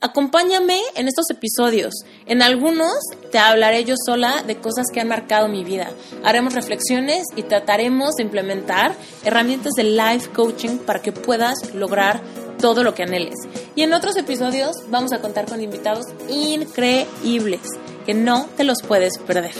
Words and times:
Acompáñame 0.00 0.80
en 0.94 1.08
estos 1.08 1.28
episodios. 1.28 1.92
En 2.26 2.40
algunos 2.40 2.92
te 3.32 3.38
hablaré 3.38 3.82
yo 3.82 3.96
sola 4.06 4.44
de 4.46 4.56
cosas 4.60 4.86
que 4.94 5.00
han 5.00 5.08
marcado 5.08 5.48
mi 5.48 5.64
vida. 5.64 5.90
Haremos 6.22 6.54
reflexiones 6.54 7.24
y 7.34 7.42
trataremos 7.42 8.14
de 8.14 8.22
implementar 8.22 8.94
herramientas 9.24 9.72
de 9.72 9.82
life 9.82 10.30
coaching 10.30 10.78
para 10.78 11.02
que 11.02 11.10
puedas 11.10 11.74
lograr 11.74 12.22
todo 12.60 12.84
lo 12.84 12.94
que 12.94 13.02
anheles. 13.02 13.34
Y 13.74 13.82
en 13.82 13.92
otros 13.92 14.16
episodios 14.16 14.76
vamos 14.88 15.12
a 15.12 15.20
contar 15.20 15.46
con 15.46 15.60
invitados 15.60 16.06
increíbles 16.28 17.62
que 18.06 18.14
no 18.14 18.46
te 18.56 18.62
los 18.62 18.82
puedes 18.82 19.18
perder. 19.18 19.54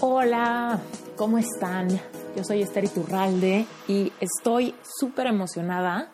Hola, 0.00 0.80
¿cómo 1.16 1.36
están? 1.36 1.88
Yo 2.34 2.42
soy 2.42 2.62
Esther 2.62 2.84
Iturralde 2.84 3.66
y 3.86 4.10
estoy 4.18 4.74
súper 4.98 5.26
emocionada 5.26 6.10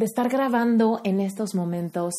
de 0.00 0.06
estar 0.06 0.30
grabando 0.30 1.02
en 1.04 1.20
estos 1.20 1.54
momentos 1.54 2.14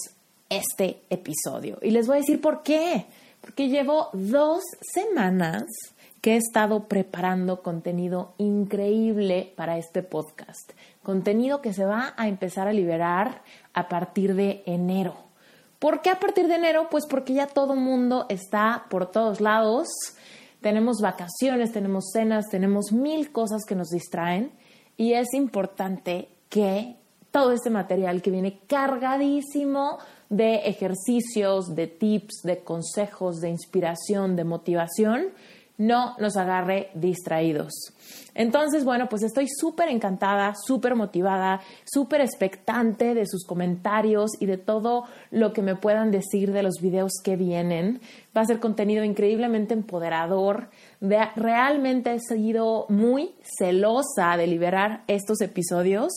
este 0.50 1.02
episodio. 1.10 1.80
Y 1.82 1.90
les 1.90 2.06
voy 2.06 2.18
a 2.18 2.20
decir 2.20 2.40
por 2.40 2.62
qué. 2.62 3.08
Porque 3.42 3.70
llevo 3.70 4.10
dos 4.14 4.62
semanas 4.94 5.64
que 6.22 6.34
he 6.34 6.38
estado 6.38 6.88
preparando 6.88 7.64
contenido 7.64 8.36
increíble 8.38 9.52
para 9.56 9.80
este 9.80 10.04
podcast. 10.04 10.74
Contenido 11.02 11.64
que 11.64 11.74
se 11.74 11.84
va 11.84 12.14
a 12.18 12.28
empezar 12.28 12.68
a 12.68 12.74
liberar 12.74 13.42
a 13.74 13.90
partir 13.90 14.36
de 14.36 14.62
enero. 14.68 15.16
¿Por 15.80 16.04
qué 16.04 16.12
a 16.12 16.20
partir 16.20 16.48
de 16.48 16.56
enero? 16.56 16.88
Pues 16.92 17.08
porque 17.10 17.34
ya 17.34 17.48
todo 17.48 17.76
mundo 17.76 18.28
está 18.30 18.86
por 18.92 19.10
todos 19.10 19.42
lados. 19.42 19.88
Tenemos 20.62 20.98
vacaciones, 21.02 21.72
tenemos 21.72 22.12
cenas, 22.14 22.46
tenemos 22.52 22.92
mil 22.92 23.32
cosas 23.32 23.64
que 23.68 23.74
nos 23.74 23.88
distraen 23.88 24.52
y 24.98 25.14
es 25.14 25.34
importante 25.34 26.30
que 26.48 27.01
todo 27.32 27.52
este 27.54 27.70
material 27.70 28.22
que 28.22 28.32
viene 28.32 28.60
cargadísimo 28.68 29.98
de 30.30 30.56
ejercicios, 30.68 31.76
de 31.76 31.88
tips, 31.88 32.42
de 32.44 32.60
consejos, 32.60 33.40
de 33.42 33.50
inspiración, 33.50 34.36
de 34.36 34.44
motivación, 34.44 35.28
no 35.78 36.16
nos 36.20 36.38
agarre 36.38 36.90
distraídos. 36.94 37.72
Entonces, 38.36 38.86
bueno, 38.86 39.10
pues 39.10 39.24
estoy 39.24 39.48
súper 39.48 39.90
encantada, 39.90 40.54
súper 40.56 40.96
motivada, 40.96 41.60
súper 41.84 42.22
expectante 42.22 43.14
de 43.14 43.26
sus 43.26 43.46
comentarios 43.46 44.32
y 44.40 44.46
de 44.46 44.58
todo 44.58 45.06
lo 45.32 45.54
que 45.54 45.62
me 45.62 45.76
puedan 45.76 46.12
decir 46.12 46.54
de 46.54 46.64
los 46.64 46.76
videos 46.82 47.14
que 47.24 47.36
vienen. 47.36 48.00
Va 48.36 48.42
a 48.42 48.46
ser 48.46 48.60
contenido 48.60 49.04
increíblemente 49.04 49.74
empoderador. 49.74 50.70
realmente 51.36 52.14
he 52.14 52.20
sido 52.20 52.86
muy 52.88 53.34
celosa 53.58 54.38
de 54.38 54.48
liberar 54.48 55.04
estos 55.08 55.42
episodios 55.42 56.12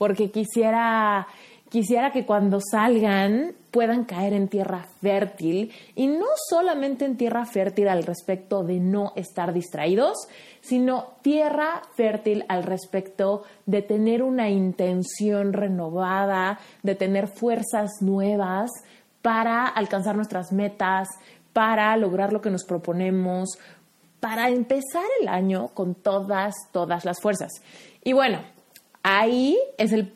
porque 0.00 0.30
quisiera, 0.30 1.26
quisiera 1.68 2.10
que 2.10 2.24
cuando 2.24 2.58
salgan 2.58 3.52
puedan 3.70 4.06
caer 4.06 4.32
en 4.32 4.48
tierra 4.48 4.86
fértil 5.02 5.70
y 5.94 6.06
no 6.06 6.24
solamente 6.48 7.04
en 7.04 7.18
tierra 7.18 7.44
fértil 7.44 7.86
al 7.86 8.04
respecto 8.04 8.64
de 8.64 8.80
no 8.80 9.12
estar 9.14 9.52
distraídos, 9.52 10.16
sino 10.62 11.08
tierra 11.20 11.82
fértil 11.96 12.46
al 12.48 12.62
respecto 12.62 13.42
de 13.66 13.82
tener 13.82 14.22
una 14.22 14.48
intención 14.48 15.52
renovada, 15.52 16.58
de 16.82 16.94
tener 16.94 17.28
fuerzas 17.28 17.90
nuevas 18.00 18.70
para 19.20 19.66
alcanzar 19.66 20.16
nuestras 20.16 20.50
metas, 20.50 21.08
para 21.52 21.94
lograr 21.98 22.32
lo 22.32 22.40
que 22.40 22.48
nos 22.48 22.64
proponemos, 22.64 23.50
para 24.18 24.48
empezar 24.48 25.04
el 25.20 25.28
año 25.28 25.68
con 25.74 25.94
todas, 25.94 26.54
todas 26.72 27.04
las 27.04 27.20
fuerzas. 27.20 27.50
Y 28.02 28.14
bueno, 28.14 28.38
ahí 29.02 29.58
es 29.78 29.92
el 29.92 30.12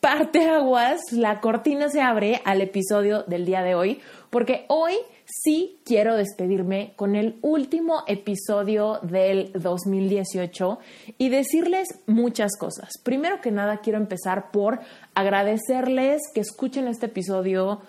parteaguas, 0.00 1.00
la 1.12 1.40
cortina 1.40 1.90
se 1.90 2.00
abre 2.00 2.40
al 2.44 2.62
episodio 2.62 3.22
del 3.24 3.44
día 3.44 3.62
de 3.62 3.74
hoy, 3.74 4.00
porque 4.30 4.64
hoy 4.68 4.94
sí 5.26 5.78
quiero 5.84 6.16
despedirme 6.16 6.94
con 6.96 7.14
el 7.14 7.36
último 7.42 8.02
episodio 8.06 8.98
del 9.02 9.52
2018 9.52 10.78
y 11.18 11.28
decirles 11.28 11.88
muchas 12.06 12.56
cosas. 12.58 12.90
Primero 13.02 13.40
que 13.40 13.50
nada, 13.50 13.78
quiero 13.78 13.98
empezar 13.98 14.50
por 14.50 14.80
agradecerles 15.14 16.22
que 16.34 16.40
escuchen 16.40 16.88
este 16.88 17.06
episodio, 17.06 17.82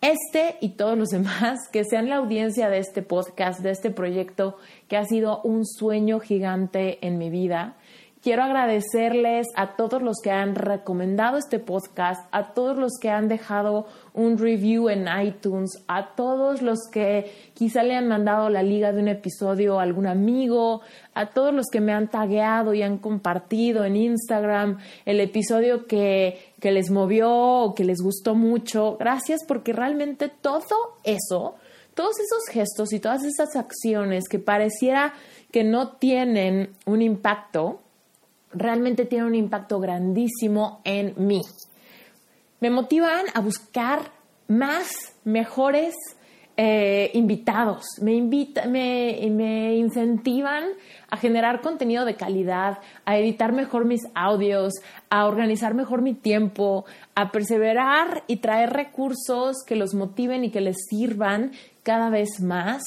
este 0.00 0.56
y 0.60 0.70
todos 0.70 0.98
los 0.98 1.10
demás, 1.10 1.60
que 1.72 1.84
sean 1.84 2.08
la 2.08 2.16
audiencia 2.16 2.68
de 2.68 2.78
este 2.78 3.02
podcast, 3.02 3.60
de 3.60 3.70
este 3.70 3.90
proyecto 3.90 4.56
que 4.88 4.96
ha 4.96 5.04
sido 5.04 5.40
un 5.42 5.64
sueño 5.64 6.18
gigante 6.18 6.98
en 7.06 7.18
mi 7.18 7.30
vida. 7.30 7.76
Quiero 8.22 8.44
agradecerles 8.44 9.48
a 9.56 9.74
todos 9.74 10.00
los 10.00 10.18
que 10.22 10.30
han 10.30 10.54
recomendado 10.54 11.38
este 11.38 11.58
podcast, 11.58 12.24
a 12.30 12.52
todos 12.54 12.78
los 12.78 12.92
que 13.00 13.10
han 13.10 13.26
dejado 13.26 13.88
un 14.14 14.38
review 14.38 14.88
en 14.90 15.08
iTunes, 15.26 15.82
a 15.88 16.14
todos 16.14 16.62
los 16.62 16.78
que 16.92 17.32
quizá 17.54 17.82
le 17.82 17.96
han 17.96 18.06
mandado 18.06 18.48
la 18.48 18.62
liga 18.62 18.92
de 18.92 19.00
un 19.02 19.08
episodio 19.08 19.80
a 19.80 19.82
algún 19.82 20.06
amigo, 20.06 20.82
a 21.14 21.30
todos 21.30 21.52
los 21.52 21.66
que 21.66 21.80
me 21.80 21.92
han 21.92 22.06
tagueado 22.06 22.74
y 22.74 22.82
han 22.82 22.98
compartido 22.98 23.84
en 23.84 23.96
Instagram 23.96 24.78
el 25.04 25.18
episodio 25.18 25.88
que, 25.88 26.52
que 26.60 26.70
les 26.70 26.92
movió 26.92 27.28
o 27.28 27.74
que 27.74 27.84
les 27.84 27.98
gustó 28.00 28.36
mucho. 28.36 28.96
Gracias 29.00 29.40
porque 29.48 29.72
realmente 29.72 30.28
todo 30.28 30.96
eso, 31.02 31.56
todos 31.94 32.20
esos 32.20 32.44
gestos 32.52 32.92
y 32.92 33.00
todas 33.00 33.24
esas 33.24 33.56
acciones 33.56 34.28
que 34.28 34.38
pareciera 34.38 35.12
que 35.50 35.64
no 35.64 35.96
tienen 35.96 36.70
un 36.86 37.02
impacto, 37.02 37.81
realmente 38.52 39.04
tiene 39.04 39.26
un 39.26 39.34
impacto 39.34 39.80
grandísimo 39.80 40.80
en 40.84 41.14
mí. 41.16 41.40
Me 42.60 42.70
motivan 42.70 43.26
a 43.34 43.40
buscar 43.40 44.12
más, 44.48 45.14
mejores 45.24 45.94
eh, 46.56 47.10
invitados, 47.14 47.84
me, 48.02 48.20
me, 48.20 49.30
me 49.30 49.74
incentivan 49.76 50.64
a 51.08 51.16
generar 51.16 51.62
contenido 51.62 52.04
de 52.04 52.14
calidad, 52.14 52.78
a 53.06 53.16
editar 53.16 53.52
mejor 53.52 53.86
mis 53.86 54.02
audios, 54.14 54.74
a 55.08 55.26
organizar 55.26 55.72
mejor 55.72 56.02
mi 56.02 56.12
tiempo, 56.12 56.84
a 57.14 57.32
perseverar 57.32 58.24
y 58.26 58.36
traer 58.36 58.70
recursos 58.70 59.56
que 59.66 59.76
los 59.76 59.94
motiven 59.94 60.44
y 60.44 60.50
que 60.50 60.60
les 60.60 60.76
sirvan 60.90 61.52
cada 61.82 62.10
vez 62.10 62.40
más 62.40 62.82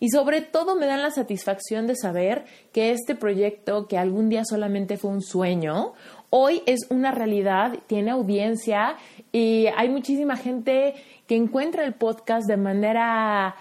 y 0.00 0.10
sobre 0.10 0.42
todo 0.42 0.76
me 0.76 0.86
dan 0.86 1.02
la 1.02 1.10
satisfacción 1.10 1.86
de 1.86 1.96
saber 1.96 2.44
que 2.72 2.90
este 2.90 3.14
proyecto, 3.14 3.86
que 3.88 3.98
algún 3.98 4.28
día 4.28 4.42
solamente 4.44 4.98
fue 4.98 5.10
un 5.10 5.22
sueño, 5.22 5.94
hoy 6.30 6.62
es 6.66 6.80
una 6.90 7.10
realidad, 7.10 7.78
tiene 7.86 8.10
audiencia 8.10 8.96
y 9.32 9.66
hay 9.76 9.88
muchísima 9.88 10.36
gente 10.36 10.94
que 11.26 11.36
encuentra 11.36 11.84
el 11.84 11.94
podcast 11.94 12.46
de 12.46 12.56
manera, 12.56 13.56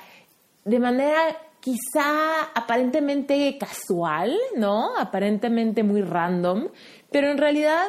de 0.66 0.79
manera 0.79 1.38
quizá 1.59 2.41
aparentemente 2.53 3.57
casual, 3.57 4.35
¿no? 4.57 4.97
Aparentemente 4.97 5.81
muy 5.81 6.01
random, 6.01 6.67
pero 7.09 7.31
en 7.31 7.38
realidad 7.38 7.85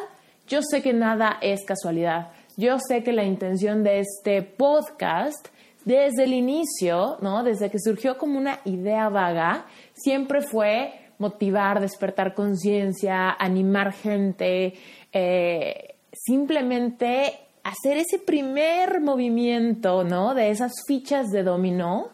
yo 0.46 0.60
sé 0.62 0.80
que 0.80 0.92
nada 0.92 1.38
es 1.40 1.64
casualidad. 1.64 2.30
Yo 2.56 2.76
sé 2.78 3.02
que 3.02 3.12
la 3.12 3.24
intención 3.24 3.82
de 3.82 3.98
este 3.98 4.42
podcast 4.42 5.48
desde 5.84 6.24
el 6.24 6.32
inicio, 6.32 7.18
¿no? 7.20 7.42
Desde 7.42 7.70
que 7.70 7.78
surgió 7.78 8.16
como 8.18 8.38
una 8.38 8.60
idea 8.64 9.08
vaga, 9.08 9.66
siempre 9.92 10.40
fue 10.40 10.92
motivar, 11.18 11.80
despertar 11.80 12.34
conciencia, 12.34 13.30
animar 13.30 13.92
gente, 13.92 14.74
eh, 15.12 15.94
simplemente 16.12 17.38
hacer 17.62 17.96
ese 17.96 18.18
primer 18.18 19.00
movimiento, 19.00 20.04
¿no? 20.04 20.34
De 20.34 20.50
esas 20.50 20.72
fichas 20.86 21.30
de 21.30 21.42
dominó 21.42 22.10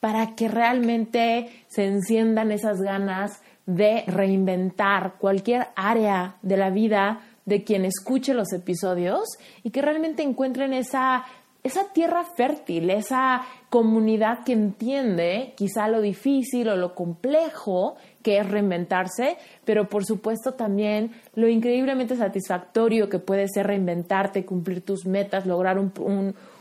para 0.00 0.34
que 0.36 0.48
realmente 0.48 1.50
se 1.68 1.84
enciendan 1.86 2.52
esas 2.52 2.80
ganas 2.80 3.40
de 3.66 4.04
reinventar 4.06 5.14
cualquier 5.18 5.68
área 5.74 6.36
de 6.42 6.56
la 6.56 6.70
vida 6.70 7.20
de 7.44 7.64
quien 7.64 7.84
escuche 7.84 8.34
los 8.34 8.52
episodios 8.52 9.24
y 9.62 9.70
que 9.70 9.82
realmente 9.82 10.22
encuentren 10.22 10.72
esa 10.72 11.24
esa 11.66 11.92
tierra 11.92 12.24
fértil, 12.24 12.90
esa 12.90 13.42
comunidad 13.70 14.44
que 14.44 14.52
entiende 14.52 15.54
quizá 15.56 15.88
lo 15.88 16.00
difícil 16.00 16.68
o 16.68 16.76
lo 16.76 16.94
complejo 16.94 17.96
que 18.22 18.38
es 18.38 18.48
reinventarse, 18.48 19.36
pero 19.64 19.88
por 19.88 20.04
supuesto 20.04 20.54
también 20.54 21.12
lo 21.34 21.48
increíblemente 21.48 22.16
satisfactorio 22.16 23.08
que 23.08 23.18
puede 23.18 23.48
ser 23.48 23.66
reinventarte, 23.66 24.44
cumplir 24.44 24.84
tus 24.84 25.06
metas, 25.06 25.46
lograr 25.46 25.78
un, 25.78 25.92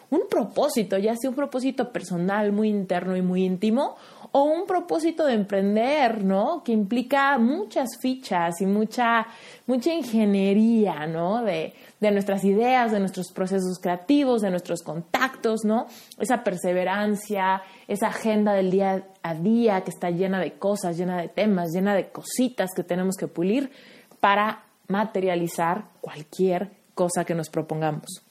un 0.10 0.28
propósito, 0.30 0.98
ya 0.98 1.16
sea 1.16 1.30
un 1.30 1.36
propósito 1.36 1.92
personal, 1.92 2.52
muy 2.52 2.70
interno 2.70 3.16
y 3.16 3.22
muy 3.22 3.46
íntimo, 3.46 3.96
o 4.32 4.44
un 4.44 4.66
propósito 4.66 5.26
de 5.26 5.34
emprender, 5.34 6.24
¿no? 6.24 6.62
Que 6.62 6.74
implica 6.74 7.38
muchas 7.38 7.98
fichas 8.02 8.60
y 8.60 8.66
mucha, 8.66 9.26
mucha 9.66 9.94
ingeniería, 9.94 11.08
¿no? 11.08 11.42
De, 11.42 11.74
de 12.00 12.12
nuestras 12.12 12.44
ideas, 12.44 12.92
de 12.92 13.00
nuestros 13.00 13.32
procesos 13.32 13.80
creativos, 13.80 14.42
de 14.42 14.50
nuestros 14.50 14.82
contactos, 14.84 15.64
¿no? 15.64 15.88
Esa 16.20 16.44
perseverancia, 16.44 17.62
esa 17.88 18.08
agenda 18.08 18.54
del 18.54 18.72
día 18.72 19.08
a 19.24 19.34
día 19.34 19.82
que 19.82 19.92
está 19.92 20.10
llena 20.10 20.40
de 20.40 20.54
cosas, 20.54 20.98
llena 20.98 21.22
de 21.22 21.30
temas, 21.30 21.72
llena 21.72 21.96
de 21.96 22.10
cositas 22.10 22.72
que 22.76 22.84
tenemos 22.84 23.16
que 23.16 23.28
pulir 23.28 23.72
para 24.20 24.66
materializar 24.88 25.86
cualquier 26.02 26.72
cosa 26.94 27.26
que 27.26 27.36
nos 27.36 27.50
propongamos. 27.50 28.24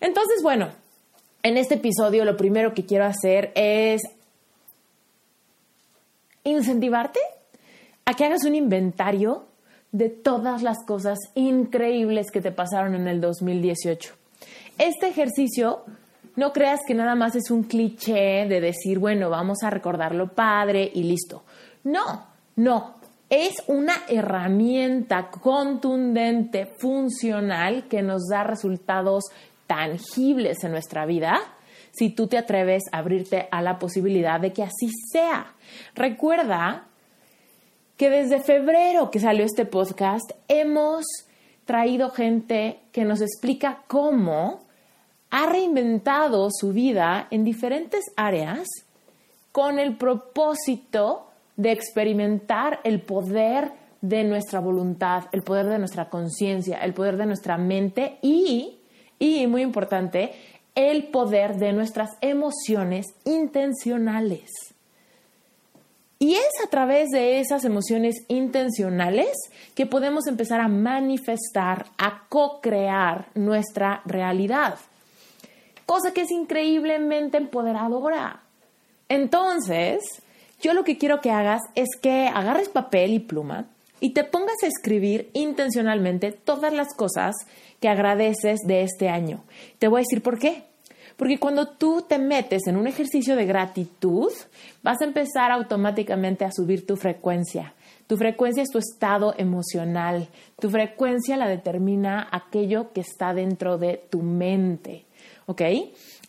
Entonces, 0.00 0.42
bueno, 0.42 0.70
en 1.42 1.56
este 1.56 1.74
episodio 1.76 2.24
lo 2.24 2.36
primero 2.36 2.74
que 2.74 2.86
quiero 2.86 3.04
hacer 3.04 3.52
es 3.54 4.02
incentivarte 6.44 7.20
a 8.04 8.14
que 8.14 8.24
hagas 8.24 8.44
un 8.44 8.54
inventario 8.54 9.46
de 9.92 10.08
todas 10.08 10.62
las 10.62 10.78
cosas 10.86 11.18
increíbles 11.34 12.30
que 12.30 12.40
te 12.40 12.52
pasaron 12.52 12.94
en 12.94 13.08
el 13.08 13.20
2018. 13.20 14.14
Este 14.78 15.08
ejercicio, 15.08 15.84
no 16.36 16.52
creas 16.52 16.80
que 16.86 16.94
nada 16.94 17.14
más 17.14 17.34
es 17.34 17.50
un 17.50 17.64
cliché 17.64 18.46
de 18.48 18.60
decir, 18.60 18.98
bueno, 18.98 19.30
vamos 19.30 19.62
a 19.62 19.70
recordar 19.70 20.14
lo 20.14 20.32
padre 20.32 20.90
y 20.94 21.02
listo. 21.02 21.42
No, 21.84 22.26
no, 22.56 22.94
es 23.28 23.62
una 23.68 23.94
herramienta 24.08 25.30
contundente, 25.30 26.66
funcional, 26.66 27.88
que 27.88 28.02
nos 28.02 28.26
da 28.28 28.44
resultados 28.44 29.24
tangibles 29.66 30.64
en 30.64 30.72
nuestra 30.72 31.06
vida 31.06 31.38
si 31.92 32.10
tú 32.10 32.26
te 32.26 32.38
atreves 32.38 32.84
a 32.92 32.98
abrirte 32.98 33.48
a 33.50 33.62
la 33.62 33.78
posibilidad 33.78 34.40
de 34.40 34.52
que 34.52 34.62
así 34.62 34.90
sea. 35.12 35.54
Recuerda 35.94 36.86
que 38.00 38.08
desde 38.08 38.40
febrero 38.40 39.10
que 39.10 39.20
salió 39.20 39.44
este 39.44 39.66
podcast 39.66 40.30
hemos 40.48 41.04
traído 41.66 42.08
gente 42.08 42.78
que 42.92 43.04
nos 43.04 43.20
explica 43.20 43.82
cómo 43.88 44.60
ha 45.28 45.44
reinventado 45.44 46.48
su 46.50 46.72
vida 46.72 47.28
en 47.30 47.44
diferentes 47.44 48.06
áreas 48.16 48.66
con 49.52 49.78
el 49.78 49.98
propósito 49.98 51.26
de 51.56 51.72
experimentar 51.72 52.80
el 52.84 53.02
poder 53.02 53.72
de 54.00 54.24
nuestra 54.24 54.60
voluntad, 54.60 55.24
el 55.32 55.42
poder 55.42 55.66
de 55.66 55.78
nuestra 55.78 56.08
conciencia, 56.08 56.78
el 56.78 56.94
poder 56.94 57.18
de 57.18 57.26
nuestra 57.26 57.58
mente 57.58 58.16
y, 58.22 58.78
y 59.18 59.46
muy 59.46 59.60
importante, 59.60 60.32
el 60.74 61.08
poder 61.08 61.56
de 61.56 61.74
nuestras 61.74 62.12
emociones 62.22 63.08
intencionales. 63.26 64.48
Y 66.22 66.34
es 66.34 66.50
a 66.62 66.68
través 66.68 67.08
de 67.08 67.40
esas 67.40 67.64
emociones 67.64 68.14
intencionales 68.28 69.34
que 69.74 69.86
podemos 69.86 70.26
empezar 70.26 70.60
a 70.60 70.68
manifestar, 70.68 71.86
a 71.96 72.24
co-crear 72.28 73.28
nuestra 73.34 74.02
realidad. 74.04 74.78
Cosa 75.86 76.12
que 76.12 76.20
es 76.20 76.30
increíblemente 76.30 77.38
empoderadora. 77.38 78.42
Entonces, 79.08 80.22
yo 80.60 80.74
lo 80.74 80.84
que 80.84 80.98
quiero 80.98 81.22
que 81.22 81.30
hagas 81.30 81.62
es 81.74 81.88
que 82.02 82.28
agarres 82.28 82.68
papel 82.68 83.14
y 83.14 83.20
pluma 83.20 83.64
y 83.98 84.10
te 84.10 84.22
pongas 84.24 84.62
a 84.62 84.66
escribir 84.66 85.30
intencionalmente 85.32 86.32
todas 86.32 86.74
las 86.74 86.94
cosas 86.94 87.34
que 87.80 87.88
agradeces 87.88 88.60
de 88.66 88.82
este 88.82 89.08
año. 89.08 89.42
Te 89.78 89.88
voy 89.88 90.00
a 90.00 90.04
decir 90.04 90.22
por 90.22 90.38
qué. 90.38 90.69
Porque 91.20 91.38
cuando 91.38 91.68
tú 91.68 92.00
te 92.08 92.18
metes 92.18 92.66
en 92.66 92.78
un 92.78 92.86
ejercicio 92.86 93.36
de 93.36 93.44
gratitud, 93.44 94.32
vas 94.82 95.02
a 95.02 95.04
empezar 95.04 95.50
automáticamente 95.50 96.46
a 96.46 96.50
subir 96.50 96.86
tu 96.86 96.96
frecuencia. 96.96 97.74
Tu 98.06 98.16
frecuencia 98.16 98.62
es 98.62 98.70
tu 98.70 98.78
estado 98.78 99.34
emocional. 99.36 100.28
Tu 100.58 100.70
frecuencia 100.70 101.36
la 101.36 101.46
determina 101.46 102.26
aquello 102.32 102.94
que 102.94 103.02
está 103.02 103.34
dentro 103.34 103.76
de 103.76 104.02
tu 104.08 104.22
mente. 104.22 105.04
¿Ok? 105.44 105.60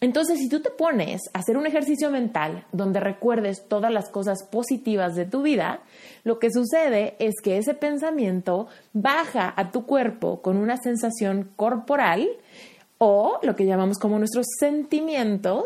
Entonces, 0.02 0.40
si 0.40 0.50
tú 0.50 0.60
te 0.60 0.72
pones 0.72 1.22
a 1.34 1.40
hacer 1.40 1.56
un 1.56 1.68
ejercicio 1.68 2.12
mental 2.12 2.66
donde 2.74 3.00
recuerdes 3.00 3.70
todas 3.70 3.94
las 3.94 4.10
cosas 4.10 4.44
positivas 4.52 5.16
de 5.16 5.26
tu 5.26 5.42
vida, 5.42 5.80
lo 6.26 6.38
que 6.38 6.52
sucede 6.52 7.16
es 7.20 7.36
que 7.42 7.58
ese 7.58 7.76
pensamiento 7.76 8.68
baja 8.92 9.54
a 9.56 9.72
tu 9.72 9.86
cuerpo 9.86 10.42
con 10.42 10.58
una 10.58 10.76
sensación 10.76 11.50
corporal 11.56 12.28
o 13.04 13.40
lo 13.42 13.56
que 13.56 13.66
llamamos 13.66 13.98
como 13.98 14.20
nuestros 14.20 14.46
sentimientos 14.60 15.64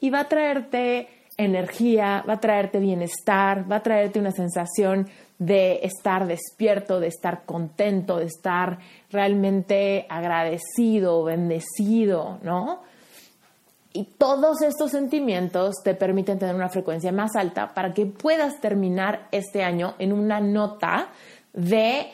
y 0.00 0.08
va 0.08 0.20
a 0.20 0.28
traerte 0.28 1.06
energía, 1.36 2.24
va 2.26 2.34
a 2.34 2.40
traerte 2.40 2.80
bienestar, 2.80 3.70
va 3.70 3.76
a 3.76 3.82
traerte 3.82 4.18
una 4.18 4.32
sensación 4.32 5.06
de 5.38 5.80
estar 5.82 6.26
despierto, 6.26 6.98
de 6.98 7.08
estar 7.08 7.44
contento, 7.44 8.16
de 8.16 8.24
estar 8.24 8.78
realmente 9.10 10.06
agradecido, 10.08 11.24
bendecido, 11.24 12.38
¿no? 12.42 12.80
Y 13.92 14.04
todos 14.16 14.62
estos 14.62 14.90
sentimientos 14.90 15.74
te 15.84 15.94
permiten 15.94 16.38
tener 16.38 16.54
una 16.54 16.70
frecuencia 16.70 17.12
más 17.12 17.36
alta 17.36 17.74
para 17.74 17.92
que 17.92 18.06
puedas 18.06 18.62
terminar 18.62 19.28
este 19.30 19.62
año 19.62 19.94
en 19.98 20.14
una 20.14 20.40
nota 20.40 21.10
de 21.52 22.06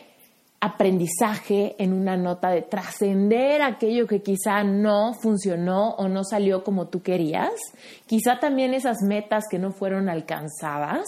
aprendizaje, 0.65 1.77
en 1.79 1.93
una 1.93 2.17
nota 2.17 2.49
de 2.49 2.63
trascender 2.63 3.61
aquello 3.61 4.07
que 4.07 4.23
quizá 4.23 4.65
no 4.65 5.13
funcionó 5.13 5.91
o 5.97 6.09
no 6.09 6.25
salió 6.25 6.65
como 6.65 6.89
tú 6.89 7.03
querías, 7.03 7.53
quizá 8.07 8.41
también 8.41 8.73
esas 8.73 9.03
metas 9.03 9.45
que 9.51 9.59
no 9.59 9.73
fueron 9.73 10.09
alcanzadas, 10.09 11.05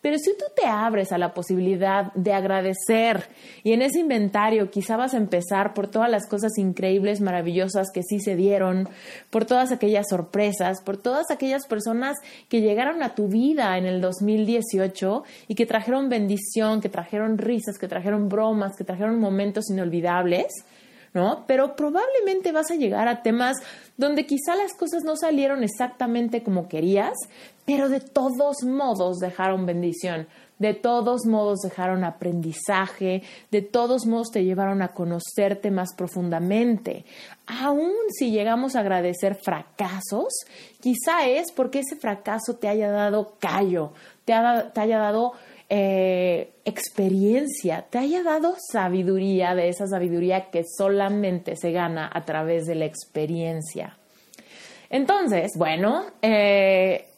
pero 0.00 0.18
si 0.18 0.36
tú 0.36 0.44
te 0.54 0.66
abres 0.66 1.12
a 1.12 1.18
la 1.18 1.34
posibilidad 1.34 2.12
de 2.14 2.32
agradecer 2.32 3.28
y 3.64 3.72
en 3.72 3.82
ese 3.82 4.00
inventario 4.00 4.70
quizá 4.70 4.96
vas 4.96 5.14
a 5.14 5.18
empezar 5.18 5.74
por 5.74 5.88
todas 5.88 6.10
las 6.10 6.26
cosas 6.26 6.58
increíbles, 6.58 7.20
maravillosas 7.20 7.88
que 7.92 8.02
sí 8.02 8.20
se 8.20 8.36
dieron, 8.36 8.88
por 9.30 9.44
todas 9.44 9.72
aquellas 9.72 10.06
sorpresas, 10.08 10.82
por 10.82 10.96
todas 10.96 11.30
aquellas 11.30 11.66
personas 11.66 12.16
que 12.48 12.60
llegaron 12.60 13.02
a 13.02 13.14
tu 13.14 13.28
vida 13.28 13.76
en 13.78 13.86
el 13.86 14.00
2018 14.00 15.24
y 15.48 15.54
que 15.54 15.66
trajeron 15.66 16.08
bendición, 16.08 16.80
que 16.80 16.88
trajeron 16.88 17.38
risas, 17.38 17.78
que 17.78 17.88
trajeron 17.88 18.28
bromas, 18.28 18.76
que 18.76 18.84
trajeron 18.84 19.18
momentos 19.18 19.70
inolvidables, 19.70 20.46
¿no? 21.14 21.44
Pero 21.46 21.76
probablemente 21.76 22.52
vas 22.52 22.70
a 22.70 22.76
llegar 22.76 23.08
a 23.08 23.22
temas 23.22 23.56
donde 23.96 24.26
quizá 24.26 24.54
las 24.54 24.74
cosas 24.74 25.02
no 25.02 25.16
salieron 25.16 25.64
exactamente 25.64 26.42
como 26.42 26.68
querías, 26.68 27.14
pero 27.66 27.88
de 27.88 28.00
todos 28.00 28.62
modos 28.62 29.18
dejaron 29.18 29.66
bendición, 29.66 30.28
de 30.58 30.72
todos 30.72 31.26
modos 31.26 31.60
dejaron 31.60 32.04
aprendizaje, 32.04 33.22
de 33.50 33.60
todos 33.60 34.06
modos 34.06 34.30
te 34.30 34.44
llevaron 34.44 34.80
a 34.80 34.94
conocerte 34.94 35.70
más 35.70 35.94
profundamente. 35.94 37.04
Aún 37.46 37.92
si 38.16 38.30
llegamos 38.30 38.74
a 38.74 38.80
agradecer 38.80 39.34
fracasos, 39.34 40.32
quizá 40.80 41.26
es 41.26 41.52
porque 41.52 41.80
ese 41.80 41.96
fracaso 41.96 42.54
te 42.54 42.68
haya 42.68 42.90
dado 42.90 43.34
callo, 43.38 43.92
te, 44.24 44.32
haya 44.32 44.98
dado 44.98 45.32
eh, 45.68 46.52
experiencia, 46.64 47.84
te 47.90 47.98
haya 47.98 48.22
dado 48.22 48.56
sabiduría, 48.72 49.54
de 49.54 49.68
esa 49.68 49.86
sabiduría 49.88 50.50
que 50.50 50.62
solamente 50.64 51.56
se 51.56 51.72
gana 51.72 52.08
a 52.10 52.24
través 52.24 52.64
de 52.66 52.76
la 52.76 52.86
experiencia. 52.86 53.98
Entonces, 54.88 55.50
bueno, 55.56 56.04
eh, 56.22 57.08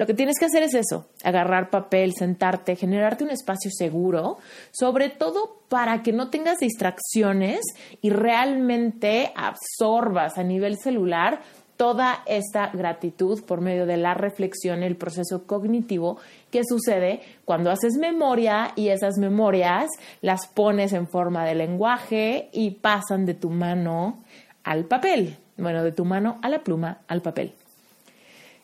lo 0.00 0.06
que 0.06 0.14
tienes 0.14 0.38
que 0.38 0.46
hacer 0.46 0.62
es 0.62 0.72
eso, 0.72 1.08
agarrar 1.24 1.68
papel, 1.68 2.14
sentarte, 2.14 2.74
generarte 2.74 3.22
un 3.22 3.28
espacio 3.28 3.70
seguro, 3.70 4.38
sobre 4.70 5.10
todo 5.10 5.58
para 5.68 6.02
que 6.02 6.14
no 6.14 6.30
tengas 6.30 6.56
distracciones 6.56 7.60
y 8.00 8.08
realmente 8.08 9.30
absorbas 9.36 10.38
a 10.38 10.42
nivel 10.42 10.78
celular 10.78 11.42
toda 11.76 12.22
esta 12.24 12.68
gratitud 12.68 13.44
por 13.44 13.60
medio 13.60 13.84
de 13.84 13.98
la 13.98 14.14
reflexión, 14.14 14.82
el 14.82 14.96
proceso 14.96 15.46
cognitivo 15.46 16.16
que 16.50 16.62
sucede 16.64 17.20
cuando 17.44 17.70
haces 17.70 17.98
memoria 17.98 18.72
y 18.76 18.88
esas 18.88 19.18
memorias 19.18 19.90
las 20.22 20.46
pones 20.46 20.94
en 20.94 21.08
forma 21.08 21.44
de 21.44 21.56
lenguaje 21.56 22.48
y 22.54 22.70
pasan 22.70 23.26
de 23.26 23.34
tu 23.34 23.50
mano 23.50 24.24
al 24.64 24.86
papel. 24.86 25.36
Bueno, 25.58 25.84
de 25.84 25.92
tu 25.92 26.06
mano 26.06 26.38
a 26.40 26.48
la 26.48 26.64
pluma 26.64 27.02
al 27.06 27.20
papel. 27.20 27.52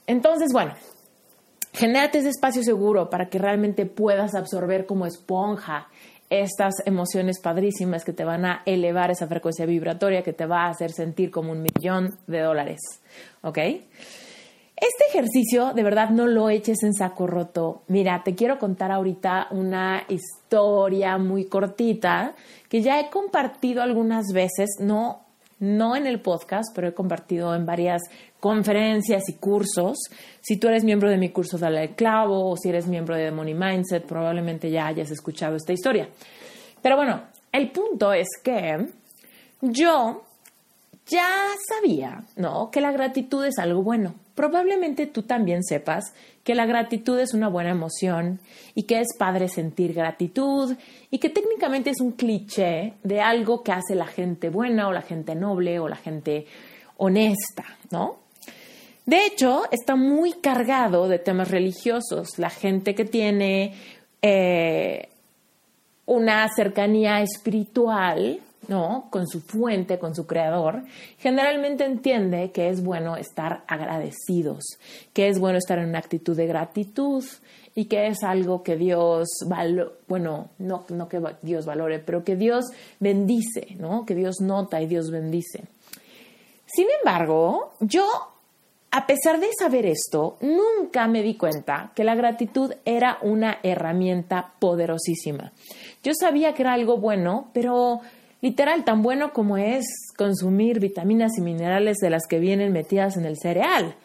Entonces, 0.07 0.51
bueno, 0.53 0.73
genérate 1.77 2.19
ese 2.19 2.31
espacio 2.31 2.63
seguro 2.63 3.11
para 3.11 3.29
que 3.29 3.39
realmente 3.39 3.87
puedas 3.87 4.35
absorber 4.35 4.87
como 4.87 5.07
esponja 5.07 5.89
estas 6.31 6.75
emociones 6.87 7.39
padrísimas 7.41 8.05
que 8.05 8.13
te 8.13 8.25
van 8.25 8.45
a 8.47 8.63
elevar 8.65 9.11
esa 9.11 9.29
frecuencia 9.29 9.67
vibratoria 9.67 10.23
que 10.23 10.33
te 10.33 10.47
va 10.47 10.65
a 10.65 10.71
hacer 10.71 10.91
sentir 10.91 11.31
como 11.31 11.53
un 11.53 11.63
millón 11.63 12.19
de 12.27 12.41
dólares. 12.41 12.81
¿Ok? 13.43 13.59
Este 13.59 15.05
ejercicio 15.09 15.73
de 15.73 15.83
verdad 15.83 16.11
no 16.11 16.27
lo 16.27 16.51
eches 16.51 16.83
en 16.83 16.95
saco 16.95 17.27
roto. 17.27 17.83
Mira, 17.89 18.23
te 18.25 18.35
quiero 18.35 18.59
contar 18.59 18.91
ahorita 18.91 19.49
una 19.51 20.05
historia 20.09 21.17
muy 21.19 21.45
cortita 21.45 22.35
que 22.69 22.83
ya 22.83 22.99
he 23.01 23.09
compartido 23.11 23.83
algunas 23.83 24.27
veces, 24.33 24.69
no 24.81 25.27
no 25.59 25.97
en 25.97 26.07
el 26.07 26.21
podcast, 26.21 26.75
pero 26.75 26.89
he 26.89 26.95
compartido 26.95 27.55
en 27.55 27.65
varias 27.65 28.03
conferencias 28.47 29.29
y 29.29 29.33
cursos. 29.35 29.99
Si 30.41 30.57
tú 30.57 30.69
eres 30.69 30.85
miembro 30.85 31.11
de 31.11 31.17
mi 31.17 31.31
curso 31.31 31.59
Dale 31.59 31.83
el 31.83 31.91
Clavo 31.97 32.49
o 32.49 32.57
si 32.57 32.69
eres 32.69 32.87
miembro 32.87 33.17
de 33.17 33.25
The 33.25 33.33
Money 33.33 33.55
Mindset, 33.55 34.07
probablemente 34.07 34.71
ya 34.71 34.87
hayas 34.87 35.11
escuchado 35.11 35.57
esta 35.57 35.73
historia. 35.73 36.09
Pero 36.81 36.95
bueno, 36.95 37.23
el 37.51 37.73
punto 37.73 38.13
es 38.13 38.29
que 38.45 38.87
yo 39.61 40.23
ya 41.09 41.29
sabía, 41.69 42.23
¿no? 42.37 42.71
Que 42.71 42.81
la 42.81 42.93
gratitud 42.93 43.45
es 43.45 43.59
algo 43.59 43.83
bueno. 43.83 44.15
Probablemente 44.37 45.09
tú 45.09 45.23
también 45.23 45.65
sepas 45.65 46.15
que 46.45 46.55
la 46.55 46.67
gratitud 46.67 47.19
es 47.19 47.35
una 47.35 47.49
buena 47.49 47.71
emoción 47.71 48.39
y 48.77 48.85
que 48.85 49.01
es 49.01 49.09
padre 49.19 49.49
sentir 49.49 49.93
gratitud 49.93 50.77
y 51.11 51.19
que 51.19 51.31
técnicamente 51.31 51.91
es 51.91 52.01
un 52.01 52.13
cliché 52.13 52.95
de 53.03 53.21
algo 53.21 53.65
que 53.65 53.73
hace 53.73 53.97
la 53.97 54.07
gente 54.07 54.49
buena 54.49 54.87
o 54.87 54.93
la 54.93 55.03
gente 55.03 55.35
noble 55.35 55.81
o 55.81 55.89
la 55.89 55.97
gente 55.97 56.47
honesta, 56.99 57.65
¿no? 57.91 58.26
De 59.07 59.25
hecho, 59.25 59.63
está 59.71 59.97
muy 59.97 60.33
cargado 60.35 61.09
de 61.09 61.19
temas 61.19 61.51
religiosos. 61.51 62.39
La 62.39 62.51
gente 62.51 62.95
que 62.95 63.05
tiene 63.05 63.75
eh, 64.21 65.09
una 66.07 66.49
cercanía 66.55 67.23
espiritual 67.23 68.41
¿no? 68.69 69.09
Con 69.11 69.27
su 69.27 69.41
fuente, 69.41 69.99
con 69.99 70.15
su 70.15 70.27
creador, 70.27 70.85
generalmente 71.19 71.85
entiende 71.85 72.51
que 72.53 72.69
es 72.69 72.83
bueno 72.83 73.17
estar 73.17 73.65
agradecidos, 73.69 74.65
que 75.13 75.29
es 75.29 75.39
bueno 75.39 75.59
estar 75.59 75.79
en 75.79 75.89
una 75.89 75.99
actitud 75.99 76.37
de 76.37 76.47
gratitud 76.47 77.25
y 77.75 77.87
que 77.87 78.09
es 78.09 78.23
algo 78.23 78.63
que 78.63 78.77
Dios, 78.77 79.29
bueno, 80.09 80.49
no, 80.59 80.85
no 80.89 81.09
que 81.09 81.21
Dios 81.43 81.67
valore, 81.67 81.99
pero 81.99 82.25
que 82.25 82.37
Dios 82.37 82.67
bendice, 82.99 83.77
¿no? 83.79 84.07
Que 84.07 84.15
Dios 84.15 84.41
nota 84.41 84.81
y 84.81 84.87
Dios 84.87 85.11
bendice. 85.11 85.65
Sin 86.67 86.87
embargo, 86.99 87.75
yo, 87.81 88.07
a 88.97 89.07
pesar 89.07 89.39
de 89.41 89.49
saber 89.59 89.85
esto, 89.85 90.39
nunca 90.41 91.07
me 91.07 91.23
di 91.23 91.37
cuenta 91.37 91.93
que 91.95 92.03
la 92.03 92.15
gratitud 92.15 92.73
era 92.87 93.19
una 93.21 93.59
herramienta 93.63 94.55
poderosísima. 94.59 95.53
Yo 96.03 96.13
sabía 96.19 96.55
que 96.55 96.63
era 96.63 96.73
algo 96.73 96.97
bueno, 96.97 97.51
pero 97.53 98.01
literal, 98.41 98.85
tan 98.85 99.03
bueno 99.03 99.35
como 99.35 99.59
es 99.59 99.85
consumir 100.17 100.81
vitaminas 100.81 101.33
y 101.37 101.43
minerales 101.43 101.99
de 101.99 102.09
las 102.09 102.23
que 102.27 102.39
vienen 102.39 102.73
metidas 102.73 103.19
en 103.19 103.27
el 103.27 103.37
cereal, 103.37 103.97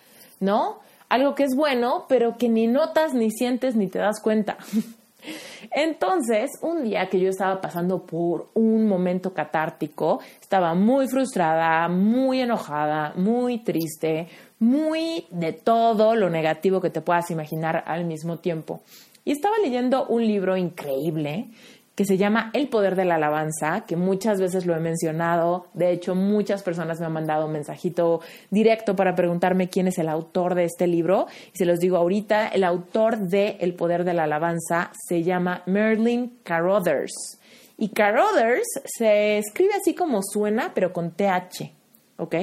¿no? 0.41 0.79
Algo 1.07 1.35
que 1.35 1.43
es 1.43 1.55
bueno, 1.55 2.05
pero 2.09 2.35
que 2.37 2.49
ni 2.49 2.67
notas, 2.67 3.13
ni 3.13 3.31
sientes, 3.31 3.77
ni 3.77 3.87
te 3.87 3.99
das 3.99 4.19
cuenta. 4.21 4.57
Entonces, 5.71 6.51
un 6.61 6.83
día 6.83 7.07
que 7.07 7.19
yo 7.19 7.29
estaba 7.29 7.61
pasando 7.61 8.05
por 8.05 8.49
un 8.55 8.87
momento 8.87 9.33
catártico, 9.33 10.19
estaba 10.41 10.73
muy 10.73 11.07
frustrada, 11.07 11.87
muy 11.87 12.41
enojada, 12.41 13.13
muy 13.15 13.59
triste, 13.59 14.27
muy 14.61 15.25
de 15.31 15.53
todo 15.53 16.15
lo 16.15 16.29
negativo 16.29 16.81
que 16.81 16.91
te 16.91 17.01
puedas 17.01 17.31
imaginar 17.31 17.83
al 17.87 18.05
mismo 18.05 18.37
tiempo. 18.37 18.81
Y 19.25 19.31
estaba 19.31 19.55
leyendo 19.57 20.05
un 20.05 20.25
libro 20.25 20.55
increíble 20.55 21.47
que 21.95 22.05
se 22.05 22.17
llama 22.17 22.51
El 22.53 22.69
Poder 22.69 22.95
de 22.95 23.03
la 23.03 23.15
Alabanza, 23.15 23.85
que 23.87 23.95
muchas 23.95 24.39
veces 24.39 24.67
lo 24.67 24.75
he 24.75 24.79
mencionado. 24.79 25.65
De 25.73 25.91
hecho, 25.91 26.13
muchas 26.13 26.61
personas 26.61 26.99
me 26.99 27.07
han 27.07 27.11
mandado 27.11 27.47
un 27.47 27.53
mensajito 27.53 28.21
directo 28.51 28.95
para 28.95 29.15
preguntarme 29.15 29.67
quién 29.67 29.87
es 29.87 29.97
el 29.97 30.07
autor 30.07 30.53
de 30.53 30.65
este 30.65 30.85
libro. 30.85 31.25
Y 31.53 31.57
se 31.57 31.65
los 31.65 31.79
digo 31.79 31.97
ahorita, 31.97 32.47
el 32.49 32.63
autor 32.63 33.17
de 33.17 33.57
El 33.61 33.73
Poder 33.73 34.03
de 34.03 34.13
la 34.13 34.23
Alabanza 34.23 34.91
se 35.07 35.23
llama 35.23 35.63
Merlin 35.65 36.37
Carothers. 36.43 37.39
Y 37.77 37.89
Carothers 37.89 38.67
se 38.85 39.39
escribe 39.39 39.73
así 39.73 39.95
como 39.95 40.21
suena, 40.21 40.71
pero 40.75 40.93
con 40.93 41.11
TH, 41.11 41.71
¿ok? 42.17 42.35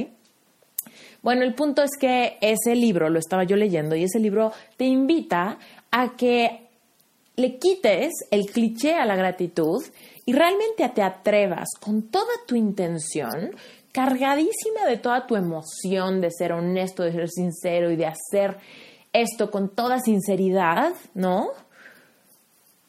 Bueno, 1.22 1.42
el 1.42 1.54
punto 1.54 1.82
es 1.82 1.90
que 1.98 2.38
ese 2.40 2.75
libro 2.76 3.10
lo 3.10 3.18
estaba 3.18 3.44
yo 3.44 3.56
leyendo 3.56 3.96
y 3.96 4.04
ese 4.04 4.20
libro 4.20 4.52
te 4.76 4.84
invita 4.84 5.58
a 5.90 6.16
que 6.16 6.68
le 7.37 7.58
quites 7.58 8.12
el 8.30 8.46
cliché 8.46 8.94
a 8.94 9.06
la 9.06 9.16
gratitud 9.16 9.82
y 10.26 10.32
realmente 10.32 10.88
te 10.88 11.02
atrevas 11.02 11.68
con 11.80 12.02
toda 12.10 12.32
tu 12.46 12.56
intención, 12.56 13.52
cargadísima 13.92 14.87
de 14.87 14.98
toda 14.98 15.26
tu 15.26 15.37
emoción 15.37 16.20
de 16.20 16.30
ser 16.30 16.52
honesto, 16.52 17.02
de 17.02 17.12
ser 17.12 17.28
sincero 17.28 17.90
y 17.90 17.96
de 17.96 18.06
hacer 18.06 18.58
esto 19.12 19.50
con 19.50 19.68
toda 19.70 20.00
sinceridad, 20.00 20.92
¿no? 21.14 21.50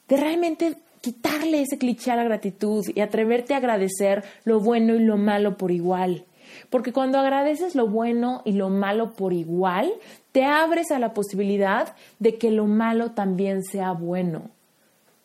De 0.07 0.17
realmente 0.17 0.77
quitarle 1.01 1.61
ese 1.61 1.77
cliché 1.77 2.11
a 2.11 2.15
la 2.15 2.23
gratitud 2.23 2.85
y 2.93 3.01
atreverte 3.01 3.53
a 3.53 3.57
agradecer 3.57 4.23
lo 4.43 4.59
bueno 4.59 4.95
y 4.95 4.99
lo 4.99 5.17
malo 5.17 5.57
por 5.57 5.71
igual. 5.71 6.25
Porque 6.69 6.93
cuando 6.93 7.17
agradeces 7.17 7.75
lo 7.75 7.87
bueno 7.87 8.41
y 8.45 8.53
lo 8.53 8.69
malo 8.69 9.11
por 9.13 9.33
igual, 9.33 9.91
te 10.31 10.45
abres 10.45 10.91
a 10.91 10.99
la 10.99 11.13
posibilidad 11.13 11.95
de 12.19 12.37
que 12.37 12.51
lo 12.51 12.65
malo 12.65 13.11
también 13.11 13.63
sea 13.63 13.91
bueno. 13.91 14.43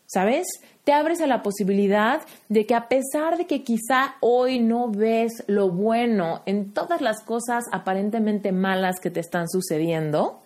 ¿Sabes? 0.07 0.47
Te 0.85 0.93
abres 0.93 1.21
a 1.21 1.27
la 1.27 1.43
posibilidad 1.43 2.23
de 2.49 2.67
que 2.67 2.75
a 2.75 2.89
pesar 2.89 3.37
de 3.37 3.47
que 3.47 3.63
quizá 3.63 4.17
hoy 4.21 4.61
no 4.61 4.91
ves 4.91 5.45
lo 5.47 5.71
bueno 5.71 6.43
en 6.47 6.73
todas 6.73 7.01
las 7.01 7.23
cosas 7.23 7.65
aparentemente 7.73 8.53
malas 8.53 9.01
que 9.01 9.11
te 9.11 9.21
están 9.21 9.49
sucediendo, 9.49 10.43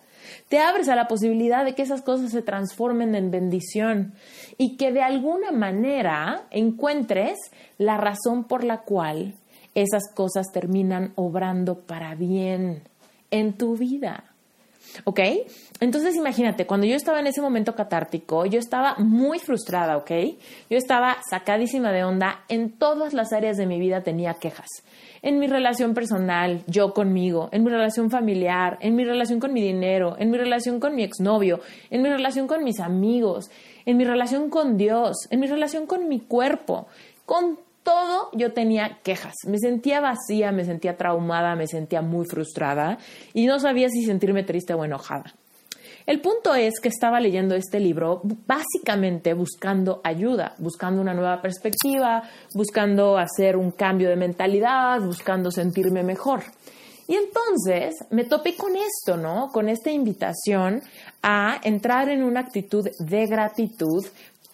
te 0.47 0.59
abres 0.59 0.89
a 0.89 0.95
la 0.95 1.07
posibilidad 1.07 1.65
de 1.65 1.75
que 1.75 1.81
esas 1.81 2.01
cosas 2.01 2.31
se 2.31 2.41
transformen 2.41 3.15
en 3.15 3.31
bendición 3.31 4.13
y 4.57 4.77
que 4.77 4.91
de 4.91 5.01
alguna 5.01 5.51
manera 5.51 6.43
encuentres 6.51 7.37
la 7.77 7.97
razón 7.97 8.45
por 8.45 8.63
la 8.63 8.81
cual 8.81 9.35
esas 9.75 10.03
cosas 10.13 10.47
terminan 10.51 11.13
obrando 11.15 11.79
para 11.79 12.15
bien 12.15 12.83
en 13.31 13.53
tu 13.53 13.75
vida. 13.77 14.25
¿Ok? 15.03 15.19
Entonces 15.79 16.15
imagínate, 16.15 16.65
cuando 16.65 16.87
yo 16.87 16.95
estaba 16.95 17.19
en 17.19 17.27
ese 17.27 17.41
momento 17.41 17.75
catártico, 17.75 18.45
yo 18.45 18.59
estaba 18.59 18.95
muy 18.97 19.39
frustrada, 19.39 19.97
¿ok? 19.97 20.11
Yo 20.69 20.77
estaba 20.77 21.17
sacadísima 21.29 21.91
de 21.91 22.03
onda, 22.03 22.43
en 22.49 22.71
todas 22.71 23.13
las 23.13 23.31
áreas 23.31 23.57
de 23.57 23.65
mi 23.65 23.79
vida 23.79 24.01
tenía 24.01 24.33
quejas. 24.33 24.67
En 25.21 25.39
mi 25.39 25.47
relación 25.47 25.93
personal, 25.93 26.63
yo 26.67 26.93
conmigo, 26.93 27.49
en 27.51 27.63
mi 27.63 27.69
relación 27.69 28.09
familiar, 28.09 28.77
en 28.81 28.95
mi 28.95 29.05
relación 29.05 29.39
con 29.39 29.53
mi 29.53 29.61
dinero, 29.61 30.15
en 30.17 30.31
mi 30.31 30.37
relación 30.37 30.79
con 30.79 30.95
mi 30.95 31.03
exnovio, 31.03 31.59
en 31.89 32.01
mi 32.01 32.09
relación 32.09 32.47
con 32.47 32.63
mis 32.63 32.79
amigos, 32.79 33.49
en 33.85 33.97
mi 33.97 34.05
relación 34.05 34.49
con 34.49 34.77
Dios, 34.77 35.27
en 35.29 35.39
mi 35.39 35.47
relación 35.47 35.85
con 35.85 36.07
mi 36.07 36.19
cuerpo, 36.19 36.87
con 37.25 37.59
todo 37.89 38.29
yo 38.33 38.53
tenía 38.53 38.99
quejas. 39.01 39.33
Me 39.47 39.57
sentía 39.57 39.99
vacía, 39.99 40.51
me 40.51 40.63
sentía 40.63 40.95
traumada, 40.95 41.55
me 41.55 41.65
sentía 41.65 42.03
muy 42.03 42.27
frustrada 42.27 42.99
y 43.33 43.47
no 43.47 43.59
sabía 43.59 43.89
si 43.89 44.05
sentirme 44.05 44.43
triste 44.43 44.75
o 44.75 44.85
enojada. 44.85 45.33
El 46.05 46.21
punto 46.21 46.53
es 46.53 46.79
que 46.79 46.89
estaba 46.89 47.19
leyendo 47.19 47.55
este 47.55 47.79
libro 47.79 48.21
básicamente 48.45 49.33
buscando 49.33 50.01
ayuda, 50.03 50.53
buscando 50.59 51.01
una 51.01 51.15
nueva 51.15 51.41
perspectiva, 51.41 52.21
buscando 52.53 53.17
hacer 53.17 53.57
un 53.57 53.71
cambio 53.71 54.09
de 54.09 54.17
mentalidad, 54.17 55.01
buscando 55.01 55.49
sentirme 55.49 56.03
mejor. 56.03 56.43
Y 57.07 57.15
entonces 57.15 57.95
me 58.11 58.25
topé 58.25 58.55
con 58.55 58.73
esto, 58.75 59.17
¿no? 59.17 59.49
Con 59.51 59.67
esta 59.67 59.89
invitación 59.89 60.83
a 61.23 61.59
entrar 61.63 62.09
en 62.09 62.21
una 62.21 62.41
actitud 62.41 62.87
de 62.99 63.25
gratitud 63.25 64.05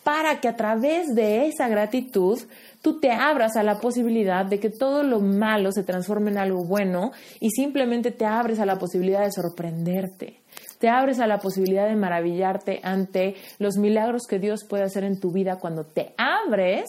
para 0.06 0.40
que 0.40 0.48
a 0.48 0.56
través 0.56 1.16
de 1.16 1.48
esa 1.48 1.68
gratitud 1.68 2.40
tú 2.84 3.00
te 3.00 3.10
abras 3.10 3.56
a 3.56 3.64
la 3.64 3.80
posibilidad 3.80 4.46
de 4.46 4.60
que 4.60 4.70
todo 4.70 5.02
lo 5.02 5.20
malo 5.20 5.72
se 5.72 5.82
transforme 5.82 6.30
en 6.30 6.38
algo 6.38 6.64
bueno 6.64 7.12
y 7.40 7.50
simplemente 7.50 8.12
te 8.12 8.24
abres 8.24 8.60
a 8.60 8.68
la 8.68 8.78
posibilidad 8.78 9.26
de 9.26 9.32
sorprenderte. 9.32 10.42
Te 10.78 10.90
abres 10.90 11.20
a 11.20 11.26
la 11.26 11.40
posibilidad 11.40 11.88
de 11.88 11.96
maravillarte 11.96 12.82
ante 12.84 13.34
los 13.58 13.78
milagros 13.78 14.28
que 14.30 14.38
Dios 14.38 14.64
puede 14.70 14.84
hacer 14.84 15.04
en 15.06 15.20
tu 15.20 15.32
vida 15.32 15.58
cuando 15.60 15.86
te 15.86 16.14
abres, 16.20 16.86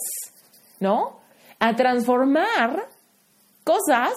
¿no? 0.78 1.20
A 1.58 1.74
transformar 1.74 2.86
cosas 3.64 4.12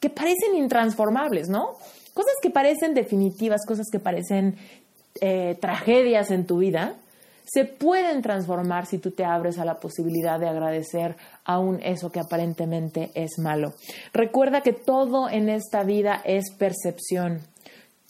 que 0.00 0.10
parecen 0.10 0.56
intransformables, 0.56 1.48
¿no? 1.48 1.74
Cosas 2.12 2.34
que 2.42 2.50
parecen 2.50 2.92
definitivas, 2.92 3.64
cosas 3.64 3.86
que 3.92 4.00
parecen 4.00 4.56
eh, 5.20 5.56
tragedias 5.60 6.32
en 6.32 6.44
tu 6.44 6.58
vida, 6.58 6.96
se 7.46 7.64
pueden 7.64 8.22
transformar 8.22 8.86
si 8.86 8.98
tú 8.98 9.12
te 9.12 9.24
abres 9.24 9.58
a 9.58 9.64
la 9.64 9.78
posibilidad 9.78 10.38
de 10.40 10.48
agradecer 10.48 11.16
aún 11.44 11.80
eso 11.82 12.10
que 12.10 12.20
aparentemente 12.20 13.12
es 13.14 13.38
malo. 13.38 13.74
Recuerda 14.12 14.62
que 14.62 14.72
todo 14.72 15.30
en 15.30 15.48
esta 15.48 15.84
vida 15.84 16.20
es 16.24 16.52
percepción. 16.58 17.40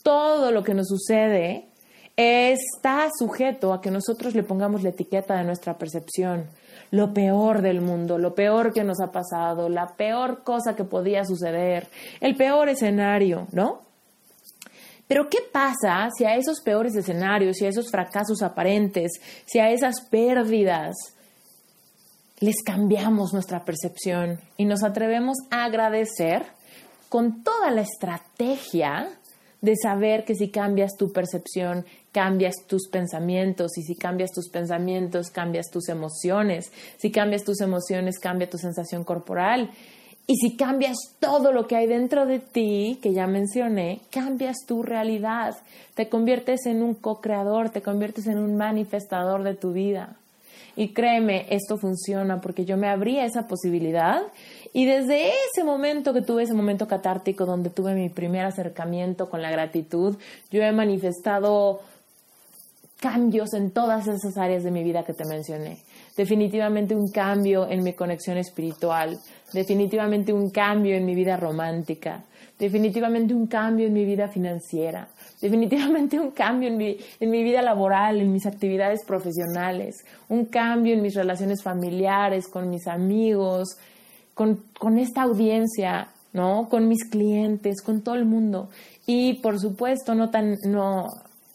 Todo 0.01 0.51
lo 0.51 0.63
que 0.63 0.73
nos 0.73 0.87
sucede 0.87 1.67
está 2.15 3.07
sujeto 3.15 3.73
a 3.73 3.81
que 3.81 3.91
nosotros 3.91 4.33
le 4.33 4.41
pongamos 4.41 4.81
la 4.81 4.89
etiqueta 4.89 5.35
de 5.35 5.43
nuestra 5.43 5.77
percepción. 5.77 6.47
Lo 6.89 7.13
peor 7.13 7.61
del 7.61 7.81
mundo, 7.81 8.17
lo 8.17 8.33
peor 8.33 8.73
que 8.73 8.83
nos 8.83 8.99
ha 9.01 9.11
pasado, 9.11 9.69
la 9.69 9.95
peor 9.95 10.43
cosa 10.43 10.75
que 10.75 10.83
podía 10.83 11.25
suceder, 11.25 11.87
el 12.21 12.35
peor 12.35 12.69
escenario, 12.69 13.47
¿no? 13.51 13.86
Pero 15.07 15.29
¿qué 15.29 15.39
pasa 15.51 16.09
si 16.15 16.25
a 16.25 16.35
esos 16.35 16.61
peores 16.61 16.95
escenarios, 16.95 17.57
si 17.57 17.65
a 17.65 17.69
esos 17.69 17.89
fracasos 17.89 18.41
aparentes, 18.41 19.13
si 19.45 19.59
a 19.59 19.71
esas 19.71 20.01
pérdidas 20.09 20.95
les 22.39 22.61
cambiamos 22.63 23.33
nuestra 23.33 23.65
percepción 23.65 24.39
y 24.57 24.65
nos 24.65 24.83
atrevemos 24.83 25.37
a 25.49 25.63
agradecer 25.63 26.43
con 27.09 27.43
toda 27.43 27.71
la 27.71 27.81
estrategia 27.81 29.09
de 29.61 29.75
saber 29.75 30.23
que 30.23 30.35
si 30.35 30.51
cambias 30.51 30.95
tu 30.97 31.11
percepción, 31.11 31.85
cambias 32.11 32.55
tus 32.67 32.89
pensamientos 32.89 33.77
y 33.77 33.83
si 33.83 33.95
cambias 33.95 34.31
tus 34.31 34.49
pensamientos, 34.49 35.31
cambias 35.31 35.67
tus 35.71 35.89
emociones. 35.89 36.71
Si 36.97 37.11
cambias 37.11 37.43
tus 37.43 37.61
emociones, 37.61 38.19
cambia 38.19 38.49
tu 38.49 38.57
sensación 38.57 39.03
corporal. 39.03 39.71
Y 40.29 40.35
si 40.35 40.57
cambias 40.57 40.97
todo 41.21 41.53
lo 41.53 41.67
que 41.67 41.77
hay 41.77 41.87
dentro 41.87 42.25
de 42.25 42.39
ti, 42.39 42.99
que 43.01 43.13
ya 43.13 43.27
mencioné, 43.27 44.01
cambias 44.11 44.57
tu 44.67 44.83
realidad. 44.83 45.55
Te 45.95 46.09
conviertes 46.09 46.65
en 46.65 46.83
un 46.83 46.95
co-creador, 46.95 47.69
te 47.69 47.81
conviertes 47.81 48.27
en 48.27 48.37
un 48.37 48.57
manifestador 48.57 49.43
de 49.43 49.55
tu 49.55 49.71
vida. 49.71 50.17
Y 50.75 50.89
créeme, 50.89 51.47
esto 51.49 51.77
funciona 51.77 52.41
porque 52.41 52.65
yo 52.65 52.77
me 52.77 52.87
abrí 52.87 53.17
esa 53.17 53.47
posibilidad 53.47 54.21
y 54.73 54.85
desde 54.85 55.29
ese 55.29 55.63
momento 55.63 56.13
que 56.13 56.21
tuve 56.21 56.43
ese 56.43 56.53
momento 56.53 56.87
catártico 56.87 57.45
donde 57.45 57.71
tuve 57.71 57.95
mi 57.95 58.09
primer 58.09 58.45
acercamiento 58.45 59.27
con 59.27 59.41
la 59.41 59.49
gratitud, 59.49 60.17
yo 60.51 60.61
he 60.61 60.71
manifestado 60.71 61.79
cambios 62.99 63.53
en 63.53 63.71
todas 63.71 64.07
esas 64.07 64.37
áreas 64.37 64.63
de 64.63 64.71
mi 64.71 64.83
vida 64.83 65.03
que 65.03 65.13
te 65.13 65.25
mencioné. 65.25 65.79
Definitivamente 66.15 66.95
un 66.95 67.09
cambio 67.09 67.67
en 67.67 67.83
mi 67.83 67.93
conexión 67.93 68.37
espiritual, 68.37 69.17
definitivamente 69.53 70.33
un 70.33 70.49
cambio 70.49 70.95
en 70.95 71.05
mi 71.05 71.15
vida 71.15 71.37
romántica, 71.37 72.23
definitivamente 72.59 73.33
un 73.33 73.47
cambio 73.47 73.87
en 73.87 73.93
mi 73.93 74.05
vida 74.05 74.27
financiera, 74.27 75.07
definitivamente 75.41 76.19
un 76.19 76.31
cambio 76.31 76.69
en 76.69 76.77
mi, 76.77 76.97
en 77.19 77.29
mi 77.29 77.43
vida 77.43 77.61
laboral, 77.61 78.19
en 78.19 78.31
mis 78.31 78.45
actividades 78.45 79.05
profesionales, 79.05 80.03
un 80.29 80.45
cambio 80.45 80.93
en 80.93 81.01
mis 81.01 81.15
relaciones 81.15 81.63
familiares, 81.63 82.47
con 82.47 82.69
mis 82.69 82.87
amigos, 82.87 83.77
con, 84.33 84.63
con 84.77 84.97
esta 84.97 85.23
audiencia, 85.23 86.09
¿no? 86.33 86.67
Con 86.69 86.87
mis 86.87 87.03
clientes, 87.09 87.81
con 87.81 88.01
todo 88.01 88.15
el 88.15 88.25
mundo. 88.25 88.69
Y 89.05 89.35
por 89.35 89.59
supuesto, 89.59 90.13
no 90.15 90.29
tan, 90.29 90.57
no, 90.65 91.07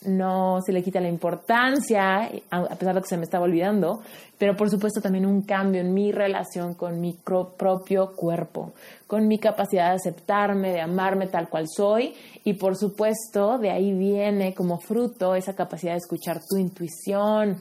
no 0.07 0.61
se 0.65 0.73
le 0.73 0.83
quita 0.83 1.01
la 1.01 1.09
importancia, 1.09 2.31
a 2.51 2.77
pesar 2.77 2.95
de 2.95 3.01
que 3.01 3.09
se 3.09 3.17
me 3.17 3.25
estaba 3.25 3.45
olvidando, 3.45 4.01
pero 4.39 4.57
por 4.57 4.71
supuesto 4.71 5.01
también 5.01 5.27
un 5.27 5.43
cambio 5.43 5.81
en 5.81 5.95
mi 5.95 6.13
relación 6.13 6.75
con 6.75 7.01
mi 7.01 7.15
propio 7.15 8.13
cuerpo, 8.15 8.73
con 9.07 9.29
mi 9.29 9.39
capacidad 9.39 9.91
de 9.91 9.97
aceptarme, 9.97 10.73
de 10.73 10.81
amarme 10.81 11.27
tal 11.27 11.49
cual 11.49 11.67
soy 11.69 12.15
y 12.45 12.55
por 12.55 12.77
supuesto 12.77 13.59
de 13.59 13.71
ahí 13.71 13.93
viene 13.93 14.55
como 14.55 14.79
fruto 14.79 15.35
esa 15.35 15.55
capacidad 15.55 15.93
de 15.93 15.99
escuchar 15.99 16.41
tu 16.49 16.57
intuición, 16.57 17.59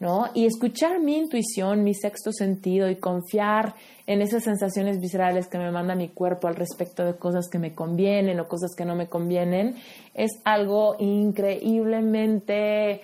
¿no? 0.00 0.30
Y 0.34 0.46
escuchar 0.46 0.98
mi 0.98 1.18
intuición, 1.18 1.84
mi 1.84 1.94
sexto 1.94 2.32
sentido 2.32 2.90
y 2.90 2.96
confiar 2.96 3.74
en 4.06 4.22
esas 4.22 4.42
sensaciones 4.42 4.98
viscerales 4.98 5.46
que 5.46 5.58
me 5.58 5.70
manda 5.70 5.94
mi 5.94 6.08
cuerpo 6.08 6.48
al 6.48 6.56
respecto 6.56 7.04
de 7.04 7.16
cosas 7.16 7.48
que 7.48 7.58
me 7.58 7.74
convienen 7.74 8.40
o 8.40 8.48
cosas 8.48 8.74
que 8.74 8.86
no 8.86 8.96
me 8.96 9.08
convienen, 9.08 9.76
es 10.14 10.30
algo 10.44 10.96
increíblemente 10.98 13.02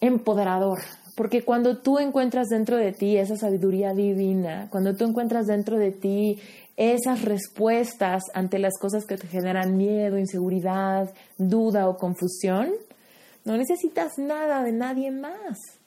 empoderador. 0.00 0.78
Porque 1.16 1.42
cuando 1.42 1.78
tú 1.78 1.98
encuentras 1.98 2.48
dentro 2.48 2.76
de 2.76 2.92
ti 2.92 3.16
esa 3.16 3.36
sabiduría 3.36 3.94
divina, 3.94 4.68
cuando 4.70 4.94
tú 4.94 5.04
encuentras 5.04 5.46
dentro 5.46 5.78
de 5.78 5.90
ti 5.90 6.38
esas 6.76 7.22
respuestas 7.22 8.22
ante 8.34 8.58
las 8.58 8.78
cosas 8.78 9.06
que 9.06 9.16
te 9.16 9.26
generan 9.26 9.76
miedo, 9.76 10.18
inseguridad, 10.18 11.12
duda 11.38 11.88
o 11.88 11.96
confusión, 11.96 12.70
no 13.44 13.56
necesitas 13.56 14.18
nada 14.18 14.62
de 14.62 14.72
nadie 14.72 15.10
más. 15.10 15.79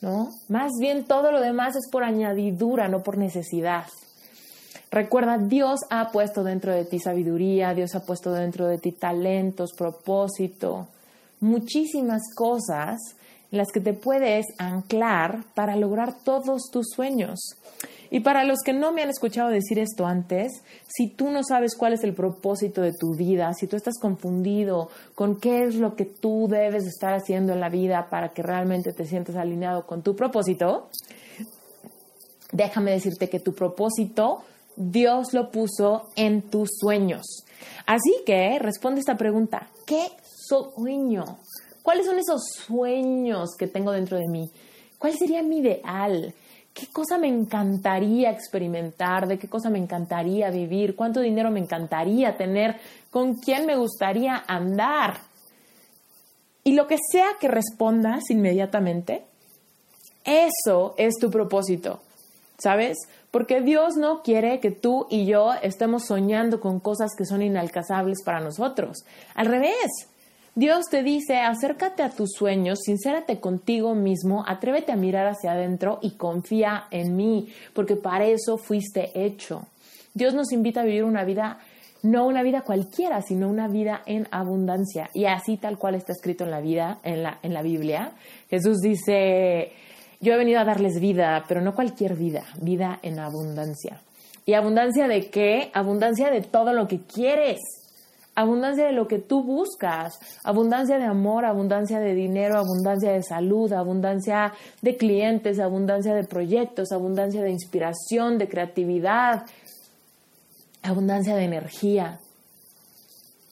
¿No? 0.00 0.30
Más 0.48 0.72
bien 0.80 1.04
todo 1.04 1.32
lo 1.32 1.40
demás 1.40 1.76
es 1.76 1.88
por 1.90 2.04
añadidura, 2.04 2.88
no 2.88 3.02
por 3.02 3.18
necesidad. 3.18 3.86
Recuerda, 4.90 5.36
Dios 5.38 5.80
ha 5.90 6.10
puesto 6.10 6.44
dentro 6.44 6.72
de 6.72 6.84
ti 6.84 6.98
sabiduría, 6.98 7.74
Dios 7.74 7.94
ha 7.94 8.04
puesto 8.04 8.32
dentro 8.32 8.66
de 8.66 8.78
ti 8.78 8.92
talentos, 8.92 9.72
propósito, 9.76 10.88
muchísimas 11.40 12.22
cosas 12.34 12.98
en 13.50 13.58
las 13.58 13.70
que 13.70 13.80
te 13.80 13.92
puedes 13.92 14.46
anclar 14.58 15.44
para 15.54 15.76
lograr 15.76 16.14
todos 16.24 16.70
tus 16.72 16.86
sueños. 16.94 17.38
Y 18.10 18.20
para 18.20 18.44
los 18.44 18.58
que 18.64 18.72
no 18.72 18.92
me 18.92 19.02
han 19.02 19.10
escuchado 19.10 19.48
decir 19.48 19.78
esto 19.78 20.06
antes, 20.06 20.62
si 20.86 21.08
tú 21.08 21.30
no 21.30 21.42
sabes 21.42 21.76
cuál 21.76 21.92
es 21.92 22.04
el 22.04 22.14
propósito 22.14 22.80
de 22.80 22.92
tu 22.92 23.14
vida, 23.14 23.52
si 23.54 23.66
tú 23.66 23.76
estás 23.76 23.98
confundido 23.98 24.88
con 25.14 25.38
qué 25.38 25.64
es 25.64 25.74
lo 25.74 25.94
que 25.94 26.04
tú 26.04 26.46
debes 26.48 26.86
estar 26.86 27.14
haciendo 27.14 27.52
en 27.52 27.60
la 27.60 27.68
vida 27.68 28.08
para 28.10 28.30
que 28.30 28.42
realmente 28.42 28.92
te 28.92 29.04
sientas 29.04 29.36
alineado 29.36 29.86
con 29.86 30.02
tu 30.02 30.16
propósito, 30.16 30.88
déjame 32.52 32.92
decirte 32.92 33.28
que 33.28 33.40
tu 33.40 33.54
propósito 33.54 34.44
Dios 34.76 35.32
lo 35.32 35.50
puso 35.50 36.08
en 36.14 36.42
tus 36.42 36.70
sueños. 36.78 37.44
Así 37.84 38.22
que 38.24 38.58
responde 38.60 39.00
esta 39.00 39.16
pregunta, 39.16 39.68
¿qué 39.86 40.06
sueño? 40.22 41.24
¿Cuáles 41.82 42.06
son 42.06 42.18
esos 42.18 42.42
sueños 42.52 43.56
que 43.58 43.66
tengo 43.66 43.90
dentro 43.90 44.18
de 44.18 44.28
mí? 44.28 44.50
¿Cuál 44.98 45.16
sería 45.18 45.42
mi 45.42 45.58
ideal? 45.58 46.32
¿Qué 46.78 46.86
cosa 46.92 47.18
me 47.18 47.26
encantaría 47.26 48.30
experimentar? 48.30 49.26
¿De 49.26 49.36
qué 49.36 49.48
cosa 49.48 49.68
me 49.68 49.80
encantaría 49.80 50.48
vivir? 50.48 50.94
¿Cuánto 50.94 51.20
dinero 51.20 51.50
me 51.50 51.58
encantaría 51.58 52.36
tener? 52.36 52.76
¿Con 53.10 53.34
quién 53.34 53.66
me 53.66 53.74
gustaría 53.74 54.44
andar? 54.46 55.18
Y 56.62 56.74
lo 56.74 56.86
que 56.86 56.98
sea 57.10 57.30
que 57.40 57.48
respondas 57.48 58.30
inmediatamente, 58.30 59.24
eso 60.22 60.94
es 60.96 61.16
tu 61.18 61.32
propósito, 61.32 62.00
¿sabes? 62.58 62.96
Porque 63.32 63.60
Dios 63.60 63.96
no 63.96 64.22
quiere 64.22 64.60
que 64.60 64.70
tú 64.70 65.08
y 65.10 65.26
yo 65.26 65.54
estemos 65.54 66.04
soñando 66.04 66.60
con 66.60 66.78
cosas 66.78 67.10
que 67.18 67.24
son 67.24 67.42
inalcanzables 67.42 68.22
para 68.24 68.38
nosotros. 68.38 68.98
Al 69.34 69.46
revés, 69.46 69.88
Dios 70.58 70.86
te 70.90 71.04
dice, 71.04 71.36
acércate 71.36 72.02
a 72.02 72.10
tus 72.10 72.32
sueños, 72.32 72.80
sincérate 72.82 73.38
contigo 73.38 73.94
mismo, 73.94 74.42
atrévete 74.44 74.90
a 74.90 74.96
mirar 74.96 75.28
hacia 75.28 75.52
adentro 75.52 76.00
y 76.02 76.16
confía 76.16 76.88
en 76.90 77.14
mí, 77.14 77.46
porque 77.74 77.94
para 77.94 78.26
eso 78.26 78.58
fuiste 78.58 79.12
hecho. 79.14 79.68
Dios 80.14 80.34
nos 80.34 80.50
invita 80.50 80.80
a 80.80 80.84
vivir 80.84 81.04
una 81.04 81.22
vida, 81.22 81.60
no 82.02 82.26
una 82.26 82.42
vida 82.42 82.62
cualquiera, 82.62 83.22
sino 83.22 83.48
una 83.48 83.68
vida 83.68 84.02
en 84.04 84.26
abundancia. 84.32 85.10
Y 85.14 85.26
así 85.26 85.58
tal 85.58 85.78
cual 85.78 85.94
está 85.94 86.10
escrito 86.10 86.42
en 86.42 86.50
la 86.50 86.60
vida, 86.60 86.98
en 87.04 87.22
la, 87.22 87.38
en 87.44 87.54
la 87.54 87.62
Biblia. 87.62 88.14
Jesús 88.50 88.80
dice, 88.80 89.70
yo 90.20 90.32
he 90.32 90.38
venido 90.38 90.58
a 90.58 90.64
darles 90.64 90.98
vida, 90.98 91.44
pero 91.46 91.60
no 91.60 91.72
cualquier 91.72 92.16
vida, 92.16 92.42
vida 92.60 92.98
en 93.02 93.20
abundancia. 93.20 94.00
¿Y 94.44 94.54
abundancia 94.54 95.06
de 95.06 95.30
qué? 95.30 95.70
Abundancia 95.72 96.32
de 96.32 96.40
todo 96.40 96.72
lo 96.72 96.88
que 96.88 97.02
quieres 97.02 97.60
abundancia 98.38 98.86
de 98.86 98.92
lo 98.92 99.08
que 99.08 99.18
tú 99.18 99.42
buscas, 99.42 100.20
abundancia 100.44 100.96
de 100.96 101.04
amor, 101.04 101.44
abundancia 101.44 101.98
de 101.98 102.14
dinero, 102.14 102.56
abundancia 102.56 103.10
de 103.10 103.24
salud, 103.24 103.72
abundancia 103.72 104.52
de 104.80 104.96
clientes, 104.96 105.58
abundancia 105.58 106.14
de 106.14 106.22
proyectos, 106.22 106.92
abundancia 106.92 107.42
de 107.42 107.50
inspiración, 107.50 108.38
de 108.38 108.48
creatividad, 108.48 109.42
abundancia 110.82 111.34
de 111.34 111.44
energía. 111.44 112.20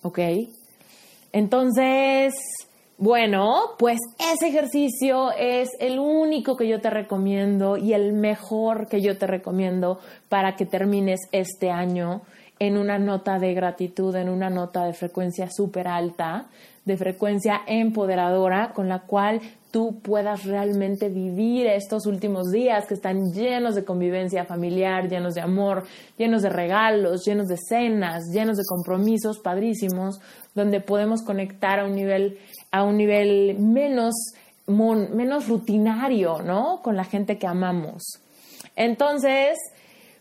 ¿Ok? 0.03 0.21
Entonces, 1.33 2.33
bueno, 2.97 3.75
pues 3.81 3.99
ese 4.21 4.51
ejercicio 4.51 5.33
es 5.33 5.71
el 5.81 5.99
único 5.99 6.57
que 6.57 6.69
yo 6.69 6.81
te 6.81 6.91
recomiendo 6.91 7.77
y 7.77 7.93
el 7.93 8.13
mejor 8.13 8.87
que 8.87 9.03
yo 9.03 9.19
te 9.19 9.27
recomiendo 9.27 9.99
para 10.29 10.55
que 10.55 10.65
termines 10.65 11.19
este 11.33 11.73
año 11.73 12.23
en 12.59 12.77
una 12.77 12.99
nota 12.99 13.39
de 13.39 13.55
gratitud, 13.55 14.15
en 14.17 14.29
una 14.29 14.51
nota 14.51 14.85
de 14.85 14.93
frecuencia 14.93 15.51
súper 15.51 15.89
alta, 15.89 16.47
de 16.85 16.97
frecuencia 16.97 17.63
empoderadora, 17.67 18.73
con 18.73 18.89
la 18.89 19.01
cual 19.01 19.41
tú 19.73 20.01
puedas 20.01 20.45
realmente 20.45 21.09
vivir 21.09 21.67
estos 21.67 22.07
últimos 22.07 22.51
días 22.51 22.87
que 22.87 22.95
están 22.95 23.33
llenos 23.33 23.75
de 23.75 23.85
convivencia 23.85 24.45
familiar, 24.45 25.09
llenos 25.09 25.35
de 25.35 25.43
amor, 25.43 25.85
llenos 26.17 26.43
de 26.43 26.49
regalos, 26.49 27.27
llenos 27.27 27.49
de 27.49 27.59
cenas, 27.59 28.31
llenos 28.33 28.57
de 28.57 28.63
compromisos 28.67 29.39
padrísimos, 29.41 30.21
donde 30.55 30.81
podemos 30.81 31.23
conectar 31.23 31.81
a 31.81 31.85
un 31.85 31.95
nivel, 31.95 32.39
a 32.71 32.85
un 32.85 32.97
nivel 32.97 33.59
menos, 33.59 34.15
menos 34.67 35.49
rutinario, 35.49 36.41
¿no? 36.41 36.81
Con 36.83 36.97
la 36.97 37.05
gente 37.05 37.37
que 37.37 37.47
amamos. 37.47 38.23
Entonces, 38.77 39.59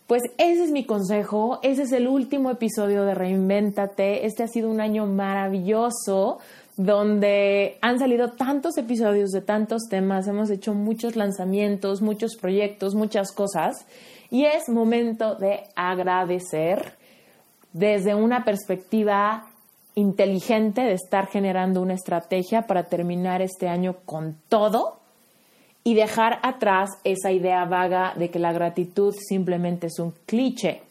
pues 0.06 0.22
ese 0.38 0.64
es 0.64 0.70
mi 0.70 0.84
consejo, 0.84 1.58
ese 1.62 1.82
es 1.82 1.92
el 1.92 2.06
último 2.06 2.50
episodio 2.50 3.04
de 3.04 3.14
Reinvéntate. 3.14 4.24
Este 4.24 4.44
ha 4.44 4.48
sido 4.48 4.70
un 4.70 4.80
año 4.80 5.06
maravilloso 5.06 6.38
donde 6.76 7.78
han 7.80 7.98
salido 7.98 8.32
tantos 8.32 8.76
episodios 8.78 9.30
de 9.30 9.40
tantos 9.40 9.84
temas, 9.88 10.28
hemos 10.28 10.50
hecho 10.50 10.74
muchos 10.74 11.16
lanzamientos, 11.16 12.02
muchos 12.02 12.36
proyectos, 12.36 12.94
muchas 12.94 13.32
cosas. 13.32 13.86
Y 14.30 14.44
es 14.44 14.68
momento 14.68 15.34
de 15.34 15.64
agradecer 15.74 16.94
desde 17.72 18.14
una 18.14 18.44
perspectiva 18.44 19.46
inteligente 19.94 20.82
de 20.82 20.92
estar 20.92 21.26
generando 21.26 21.80
una 21.80 21.94
estrategia 21.94 22.66
para 22.66 22.84
terminar 22.84 23.42
este 23.42 23.68
año 23.68 23.96
con 24.04 24.36
todo 24.48 24.98
y 25.86 25.94
dejar 25.94 26.40
atrás 26.42 26.90
esa 27.04 27.30
idea 27.30 27.64
vaga 27.64 28.12
de 28.16 28.28
que 28.28 28.40
la 28.40 28.52
gratitud 28.52 29.14
simplemente 29.16 29.86
es 29.86 30.00
un 30.00 30.12
cliché. 30.26 30.82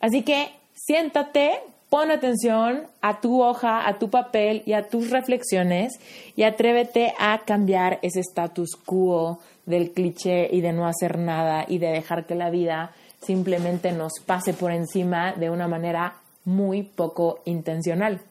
Así 0.00 0.22
que 0.22 0.48
siéntate, 0.72 1.60
pon 1.90 2.10
atención 2.10 2.84
a 3.02 3.20
tu 3.20 3.42
hoja, 3.42 3.86
a 3.86 3.98
tu 3.98 4.08
papel 4.08 4.62
y 4.64 4.72
a 4.72 4.88
tus 4.88 5.10
reflexiones 5.10 6.00
y 6.36 6.44
atrévete 6.44 7.12
a 7.18 7.40
cambiar 7.44 7.98
ese 8.00 8.20
status 8.20 8.76
quo 8.76 9.40
del 9.66 9.90
cliché 9.90 10.48
y 10.50 10.62
de 10.62 10.72
no 10.72 10.86
hacer 10.86 11.18
nada 11.18 11.66
y 11.68 11.76
de 11.76 11.88
dejar 11.88 12.24
que 12.24 12.34
la 12.34 12.48
vida 12.48 12.92
simplemente 13.20 13.92
nos 13.92 14.12
pase 14.24 14.54
por 14.54 14.72
encima 14.72 15.34
de 15.34 15.50
una 15.50 15.68
manera 15.68 16.14
muy 16.46 16.82
poco 16.82 17.40
intencional. 17.44 18.22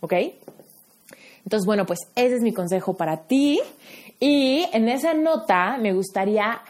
¿Ok? 0.00 0.12
Entonces, 1.44 1.66
bueno, 1.66 1.84
pues 1.84 2.00
ese 2.16 2.36
es 2.36 2.42
mi 2.42 2.52
consejo 2.52 2.94
para 2.94 3.26
ti. 3.26 3.60
Y 4.26 4.66
en 4.72 4.88
esa 4.88 5.12
nota 5.12 5.76
me 5.78 5.92
gustaría 5.92 6.62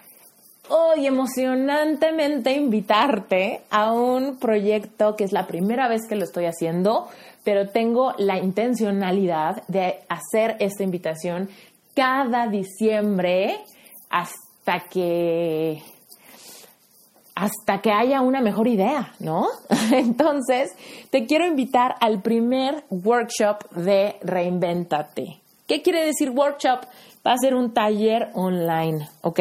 hoy 0.70 1.06
emocionantemente 1.06 2.50
invitarte 2.50 3.60
a 3.70 3.92
un 3.92 4.40
proyecto 4.40 5.14
que 5.14 5.22
es 5.22 5.30
la 5.30 5.46
primera 5.46 5.86
vez 5.86 6.02
que 6.08 6.16
lo 6.16 6.24
estoy 6.24 6.46
haciendo, 6.46 7.06
pero 7.44 7.68
tengo 7.68 8.12
la 8.18 8.38
intencionalidad 8.38 9.62
de 9.68 10.00
hacer 10.08 10.56
esta 10.58 10.82
invitación 10.82 11.48
cada 11.94 12.48
diciembre 12.48 13.60
hasta 14.10 14.80
que 14.90 15.80
hasta 17.36 17.80
que 17.82 17.92
haya 17.92 18.20
una 18.20 18.40
mejor 18.40 18.66
idea, 18.66 19.14
¿no? 19.20 19.46
Entonces, 19.92 20.72
te 21.10 21.26
quiero 21.26 21.46
invitar 21.46 21.94
al 22.00 22.20
primer 22.20 22.82
workshop 22.90 23.70
de 23.76 24.16
Reinventate. 24.22 25.40
¿Qué 25.68 25.82
quiere 25.82 26.04
decir 26.04 26.30
workshop? 26.30 26.80
Va 27.26 27.32
a 27.32 27.38
ser 27.38 27.54
un 27.54 27.72
taller 27.72 28.28
online, 28.34 29.08
¿ok? 29.22 29.40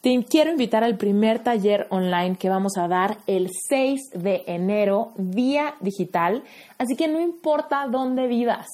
Te 0.00 0.24
quiero 0.24 0.50
invitar 0.50 0.84
al 0.84 0.96
primer 0.96 1.38
taller 1.38 1.86
online 1.90 2.36
que 2.36 2.48
vamos 2.48 2.78
a 2.78 2.88
dar 2.88 3.18
el 3.26 3.50
6 3.68 4.10
de 4.14 4.42
enero 4.46 5.12
vía 5.16 5.74
digital, 5.80 6.42
así 6.78 6.96
que 6.96 7.08
no 7.08 7.20
importa 7.20 7.86
dónde 7.90 8.26
vivas, 8.26 8.66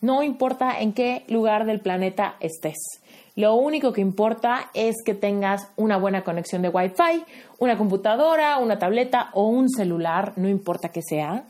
no 0.00 0.22
importa 0.22 0.80
en 0.80 0.92
qué 0.92 1.24
lugar 1.28 1.64
del 1.64 1.80
planeta 1.80 2.34
estés. 2.40 3.00
Lo 3.36 3.54
único 3.54 3.92
que 3.92 4.00
importa 4.00 4.70
es 4.74 4.96
que 5.04 5.14
tengas 5.14 5.68
una 5.76 5.96
buena 5.96 6.24
conexión 6.24 6.62
de 6.62 6.68
Wi-Fi, 6.70 7.24
una 7.58 7.78
computadora, 7.78 8.58
una 8.58 8.78
tableta 8.78 9.30
o 9.32 9.46
un 9.46 9.68
celular, 9.68 10.32
no 10.36 10.48
importa 10.48 10.88
que 10.88 11.02
sea, 11.02 11.44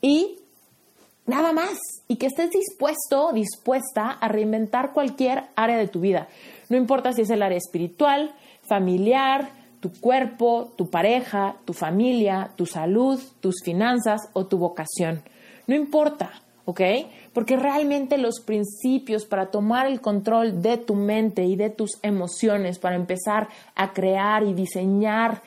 y 0.00 0.36
nada 1.26 1.52
más. 1.52 1.78
Y 2.08 2.16
que 2.16 2.26
estés 2.26 2.50
dispuesto, 2.50 3.32
dispuesta 3.32 4.10
a 4.10 4.28
reinventar 4.28 4.92
cualquier 4.92 5.44
área 5.56 5.76
de 5.76 5.88
tu 5.88 6.00
vida. 6.00 6.28
No 6.68 6.76
importa 6.76 7.12
si 7.12 7.22
es 7.22 7.30
el 7.30 7.42
área 7.42 7.58
espiritual, 7.58 8.34
familiar, 8.62 9.50
tu 9.80 9.92
cuerpo, 9.92 10.72
tu 10.76 10.88
pareja, 10.88 11.56
tu 11.64 11.74
familia, 11.74 12.50
tu 12.56 12.66
salud, 12.66 13.20
tus 13.40 13.56
finanzas 13.62 14.22
o 14.32 14.46
tu 14.46 14.58
vocación. 14.58 15.22
No 15.66 15.74
importa, 15.74 16.30
¿ok? 16.64 16.80
Porque 17.32 17.56
realmente 17.56 18.16
los 18.16 18.40
principios 18.40 19.26
para 19.26 19.50
tomar 19.50 19.86
el 19.86 20.00
control 20.00 20.62
de 20.62 20.78
tu 20.78 20.94
mente 20.94 21.44
y 21.44 21.56
de 21.56 21.70
tus 21.70 21.98
emociones, 22.02 22.78
para 22.78 22.94
empezar 22.96 23.48
a 23.74 23.92
crear 23.92 24.44
y 24.44 24.54
diseñar 24.54 25.42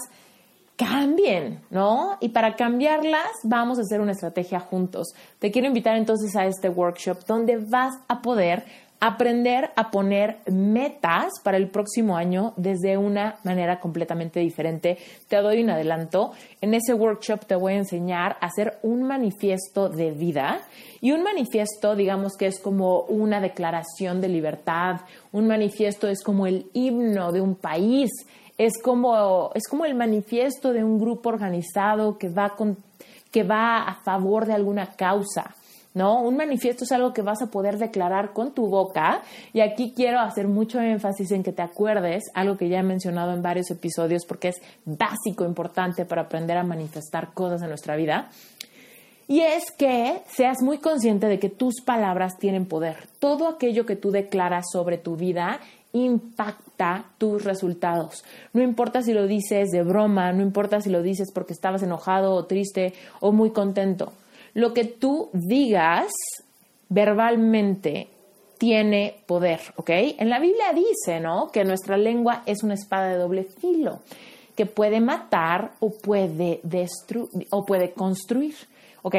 cambien, 0.76 1.60
¿no? 1.70 2.18
Y 2.20 2.28
para 2.30 2.54
cambiarlas 2.54 3.30
vamos 3.42 3.78
a 3.78 3.82
hacer 3.82 4.00
una 4.00 4.12
estrategia 4.12 4.60
juntos. 4.60 5.08
Te 5.38 5.50
quiero 5.50 5.68
invitar 5.68 5.96
entonces 5.96 6.36
a 6.36 6.46
este 6.46 6.68
workshop 6.68 7.24
donde 7.26 7.56
vas 7.56 7.94
a 8.08 8.20
poder 8.20 8.64
aprender 9.00 9.70
a 9.76 9.90
poner 9.90 10.38
metas 10.50 11.32
para 11.42 11.56
el 11.56 11.68
próximo 11.68 12.16
año 12.16 12.54
desde 12.56 12.96
una 12.96 13.38
manera 13.44 13.78
completamente 13.78 14.40
diferente. 14.40 14.98
Te 15.28 15.36
doy 15.36 15.62
un 15.62 15.70
adelanto. 15.70 16.32
En 16.60 16.74
ese 16.74 16.94
workshop 16.94 17.44
te 17.46 17.56
voy 17.56 17.74
a 17.74 17.78
enseñar 17.78 18.36
a 18.40 18.46
hacer 18.46 18.78
un 18.82 19.02
manifiesto 19.02 19.88
de 19.88 20.12
vida 20.12 20.60
y 21.00 21.12
un 21.12 21.22
manifiesto, 21.22 21.94
digamos 21.94 22.36
que 22.36 22.46
es 22.46 22.58
como 22.58 23.02
una 23.02 23.40
declaración 23.40 24.20
de 24.20 24.28
libertad. 24.28 25.00
Un 25.32 25.46
manifiesto 25.46 26.08
es 26.08 26.22
como 26.22 26.46
el 26.46 26.66
himno 26.72 27.32
de 27.32 27.40
un 27.40 27.54
país. 27.54 28.10
Es 28.56 28.80
como, 28.82 29.50
es 29.54 29.68
como 29.68 29.84
el 29.84 29.94
manifiesto 29.94 30.72
de 30.72 30.82
un 30.82 30.98
grupo 30.98 31.28
organizado 31.28 32.16
que 32.16 32.30
va, 32.30 32.56
con, 32.56 32.78
que 33.30 33.42
va 33.42 33.82
a 33.82 34.02
favor 34.02 34.46
de 34.46 34.54
alguna 34.54 34.92
causa. 34.96 35.54
¿No? 35.96 36.20
Un 36.20 36.36
manifiesto 36.36 36.84
es 36.84 36.92
algo 36.92 37.14
que 37.14 37.22
vas 37.22 37.40
a 37.40 37.46
poder 37.46 37.78
declarar 37.78 38.34
con 38.34 38.52
tu 38.52 38.68
boca 38.68 39.22
y 39.54 39.60
aquí 39.60 39.94
quiero 39.96 40.20
hacer 40.20 40.46
mucho 40.46 40.78
énfasis 40.78 41.30
en 41.30 41.42
que 41.42 41.52
te 41.52 41.62
acuerdes, 41.62 42.24
algo 42.34 42.58
que 42.58 42.68
ya 42.68 42.80
he 42.80 42.82
mencionado 42.82 43.32
en 43.32 43.40
varios 43.40 43.70
episodios 43.70 44.26
porque 44.26 44.48
es 44.48 44.56
básico, 44.84 45.46
importante 45.46 46.04
para 46.04 46.22
aprender 46.22 46.58
a 46.58 46.64
manifestar 46.64 47.32
cosas 47.32 47.62
en 47.62 47.70
nuestra 47.70 47.96
vida. 47.96 48.28
Y 49.26 49.40
es 49.40 49.70
que 49.70 50.20
seas 50.28 50.58
muy 50.60 50.78
consciente 50.78 51.28
de 51.28 51.38
que 51.38 51.48
tus 51.48 51.80
palabras 51.80 52.34
tienen 52.38 52.66
poder. 52.66 53.08
Todo 53.18 53.48
aquello 53.48 53.86
que 53.86 53.96
tú 53.96 54.10
declaras 54.10 54.66
sobre 54.70 54.98
tu 54.98 55.16
vida 55.16 55.60
impacta 55.94 57.06
tus 57.16 57.42
resultados. 57.42 58.22
No 58.52 58.62
importa 58.62 59.00
si 59.00 59.14
lo 59.14 59.26
dices 59.26 59.70
de 59.70 59.82
broma, 59.82 60.30
no 60.32 60.42
importa 60.42 60.82
si 60.82 60.90
lo 60.90 61.00
dices 61.00 61.32
porque 61.32 61.54
estabas 61.54 61.82
enojado 61.82 62.34
o 62.34 62.44
triste 62.44 62.92
o 63.20 63.32
muy 63.32 63.50
contento 63.50 64.12
lo 64.56 64.72
que 64.72 64.84
tú 64.84 65.28
digas 65.34 66.10
verbalmente 66.88 68.08
tiene 68.56 69.16
poder, 69.26 69.60
¿ok? 69.76 69.90
En 69.90 70.30
la 70.30 70.38
Biblia 70.38 70.72
dice, 70.72 71.20
¿no? 71.20 71.48
Que 71.48 71.62
nuestra 71.62 71.98
lengua 71.98 72.42
es 72.46 72.62
una 72.62 72.72
espada 72.72 73.08
de 73.08 73.18
doble 73.18 73.44
filo, 73.44 74.00
que 74.56 74.64
puede 74.64 75.02
matar 75.02 75.72
o 75.80 75.90
puede 75.90 76.60
destruir 76.62 77.46
o 77.50 77.66
puede 77.66 77.92
construir, 77.92 78.54
¿ok? 79.02 79.16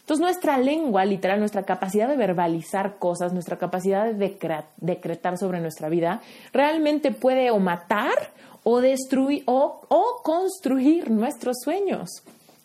Entonces 0.00 0.24
nuestra 0.24 0.58
lengua, 0.58 1.04
literal, 1.04 1.38
nuestra 1.38 1.62
capacidad 1.62 2.08
de 2.08 2.16
verbalizar 2.16 2.98
cosas, 2.98 3.32
nuestra 3.32 3.58
capacidad 3.58 4.12
de 4.12 4.36
decretar 4.78 5.38
sobre 5.38 5.60
nuestra 5.60 5.88
vida, 5.88 6.20
realmente 6.52 7.12
puede 7.12 7.52
o 7.52 7.60
matar 7.60 8.32
o 8.64 8.80
destruir 8.80 9.44
o, 9.46 9.82
o 9.86 10.20
construir 10.24 11.12
nuestros 11.12 11.58
sueños, 11.62 12.10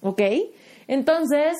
¿ok? 0.01 0.23
Entonces, 0.87 1.55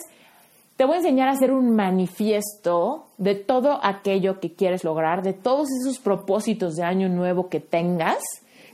te 0.76 0.84
voy 0.84 0.96
a 0.96 0.98
enseñar 0.98 1.30
a 1.30 1.32
hacer 1.32 1.52
un 1.54 1.76
manifiesto 1.76 3.08
de 3.18 3.36
todo 3.36 3.80
aquello 3.82 4.40
que 4.40 4.54
quieres 4.54 4.84
lograr, 4.84 5.24
de 5.24 5.34
todos 5.34 5.70
esos 5.82 6.00
propósitos 6.00 6.76
de 6.76 6.84
año 6.84 7.08
nuevo 7.08 7.48
que 7.48 7.62
tengas. 7.62 8.18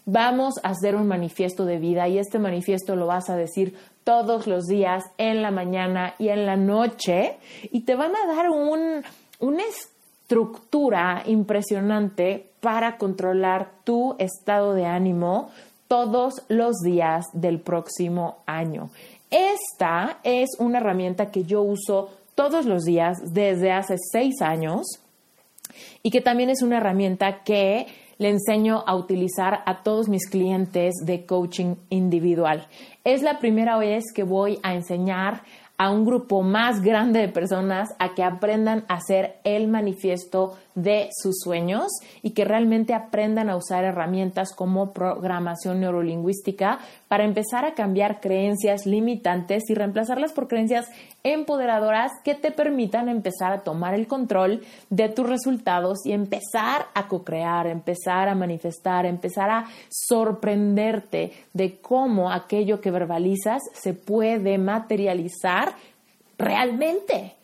Vamos 0.06 0.56
a 0.64 0.70
hacer 0.70 0.96
un 0.96 1.08
manifiesto 1.08 1.66
de 1.66 1.78
vida 1.78 2.08
y 2.08 2.18
este 2.18 2.40
manifiesto 2.40 2.96
lo 2.96 3.06
vas 3.06 3.30
a 3.30 3.36
decir 3.36 3.78
todos 4.04 4.48
los 4.48 4.66
días, 4.66 5.04
en 5.20 5.44
la 5.44 5.52
mañana 5.52 6.16
y 6.18 6.30
en 6.30 6.48
la 6.48 6.56
noche, 6.56 7.38
y 7.72 7.82
te 7.82 7.94
van 7.94 8.16
a 8.16 8.34
dar 8.34 8.50
un, 8.50 9.04
una 9.40 9.64
estructura 9.64 11.22
impresionante 11.28 12.52
para 12.62 12.98
controlar 12.98 13.74
tu 13.84 14.16
estado 14.18 14.74
de 14.74 14.88
ánimo 14.88 15.52
todos 15.88 16.44
los 16.48 16.78
días 16.84 17.26
del 17.34 17.60
próximo 17.60 18.38
año. 18.46 18.92
Esta 19.32 20.20
es 20.24 20.50
una 20.60 20.80
herramienta 20.80 21.32
que 21.32 21.46
yo 21.46 21.62
uso 21.62 22.10
todos 22.36 22.66
los 22.66 22.84
días 22.84 23.18
desde 23.34 23.72
hace 23.72 23.96
seis 23.98 24.42
años 24.42 25.00
y 26.04 26.12
que 26.12 26.20
también 26.20 26.50
es 26.50 26.62
una 26.62 26.78
herramienta 26.78 27.44
que 27.44 27.88
le 28.18 28.30
enseño 28.30 28.84
a 28.86 28.96
utilizar 28.96 29.64
a 29.66 29.84
todos 29.84 30.10
mis 30.10 30.30
clientes 30.30 30.94
de 31.06 31.26
coaching 31.26 31.76
individual. 31.90 32.68
Es 33.04 33.24
la 33.24 33.40
primera 33.40 33.78
vez 33.78 34.04
que 34.14 34.24
voy 34.24 34.60
a 34.64 34.76
enseñar 34.76 35.44
a 35.78 35.90
un 35.90 36.06
grupo 36.06 36.44
más 36.44 36.82
grande 36.82 37.22
de 37.22 37.30
personas 37.30 37.90
a 37.98 38.14
que 38.14 38.24
aprendan 38.24 38.86
a 38.88 38.96
hacer 38.96 39.38
el 39.44 39.68
manifiesto 39.68 40.56
de 40.76 41.10
sus 41.12 41.40
sueños 41.40 41.88
y 42.22 42.32
que 42.32 42.46
realmente 42.46 42.94
aprendan 42.94 43.50
a 43.50 43.56
usar 43.56 43.84
herramientas 43.84 44.54
como 44.56 44.94
programación 44.94 45.80
neurolingüística 45.80 46.80
para 47.08 47.26
empezar 47.26 47.66
a 47.66 47.74
cambiar 47.74 48.22
creencias 48.22 48.86
limitantes 48.86 49.70
y 49.70 49.74
reemplazarlas 49.74 50.32
por 50.32 50.48
creencias 50.48 50.88
empoderadoras 51.24 52.12
que 52.24 52.36
te 52.36 52.52
permitan 52.52 53.10
empezar 53.10 53.52
a 53.52 53.60
tomar 53.60 53.94
el 53.94 54.08
control 54.08 54.62
de 54.90 55.10
tus 55.10 55.28
resultados 55.28 56.00
y 56.06 56.14
empezar 56.14 56.88
a 56.94 57.08
co-crear, 57.08 57.68
empezar 57.68 58.30
a 58.30 58.36
manifestar, 58.36 59.06
empezar 59.06 59.50
a 59.50 59.66
sorprenderte 59.90 61.34
de 61.54 61.80
cómo 61.80 62.32
aquello 62.32 62.82
que 62.82 62.92
verbalizas 62.92 63.62
se 63.74 63.94
puede 63.94 64.58
materializar 64.58 65.76
realmente. 66.38 67.36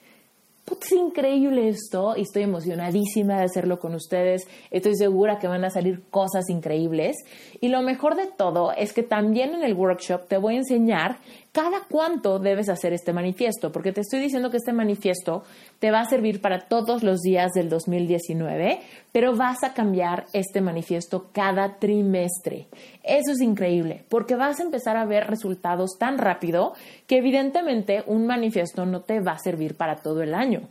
Es 0.87 0.91
increíble 0.93 1.67
esto 1.67 2.13
y 2.15 2.21
estoy 2.21 2.43
emocionadísima 2.43 3.37
de 3.37 3.43
hacerlo 3.43 3.79
con 3.79 3.93
ustedes. 3.93 4.47
Estoy 4.71 4.95
segura 4.95 5.37
que 5.37 5.47
van 5.47 5.65
a 5.65 5.69
salir 5.69 6.03
cosas 6.09 6.49
increíbles. 6.49 7.17
Y 7.59 7.67
lo 7.67 7.81
mejor 7.81 8.15
de 8.15 8.27
todo 8.27 8.71
es 8.71 8.93
que 8.93 9.03
también 9.03 9.53
en 9.53 9.63
el 9.63 9.73
workshop 9.73 10.27
te 10.27 10.37
voy 10.37 10.55
a 10.55 10.59
enseñar 10.59 11.19
cada 11.51 11.81
cuánto 11.89 12.39
debes 12.39 12.69
hacer 12.69 12.93
este 12.93 13.13
manifiesto, 13.13 13.71
porque 13.71 13.91
te 13.91 14.01
estoy 14.01 14.19
diciendo 14.19 14.51
que 14.51 14.57
este 14.57 14.73
manifiesto 14.73 15.43
te 15.79 15.91
va 15.91 16.01
a 16.01 16.09
servir 16.09 16.41
para 16.41 16.67
todos 16.67 17.03
los 17.03 17.21
días 17.21 17.51
del 17.53 17.69
2019, 17.69 18.79
pero 19.11 19.35
vas 19.35 19.63
a 19.63 19.73
cambiar 19.73 20.25
este 20.33 20.61
manifiesto 20.61 21.29
cada 21.31 21.79
trimestre. 21.79 22.67
Eso 23.03 23.31
es 23.31 23.41
increíble, 23.41 24.03
porque 24.09 24.35
vas 24.35 24.59
a 24.59 24.63
empezar 24.63 24.97
a 24.97 25.05
ver 25.05 25.27
resultados 25.27 25.97
tan 25.97 26.17
rápido 26.17 26.73
que 27.07 27.17
evidentemente 27.17 28.03
un 28.05 28.27
manifiesto 28.27 28.85
no 28.85 29.01
te 29.01 29.19
va 29.19 29.33
a 29.33 29.39
servir 29.39 29.75
para 29.75 29.97
todo 29.97 30.21
el 30.21 30.33
año. 30.33 30.67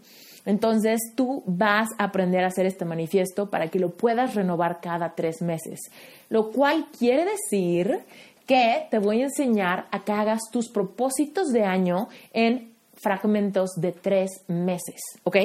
Entonces 0.47 1.01
tú 1.17 1.43
vas 1.45 1.89
a 1.99 2.05
aprender 2.05 2.45
a 2.45 2.49
hacer 2.49 2.67
este 2.67 2.85
manifiesto 2.85 3.51
para 3.51 3.67
que 3.67 3.81
lo 3.81 3.91
puedas 3.91 4.37
renovar 4.37 4.81
cada 4.81 5.15
tres 5.17 5.43
meses, 5.43 5.81
lo 6.31 6.53
cual 6.53 6.87
quiere 6.97 7.25
decir 7.25 8.05
que 8.47 8.87
te 8.91 8.99
voy 8.99 9.23
a 9.23 9.25
enseñar 9.25 9.89
a 9.91 10.05
que 10.05 10.13
hagas 10.13 10.41
tus 10.53 10.71
propósitos 10.71 11.49
de 11.49 11.65
año 11.65 12.09
en 12.33 12.73
fragmentos 12.95 13.71
de 13.77 13.93
tres 13.93 14.31
meses, 14.49 15.01
¿ok? 15.25 15.37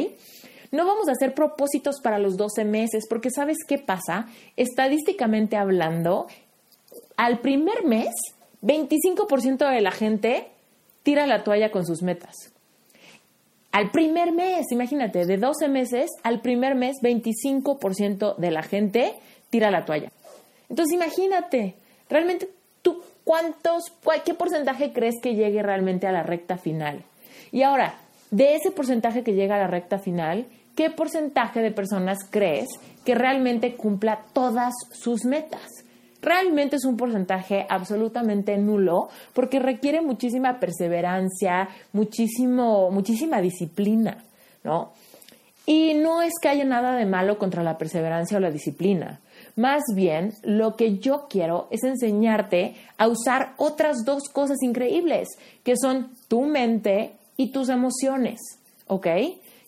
No 0.71 0.85
vamos 0.85 1.09
a 1.09 1.11
hacer 1.11 1.33
propósitos 1.33 1.99
para 2.01 2.17
los 2.17 2.37
12 2.37 2.63
meses 2.63 3.05
porque 3.09 3.29
sabes 3.29 3.57
qué 3.67 3.77
pasa? 3.77 4.27
Estadísticamente 4.55 5.57
hablando, 5.57 6.27
al 7.17 7.39
primer 7.39 7.83
mes, 7.83 8.13
25% 8.61 9.69
de 9.69 9.81
la 9.81 9.91
gente 9.91 10.47
tira 11.03 11.27
la 11.27 11.43
toalla 11.43 11.71
con 11.71 11.85
sus 11.85 12.01
metas. 12.01 12.35
Al 13.71 13.91
primer 13.91 14.31
mes, 14.31 14.71
imagínate, 14.71 15.25
de 15.25 15.37
12 15.37 15.67
meses, 15.67 16.09
al 16.23 16.41
primer 16.41 16.75
mes, 16.75 16.97
25% 17.01 18.35
de 18.37 18.51
la 18.51 18.63
gente 18.63 19.13
tira 19.49 19.71
la 19.71 19.85
toalla. 19.85 20.11
Entonces, 20.69 20.93
imagínate, 20.93 21.75
realmente 22.09 22.49
¿tú 23.23 23.31
cuántos, 23.31 23.83
qué 24.25 24.33
porcentaje 24.33 24.93
crees 24.93 25.15
que 25.21 25.35
llegue 25.35 25.63
realmente 25.63 26.07
a 26.07 26.11
la 26.11 26.23
recta 26.23 26.57
final? 26.57 27.03
Y 27.51 27.63
ahora, 27.63 27.95
de 28.29 28.55
ese 28.55 28.71
porcentaje 28.71 29.23
que 29.23 29.33
llega 29.33 29.55
a 29.55 29.59
la 29.59 29.67
recta 29.67 29.99
final, 29.99 30.45
¿qué 30.75 30.89
porcentaje 30.89 31.61
de 31.61 31.71
personas 31.71 32.19
crees 32.29 32.67
que 33.05 33.15
realmente 33.15 33.75
cumpla 33.75 34.21
todas 34.33 34.73
sus 34.93 35.25
metas? 35.25 35.67
Realmente 36.21 36.75
es 36.75 36.85
un 36.85 36.97
porcentaje 36.97 37.65
absolutamente 37.67 38.57
nulo 38.57 39.09
porque 39.33 39.59
requiere 39.59 40.01
muchísima 40.01 40.59
perseverancia, 40.59 41.67
muchísimo, 41.93 42.91
muchísima 42.91 43.41
disciplina, 43.41 44.23
¿no? 44.63 44.93
Y 45.65 45.93
no 45.95 46.21
es 46.21 46.33
que 46.41 46.49
haya 46.49 46.65
nada 46.65 46.95
de 46.95 47.05
malo 47.05 47.37
contra 47.37 47.63
la 47.63 47.77
perseverancia 47.77 48.37
o 48.37 48.39
la 48.39 48.51
disciplina. 48.51 49.19
Más 49.55 49.83
bien, 49.95 50.33
lo 50.43 50.75
que 50.75 50.97
yo 50.97 51.27
quiero 51.29 51.67
es 51.71 51.83
enseñarte 51.83 52.75
a 52.97 53.07
usar 53.07 53.53
otras 53.57 54.03
dos 54.05 54.23
cosas 54.29 54.57
increíbles, 54.61 55.27
que 55.63 55.75
son 55.77 56.11
tu 56.27 56.41
mente 56.43 57.13
y 57.37 57.51
tus 57.51 57.69
emociones, 57.69 58.39
¿ok? 58.87 59.07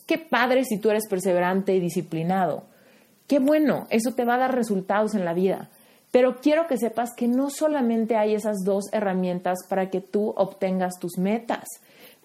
Qué 0.06 0.17
padre 0.17 0.63
si 0.65 0.80
tú 0.80 0.89
eres 0.89 1.08
perseverante 1.10 1.76
y 1.76 1.80
disciplinado. 1.80 2.63
Qué 3.28 3.39
bueno, 3.39 3.88
eso 3.89 4.13
te 4.13 4.26
va 4.26 4.36
a 4.36 4.39
dar 4.39 4.56
resultados 4.56 5.15
en 5.15 5.26
la 5.26 5.34
vida. 5.34 5.69
Pero 6.12 6.36
quiero 6.41 6.67
que 6.67 6.78
sepas 6.78 7.10
que 7.15 7.28
no 7.28 7.50
solamente 7.50 8.15
hay 8.15 8.36
esas 8.36 8.58
dos 8.63 8.86
herramientas 8.91 9.60
para 9.67 9.89
que 9.89 10.02
tú 10.02 10.34
obtengas 10.38 11.00
tus 11.00 11.17
metas. 11.17 11.65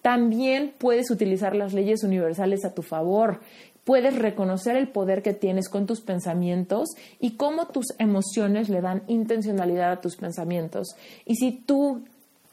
También 0.01 0.73
puedes 0.77 1.09
utilizar 1.09 1.55
las 1.55 1.73
leyes 1.73 2.03
universales 2.03 2.63
a 2.63 2.73
tu 2.73 2.83
favor 2.83 3.39
puedes 3.83 4.15
reconocer 4.17 4.75
el 4.75 4.89
poder 4.89 5.21
que 5.21 5.33
tienes 5.33 5.69
con 5.69 5.85
tus 5.85 6.01
pensamientos 6.01 6.89
y 7.19 7.31
cómo 7.31 7.67
tus 7.67 7.87
emociones 7.97 8.69
le 8.69 8.81
dan 8.81 9.03
intencionalidad 9.07 9.91
a 9.91 10.01
tus 10.01 10.15
pensamientos. 10.15 10.95
Y 11.25 11.35
si 11.35 11.51
tú 11.51 12.03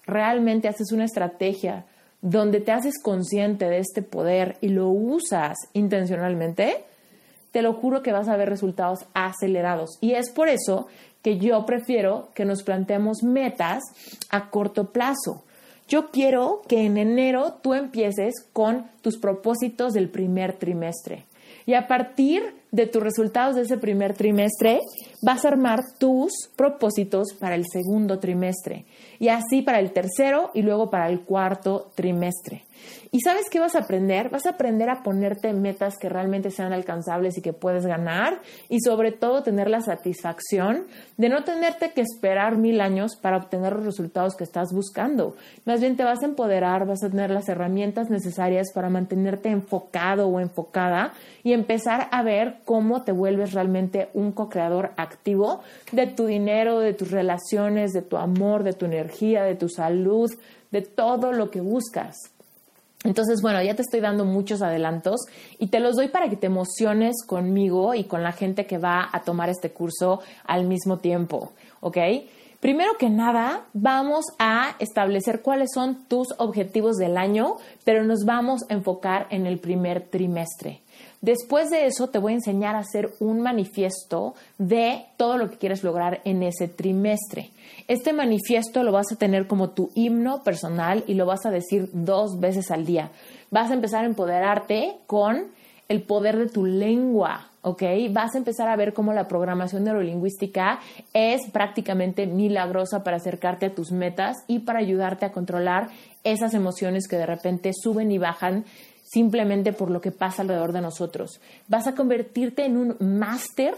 realmente 0.07 0.69
haces 0.69 0.93
una 0.93 1.05
estrategia 1.05 1.85
donde 2.23 2.61
te 2.61 2.73
haces 2.73 3.01
consciente 3.03 3.69
de 3.69 3.79
este 3.79 4.03
poder 4.03 4.57
y 4.61 4.69
lo 4.69 4.89
usas 4.89 5.57
intencionalmente, 5.75 6.85
te 7.53 7.63
lo 7.63 7.75
juro 7.75 8.03
que 8.03 8.13
vas 8.13 8.29
a 8.29 8.37
ver 8.37 8.49
resultados 8.49 9.07
acelerados. 9.15 9.99
Y 10.01 10.13
es 10.13 10.31
por 10.31 10.49
eso 10.49 10.89
que 11.23 11.39
yo 11.39 11.65
prefiero 11.67 12.29
que 12.35 12.45
nos 12.45 12.63
planteemos 12.63 13.23
metas 13.23 13.83
a 14.31 14.51
corto 14.51 14.93
plazo. 14.93 15.46
Yo 15.89 16.11
quiero 16.11 16.63
que 16.69 16.85
en 16.85 16.97
enero 16.97 17.55
tú 17.63 17.75
empieces 17.75 18.35
con 18.53 18.87
tus 19.03 19.19
propósitos 19.19 19.93
del 19.93 20.09
primer 20.09 20.55
trimestre. 20.55 21.25
Y 21.65 21.75
a 21.75 21.87
partir 21.87 22.43
de 22.71 22.87
tus 22.87 23.03
resultados 23.03 23.57
de 23.57 23.63
ese 23.63 23.77
primer 23.79 24.15
trimestre, 24.15 24.81
vas 25.23 25.45
a 25.45 25.49
armar 25.49 25.81
tus 25.99 26.33
propósitos 26.57 27.29
para 27.39 27.55
el 27.55 27.65
segundo 27.71 28.19
trimestre. 28.19 28.85
Y 29.19 29.29
así 29.29 29.63
para 29.63 29.81
el 29.81 29.93
tercero 29.93 30.51
y 30.55 30.63
luego 30.63 30.91
para 30.91 31.09
el 31.09 31.21
cuarto 31.21 31.91
trimestre. 31.95 32.65
¿Y 33.13 33.21
sabes 33.21 33.49
qué 33.51 33.61
vas 33.61 33.75
a 33.75 33.81
aprender? 33.81 34.31
Vas 34.31 34.47
a 34.47 34.51
aprender 34.51 34.91
a 34.91 35.03
ponerte 35.03 35.53
metas 35.53 35.97
que 35.97 36.09
realmente 36.09 36.51
sean 36.51 36.73
alcanzables 36.73 37.39
y 37.39 37.43
que 37.43 37.53
puedes 37.53 37.87
ganar 37.87 38.41
y 38.69 38.81
sobre 38.81 39.13
todo 39.13 39.43
tener 39.43 39.71
la 39.71 39.81
satisfacción 39.81 40.87
de 41.17 41.29
no 41.29 41.45
tenerte 41.45 41.93
que 41.93 42.01
esperar 42.01 42.57
mil 42.57 42.81
años 42.81 43.17
para 43.17 43.37
obtener 43.37 43.75
los 43.75 43.85
resultados 43.85 44.37
que 44.37 44.45
estás 44.45 44.73
buscando. 44.73 45.37
Más 45.65 45.81
bien 45.81 45.97
te 45.97 46.05
vas 46.05 46.23
a 46.23 46.27
empoderar, 46.27 46.87
vas 46.87 47.03
a 47.05 47.11
tener 47.11 47.31
las 47.31 47.49
herramientas 47.49 48.11
necesarias 48.11 48.73
para 48.75 48.91
mantenerte 48.91 49.49
enfocado 49.49 50.29
o 50.29 50.41
enfocada 50.41 51.13
y 51.43 51.53
empezar 51.53 52.09
a 52.11 52.23
ver 52.23 52.57
cómo 52.65 53.03
te 53.03 53.13
vuelves 53.13 53.53
realmente 53.53 54.09
un 54.15 54.33
co-creador 54.33 54.93
activo 54.97 55.63
de 55.93 56.07
tu 56.07 56.27
dinero, 56.27 56.81
de 56.81 56.93
tus 56.93 57.11
relaciones, 57.11 57.93
de 57.93 58.03
tu 58.03 58.17
amor, 58.17 58.63
de 58.63 58.73
tu 58.73 58.87
energía, 58.87 59.45
de 59.45 59.55
tu 59.55 59.69
salud, 59.69 60.31
de 60.71 60.83
todo 60.83 61.33
lo 61.33 61.51
que 61.51 61.61
buscas. 61.61 62.36
Entonces, 63.07 63.41
bueno, 63.41 63.63
ya 63.63 63.75
te 63.75 63.83
estoy 63.83 64.01
dando 64.01 64.25
muchos 64.25 64.63
adelantos 64.63 65.21
y 65.59 65.69
te 65.69 65.81
los 65.81 65.95
doy 65.95 66.09
para 66.09 66.29
que 66.29 66.37
te 66.37 66.47
emociones 66.47 67.25
conmigo 67.25 67.95
y 67.95 68.05
con 68.05 68.23
la 68.23 68.33
gente 68.33 68.67
que 68.67 68.79
va 68.79 69.09
a 69.13 69.23
tomar 69.23 69.49
este 69.49 69.71
curso 69.71 70.21
al 70.45 70.67
mismo 70.67 70.99
tiempo, 70.99 71.53
¿ok? 71.81 71.99
Primero 72.61 72.93
que 72.99 73.09
nada, 73.11 73.67
vamos 73.75 74.25
a 74.39 74.75
establecer 74.81 75.43
cuáles 75.43 75.71
son 75.73 76.05
tus 76.09 76.29
objetivos 76.39 76.97
del 76.97 77.17
año, 77.17 77.59
pero 77.85 78.03
nos 78.03 78.25
vamos 78.25 78.63
a 78.69 78.75
enfocar 78.75 79.29
en 79.31 79.47
el 79.47 79.59
primer 79.59 80.09
trimestre. 80.09 80.81
Después 81.21 81.71
de 81.71 81.87
eso 81.87 82.09
te 82.09 82.19
voy 82.19 82.33
a 82.33 82.37
enseñar 82.37 82.77
a 82.77 82.81
hacer 82.81 83.11
un 83.21 83.41
manifiesto 83.41 84.35
de 84.59 85.07
todo 85.17 85.39
lo 85.39 85.51
que 85.51 85.57
quieres 85.57 85.83
lograr 85.83 86.21
en 86.25 86.43
ese 86.43 86.69
trimestre. 86.69 87.51
Este 87.89 88.13
manifiesto 88.13 88.83
lo 88.83 88.93
vas 88.93 89.11
a 89.13 89.17
tener 89.17 89.47
como 89.47 89.71
tu 89.71 89.91
himno 89.95 90.43
personal 90.43 91.05
y 91.07 91.15
lo 91.15 91.27
vas 91.27 91.47
a 91.47 91.51
decir 91.51 91.89
dos 91.93 92.39
veces 92.39 92.71
al 92.71 92.85
día. 92.85 93.11
Vas 93.51 93.71
a 93.71 93.75
empezar 93.75 94.05
a 94.05 94.09
empoderarte 94.09 94.97
con 95.07 95.47
el 95.89 96.03
poder 96.03 96.37
de 96.37 96.49
tu 96.49 96.67
lengua, 96.67 97.49
¿ok? 97.63 97.83
Vas 98.11 98.35
a 98.35 98.39
empezar 98.39 98.69
a 98.69 98.77
ver 98.77 98.93
cómo 98.93 99.13
la 99.13 99.29
programación 99.29 99.85
neurolingüística 99.85 100.81
es 101.13 101.49
prácticamente 101.53 102.27
milagrosa 102.27 103.05
para 103.05 103.19
acercarte 103.19 103.67
a 103.67 103.75
tus 103.75 103.93
metas 103.93 104.37
y 104.49 104.61
para 104.61 104.81
ayudarte 104.81 105.27
a 105.27 105.33
controlar 105.33 105.89
esas 106.25 106.55
emociones 106.55 107.07
que 107.07 107.17
de 107.17 107.27
repente 107.27 107.71
suben 107.73 108.11
y 108.11 108.19
bajan 108.19 108.65
simplemente 109.07 109.73
por 109.73 109.91
lo 109.91 110.01
que 110.01 110.11
pasa 110.11 110.43
alrededor 110.43 110.73
de 110.73 110.81
nosotros. 110.81 111.41
Vas 111.69 111.87
a 111.87 111.95
convertirte 111.95 112.65
en 112.65 112.77
un 112.77 112.97
máster 113.01 113.75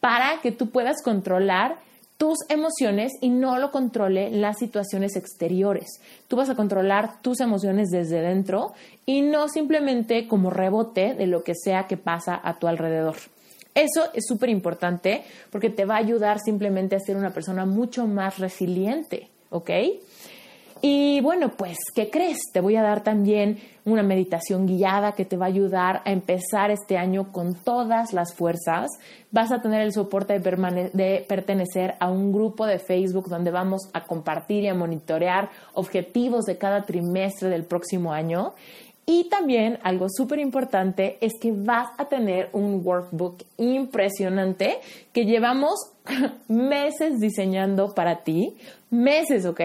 para 0.00 0.40
que 0.42 0.52
tú 0.52 0.70
puedas 0.70 1.02
controlar 1.02 1.76
tus 2.16 2.38
emociones 2.48 3.12
y 3.20 3.30
no 3.30 3.58
lo 3.58 3.70
controle 3.70 4.30
las 4.30 4.58
situaciones 4.58 5.16
exteriores. 5.16 6.00
Tú 6.28 6.36
vas 6.36 6.50
a 6.50 6.54
controlar 6.54 7.20
tus 7.20 7.40
emociones 7.40 7.88
desde 7.90 8.20
dentro 8.20 8.74
y 9.06 9.22
no 9.22 9.48
simplemente 9.48 10.28
como 10.28 10.50
rebote 10.50 11.14
de 11.14 11.26
lo 11.26 11.42
que 11.42 11.54
sea 11.54 11.86
que 11.88 11.96
pasa 11.96 12.40
a 12.42 12.58
tu 12.58 12.68
alrededor. 12.68 13.16
Eso 13.74 14.04
es 14.12 14.26
súper 14.26 14.50
importante 14.50 15.24
porque 15.50 15.70
te 15.70 15.84
va 15.84 15.94
a 15.94 15.98
ayudar 15.98 16.38
simplemente 16.38 16.94
a 16.94 17.00
ser 17.00 17.16
una 17.16 17.30
persona 17.30 17.64
mucho 17.64 18.06
más 18.06 18.38
resiliente, 18.38 19.28
¿ok? 19.50 19.70
Y 20.84 21.20
bueno, 21.20 21.52
pues, 21.56 21.78
¿qué 21.94 22.10
crees? 22.10 22.38
Te 22.52 22.60
voy 22.60 22.74
a 22.74 22.82
dar 22.82 23.04
también 23.04 23.60
una 23.84 24.02
meditación 24.02 24.66
guiada 24.66 25.12
que 25.12 25.24
te 25.24 25.36
va 25.36 25.46
a 25.46 25.48
ayudar 25.48 26.02
a 26.04 26.10
empezar 26.10 26.72
este 26.72 26.98
año 26.98 27.30
con 27.30 27.54
todas 27.54 28.12
las 28.12 28.34
fuerzas. 28.34 28.90
Vas 29.30 29.52
a 29.52 29.62
tener 29.62 29.82
el 29.82 29.92
soporte 29.92 30.40
de, 30.40 31.24
pertenecer 31.28 31.94
a 32.00 32.10
un 32.10 32.32
grupo 32.32 32.66
de 32.66 32.80
Facebook 32.80 33.28
donde 33.28 33.52
vamos 33.52 33.82
a 33.92 34.02
compartir 34.02 34.64
y 34.64 34.68
a 34.68 34.74
monitorear 34.74 35.50
objetivos 35.74 36.46
de 36.46 36.58
cada 36.58 36.82
trimestre 36.82 37.48
del 37.48 37.62
próximo 37.62 38.12
año. 38.12 38.54
Y 39.06 39.28
también 39.28 39.78
algo 39.84 40.06
súper 40.08 40.40
importante 40.40 41.18
es 41.20 41.32
que 41.40 41.52
vas 41.52 41.88
a 41.98 42.06
tener 42.06 42.50
un 42.52 42.82
workbook 42.84 43.42
impresionante 43.56 44.78
que 45.12 45.26
llevamos 45.26 45.74
meses 46.48 47.20
diseñando 47.20 47.94
para 47.94 48.22
ti, 48.22 48.56
meses, 48.90 49.44
¿ok? 49.44 49.60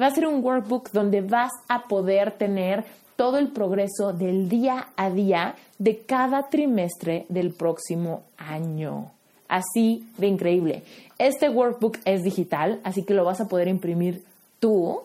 Va 0.00 0.06
a 0.06 0.10
ser 0.10 0.26
un 0.26 0.44
workbook 0.44 0.90
donde 0.92 1.22
vas 1.22 1.52
a 1.68 1.84
poder 1.84 2.32
tener 2.32 2.84
todo 3.16 3.38
el 3.38 3.48
progreso 3.48 4.12
del 4.12 4.48
día 4.48 4.88
a 4.96 5.10
día 5.10 5.54
de 5.78 5.98
cada 6.00 6.48
trimestre 6.48 7.24
del 7.28 7.52
próximo 7.52 8.22
año. 8.36 9.10
Así 9.48 10.06
de 10.18 10.26
increíble. 10.26 10.82
Este 11.18 11.48
workbook 11.48 11.98
es 12.04 12.22
digital, 12.22 12.80
así 12.84 13.04
que 13.04 13.14
lo 13.14 13.24
vas 13.24 13.40
a 13.40 13.48
poder 13.48 13.68
imprimir 13.68 14.22
tú, 14.60 15.00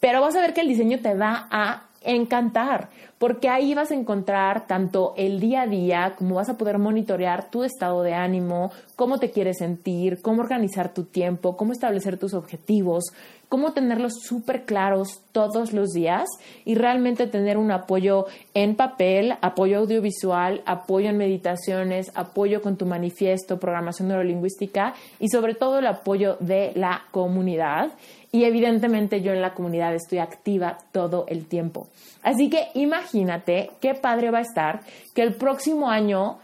pero 0.00 0.20
vas 0.20 0.34
a 0.36 0.40
ver 0.40 0.54
que 0.54 0.62
el 0.62 0.68
diseño 0.68 1.00
te 1.00 1.14
va 1.14 1.46
a 1.50 1.82
encantar, 2.06 2.88
porque 3.18 3.48
ahí 3.48 3.74
vas 3.74 3.90
a 3.90 3.94
encontrar 3.94 4.66
tanto 4.66 5.14
el 5.16 5.40
día 5.40 5.62
a 5.62 5.66
día, 5.66 6.14
como 6.16 6.36
vas 6.36 6.48
a 6.48 6.56
poder 6.56 6.78
monitorear 6.78 7.50
tu 7.50 7.64
estado 7.64 8.02
de 8.02 8.14
ánimo, 8.14 8.70
cómo 8.94 9.18
te 9.18 9.30
quieres 9.30 9.58
sentir, 9.58 10.20
cómo 10.22 10.42
organizar 10.42 10.92
tu 10.92 11.04
tiempo, 11.04 11.56
cómo 11.56 11.72
establecer 11.72 12.18
tus 12.18 12.34
objetivos, 12.34 13.04
cómo 13.48 13.72
tenerlos 13.72 14.14
súper 14.22 14.64
claros 14.64 15.22
todos 15.32 15.72
los 15.72 15.90
días 15.90 16.28
y 16.64 16.74
realmente 16.74 17.26
tener 17.26 17.58
un 17.58 17.70
apoyo 17.70 18.26
en 18.54 18.74
papel, 18.74 19.34
apoyo 19.40 19.78
audiovisual, 19.78 20.62
apoyo 20.66 21.10
en 21.10 21.16
meditaciones, 21.16 22.10
apoyo 22.14 22.60
con 22.60 22.76
tu 22.76 22.86
manifiesto, 22.86 23.58
programación 23.58 24.08
neurolingüística 24.08 24.94
y 25.20 25.28
sobre 25.28 25.54
todo 25.54 25.78
el 25.78 25.86
apoyo 25.86 26.36
de 26.40 26.72
la 26.74 27.02
comunidad. 27.10 27.92
Y 28.36 28.44
evidentemente 28.44 29.22
yo 29.22 29.32
en 29.32 29.40
la 29.40 29.54
comunidad 29.54 29.94
estoy 29.94 30.18
activa 30.18 30.76
todo 30.92 31.24
el 31.26 31.46
tiempo. 31.46 31.88
Así 32.22 32.50
que 32.50 32.68
imagínate 32.74 33.70
qué 33.80 33.94
padre 33.94 34.30
va 34.30 34.40
a 34.40 34.42
estar 34.42 34.80
que 35.14 35.22
el 35.22 35.36
próximo 35.36 35.88
año 35.88 36.36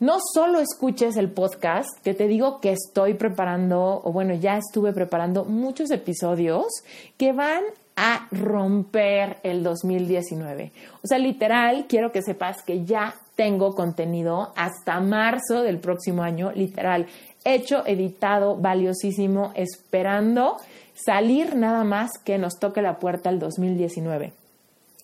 no 0.00 0.16
solo 0.32 0.60
escuches 0.60 1.14
el 1.18 1.28
podcast, 1.28 1.90
que 2.02 2.14
te 2.14 2.26
digo 2.26 2.58
que 2.62 2.72
estoy 2.72 3.12
preparando, 3.12 4.00
o 4.02 4.12
bueno, 4.12 4.32
ya 4.32 4.56
estuve 4.56 4.94
preparando 4.94 5.44
muchos 5.44 5.90
episodios 5.90 6.68
que 7.18 7.34
van 7.34 7.64
a 7.96 8.28
romper 8.30 9.36
el 9.42 9.62
2019. 9.62 10.72
O 11.04 11.06
sea, 11.06 11.18
literal, 11.18 11.84
quiero 11.86 12.12
que 12.12 12.22
sepas 12.22 12.62
que 12.62 12.86
ya 12.86 13.14
tengo 13.34 13.74
contenido 13.74 14.54
hasta 14.56 15.00
marzo 15.00 15.60
del 15.60 15.80
próximo 15.80 16.22
año, 16.22 16.50
literal, 16.54 17.06
hecho, 17.44 17.86
editado, 17.86 18.56
valiosísimo, 18.56 19.52
esperando 19.54 20.56
salir 21.04 21.54
nada 21.54 21.84
más 21.84 22.10
que 22.24 22.38
nos 22.38 22.58
toque 22.58 22.82
la 22.82 22.98
puerta 22.98 23.30
el 23.30 23.38
2019. 23.38 24.32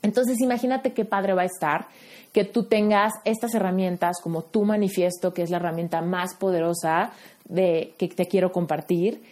Entonces, 0.02 0.40
imagínate 0.40 0.92
qué 0.92 1.04
padre 1.04 1.34
va 1.34 1.42
a 1.42 1.46
estar 1.46 1.86
que 2.32 2.44
tú 2.44 2.64
tengas 2.64 3.12
estas 3.24 3.54
herramientas 3.54 4.16
como 4.22 4.42
tu 4.42 4.64
manifiesto, 4.64 5.34
que 5.34 5.42
es 5.42 5.50
la 5.50 5.58
herramienta 5.58 6.00
más 6.00 6.34
poderosa 6.34 7.12
de, 7.44 7.94
que 7.98 8.08
te 8.08 8.26
quiero 8.26 8.52
compartir, 8.52 9.22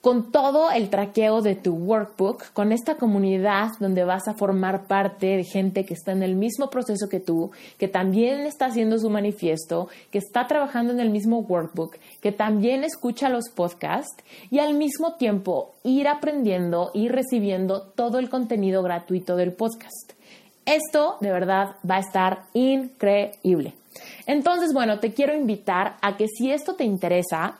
con 0.00 0.32
todo 0.32 0.70
el 0.70 0.88
traqueo 0.88 1.42
de 1.42 1.54
tu 1.54 1.74
workbook, 1.74 2.52
con 2.52 2.72
esta 2.72 2.94
comunidad 2.94 3.68
donde 3.80 4.04
vas 4.04 4.28
a 4.28 4.34
formar 4.34 4.86
parte 4.86 5.36
de 5.36 5.44
gente 5.44 5.84
que 5.84 5.94
está 5.94 6.12
en 6.12 6.22
el 6.22 6.36
mismo 6.36 6.70
proceso 6.70 7.08
que 7.08 7.20
tú, 7.20 7.50
que 7.78 7.88
también 7.88 8.40
está 8.40 8.66
haciendo 8.66 8.98
su 8.98 9.10
manifiesto, 9.10 9.88
que 10.10 10.18
está 10.18 10.46
trabajando 10.46 10.92
en 10.92 11.00
el 11.00 11.10
mismo 11.10 11.40
workbook, 11.40 11.96
que 12.22 12.32
también 12.32 12.82
escucha 12.82 13.28
los 13.28 13.50
podcasts 13.50 14.24
y 14.50 14.58
al 14.58 14.74
mismo 14.74 15.14
tiempo 15.14 15.74
ir 15.84 16.08
aprendiendo 16.08 16.90
y 16.94 17.08
recibiendo 17.08 17.82
todo 17.82 18.18
el 18.18 18.30
contenido 18.30 18.82
gratuito 18.82 19.36
del 19.36 19.52
podcast. 19.52 20.12
Esto 20.64 21.16
de 21.20 21.32
verdad 21.32 21.76
va 21.88 21.96
a 21.96 22.00
estar 22.00 22.44
increíble. 22.54 23.74
Entonces, 24.26 24.72
bueno, 24.72 24.98
te 25.00 25.12
quiero 25.12 25.34
invitar 25.34 25.96
a 26.00 26.16
que 26.16 26.26
si 26.28 26.52
esto 26.52 26.74
te 26.74 26.84
interesa, 26.84 27.58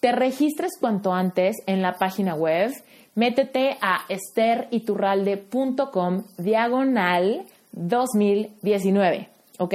te 0.00 0.10
registres 0.12 0.72
cuanto 0.80 1.12
antes 1.12 1.56
en 1.66 1.82
la 1.82 1.94
página 1.94 2.34
web. 2.34 2.72
Métete 3.14 3.76
a 3.80 4.00
esteriturralde.com 4.08 6.24
diagonal 6.38 7.44
2019, 7.72 9.28
¿ok? 9.58 9.74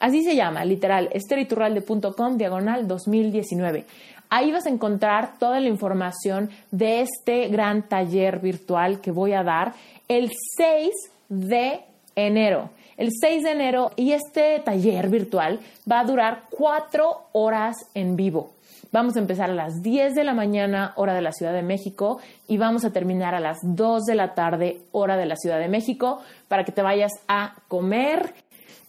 Así 0.00 0.24
se 0.24 0.34
llama, 0.34 0.64
literal, 0.64 1.08
esteriturralde.com 1.12 2.36
diagonal 2.36 2.88
2019. 2.88 3.84
Ahí 4.28 4.52
vas 4.52 4.66
a 4.66 4.70
encontrar 4.70 5.38
toda 5.38 5.60
la 5.60 5.68
información 5.68 6.50
de 6.70 7.02
este 7.02 7.48
gran 7.48 7.88
taller 7.88 8.40
virtual 8.40 9.00
que 9.00 9.10
voy 9.10 9.34
a 9.34 9.42
dar 9.42 9.74
el 10.08 10.30
6 10.56 10.90
de 11.28 11.80
enero. 12.16 12.70
El 12.96 13.10
6 13.12 13.42
de 13.42 13.50
enero 13.50 13.90
y 13.96 14.12
este 14.12 14.60
taller 14.60 15.08
virtual 15.08 15.60
va 15.90 16.00
a 16.00 16.04
durar 16.04 16.42
cuatro 16.50 17.28
horas 17.32 17.76
en 17.94 18.16
vivo. 18.16 18.52
Vamos 18.92 19.14
a 19.14 19.20
empezar 19.20 19.50
a 19.50 19.54
las 19.54 19.82
10 19.82 20.16
de 20.16 20.24
la 20.24 20.34
mañana, 20.34 20.92
hora 20.96 21.14
de 21.14 21.22
la 21.22 21.30
Ciudad 21.30 21.52
de 21.52 21.62
México, 21.62 22.18
y 22.48 22.58
vamos 22.58 22.84
a 22.84 22.92
terminar 22.92 23.36
a 23.36 23.40
las 23.40 23.58
2 23.62 24.04
de 24.04 24.14
la 24.16 24.34
tarde, 24.34 24.82
hora 24.90 25.16
de 25.16 25.26
la 25.26 25.36
Ciudad 25.36 25.60
de 25.60 25.68
México, 25.68 26.20
para 26.48 26.64
que 26.64 26.72
te 26.72 26.82
vayas 26.82 27.12
a 27.28 27.54
comer. 27.68 28.34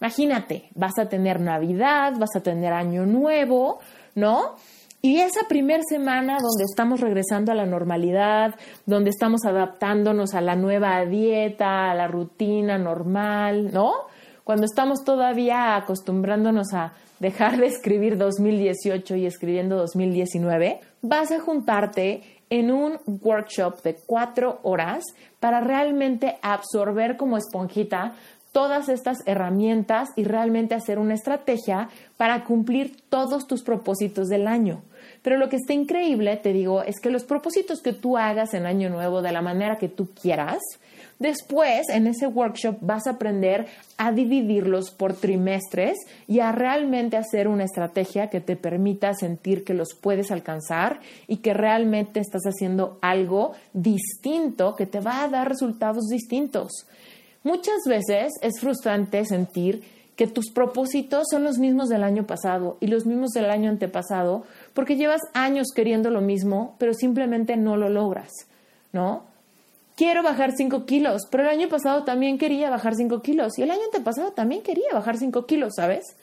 Imagínate, 0.00 0.70
vas 0.74 0.98
a 0.98 1.08
tener 1.08 1.40
Navidad, 1.40 2.14
vas 2.18 2.34
a 2.34 2.42
tener 2.42 2.72
Año 2.72 3.06
Nuevo, 3.06 3.78
¿no? 4.16 4.56
Y 5.04 5.20
esa 5.20 5.46
primera 5.48 5.82
semana 5.88 6.38
donde 6.40 6.64
estamos 6.64 7.00
regresando 7.00 7.52
a 7.52 7.54
la 7.54 7.66
normalidad, 7.66 8.54
donde 8.86 9.10
estamos 9.10 9.44
adaptándonos 9.44 10.34
a 10.34 10.40
la 10.40 10.56
nueva 10.56 11.04
dieta, 11.04 11.90
a 11.90 11.94
la 11.94 12.08
rutina 12.08 12.78
normal, 12.78 13.72
¿no? 13.72 13.92
Cuando 14.44 14.64
estamos 14.64 15.04
todavía 15.04 15.76
acostumbrándonos 15.76 16.72
a 16.74 16.94
dejar 17.20 17.58
de 17.58 17.66
escribir 17.66 18.18
2018 18.18 19.16
y 19.16 19.26
escribiendo 19.26 19.76
2019, 19.76 20.80
vas 21.02 21.30
a 21.30 21.40
juntarte 21.40 22.22
en 22.50 22.72
un 22.72 22.98
workshop 23.06 23.82
de 23.82 23.96
cuatro 24.04 24.58
horas 24.64 25.04
para 25.38 25.60
realmente 25.60 26.36
absorber 26.42 27.16
como 27.16 27.36
esponjita 27.36 28.14
todas 28.50 28.88
estas 28.88 29.18
herramientas 29.26 30.10
y 30.16 30.24
realmente 30.24 30.74
hacer 30.74 30.98
una 30.98 31.14
estrategia 31.14 31.88
para 32.16 32.44
cumplir 32.44 32.96
todos 33.08 33.46
tus 33.46 33.62
propósitos 33.62 34.28
del 34.28 34.46
año. 34.46 34.82
Pero 35.22 35.38
lo 35.38 35.48
que 35.48 35.56
está 35.56 35.72
increíble, 35.72 36.36
te 36.36 36.52
digo, 36.52 36.82
es 36.82 37.00
que 37.00 37.10
los 37.10 37.24
propósitos 37.24 37.80
que 37.80 37.92
tú 37.92 38.18
hagas 38.18 38.54
en 38.54 38.66
Año 38.66 38.90
Nuevo 38.90 39.22
de 39.22 39.32
la 39.32 39.40
manera 39.40 39.78
que 39.78 39.88
tú 39.88 40.10
quieras, 40.20 40.58
después 41.22 41.88
en 41.88 42.06
ese 42.06 42.26
workshop 42.26 42.76
vas 42.80 43.06
a 43.06 43.12
aprender 43.12 43.66
a 43.96 44.12
dividirlos 44.12 44.90
por 44.90 45.14
trimestres 45.14 45.96
y 46.26 46.40
a 46.40 46.52
realmente 46.52 47.16
hacer 47.16 47.48
una 47.48 47.64
estrategia 47.64 48.28
que 48.28 48.40
te 48.40 48.56
permita 48.56 49.14
sentir 49.14 49.64
que 49.64 49.72
los 49.72 49.94
puedes 49.94 50.30
alcanzar 50.30 51.00
y 51.26 51.38
que 51.38 51.54
realmente 51.54 52.20
estás 52.20 52.42
haciendo 52.42 52.98
algo 53.00 53.52
distinto 53.72 54.76
que 54.76 54.86
te 54.86 55.00
va 55.00 55.22
a 55.22 55.28
dar 55.28 55.48
resultados 55.48 56.08
distintos. 56.08 56.86
Muchas 57.44 57.78
veces 57.88 58.32
es 58.42 58.60
frustrante 58.60 59.24
sentir 59.24 59.82
que 60.16 60.26
tus 60.26 60.50
propósitos 60.50 61.26
son 61.30 61.42
los 61.42 61.58
mismos 61.58 61.88
del 61.88 62.04
año 62.04 62.26
pasado 62.26 62.76
y 62.80 62.86
los 62.86 63.06
mismos 63.06 63.30
del 63.30 63.50
año 63.50 63.70
antepasado, 63.70 64.44
porque 64.74 64.96
llevas 64.96 65.20
años 65.32 65.68
queriendo 65.74 66.10
lo 66.10 66.20
mismo, 66.20 66.76
pero 66.78 66.92
simplemente 66.92 67.56
no 67.56 67.76
lo 67.76 67.88
logras, 67.88 68.30
¿no? 68.92 69.31
Quiero 69.96 70.22
bajar 70.22 70.52
5 70.56 70.86
kilos, 70.86 71.22
pero 71.30 71.42
el 71.42 71.50
año 71.50 71.68
pasado 71.68 72.04
también 72.04 72.38
quería 72.38 72.70
bajar 72.70 72.94
5 72.94 73.20
kilos 73.20 73.58
y 73.58 73.62
el 73.62 73.70
año 73.70 73.82
antepasado 73.84 74.32
también 74.32 74.62
quería 74.62 74.92
bajar 74.92 75.18
5 75.18 75.46
kilos, 75.46 75.74
¿sabes? 75.76 76.16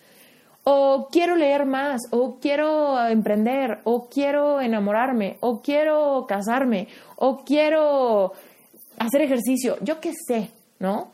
O 0.63 1.07
quiero 1.11 1.35
leer 1.35 1.65
más, 1.65 2.01
o 2.11 2.39
quiero 2.39 3.07
emprender, 3.07 3.79
o 3.83 4.09
quiero 4.09 4.59
enamorarme, 4.59 5.37
o 5.39 5.61
quiero 5.61 6.25
casarme, 6.27 6.87
o 7.15 7.43
quiero 7.45 8.33
hacer 8.97 9.21
ejercicio, 9.21 9.77
yo 9.81 9.99
qué 9.99 10.13
sé, 10.27 10.51
¿no? 10.79 11.11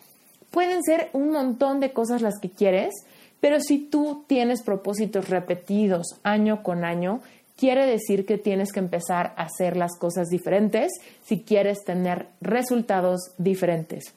Pueden 0.49 0.81
ser 0.83 1.09
un 1.13 1.31
montón 1.31 1.79
de 1.79 1.91
cosas 1.91 2.21
las 2.21 2.39
que 2.39 2.49
quieres, 2.49 2.93
pero 3.39 3.59
si 3.59 3.77
tú 3.77 4.23
tienes 4.27 4.63
propósitos 4.63 5.29
repetidos 5.29 6.19
año 6.23 6.63
con 6.63 6.85
año, 6.85 7.21
quiere 7.57 7.85
decir 7.85 8.25
que 8.25 8.37
tienes 8.37 8.71
que 8.71 8.79
empezar 8.79 9.33
a 9.37 9.43
hacer 9.43 9.77
las 9.77 9.97
cosas 9.97 10.27
diferentes 10.29 10.91
si 11.23 11.41
quieres 11.41 11.83
tener 11.83 12.27
resultados 12.41 13.31
diferentes. 13.37 14.13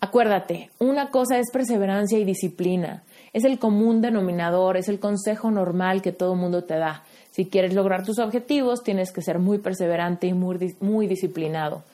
Acuérdate, 0.00 0.70
una 0.78 1.10
cosa 1.10 1.38
es 1.38 1.50
perseverancia 1.52 2.18
y 2.18 2.24
disciplina. 2.24 3.02
Es 3.32 3.44
el 3.44 3.58
común 3.58 4.00
denominador, 4.00 4.76
es 4.76 4.88
el 4.88 4.98
consejo 4.98 5.50
normal 5.50 6.00
que 6.00 6.12
todo 6.12 6.34
mundo 6.34 6.64
te 6.64 6.78
da. 6.78 7.04
Si 7.30 7.46
quieres 7.46 7.74
lograr 7.74 8.04
tus 8.04 8.18
objetivos, 8.18 8.82
tienes 8.82 9.12
que 9.12 9.22
ser 9.22 9.38
muy 9.38 9.58
perseverante 9.58 10.26
y 10.26 10.32
muy, 10.32 10.74
muy 10.80 11.06
disciplinado. 11.06 11.84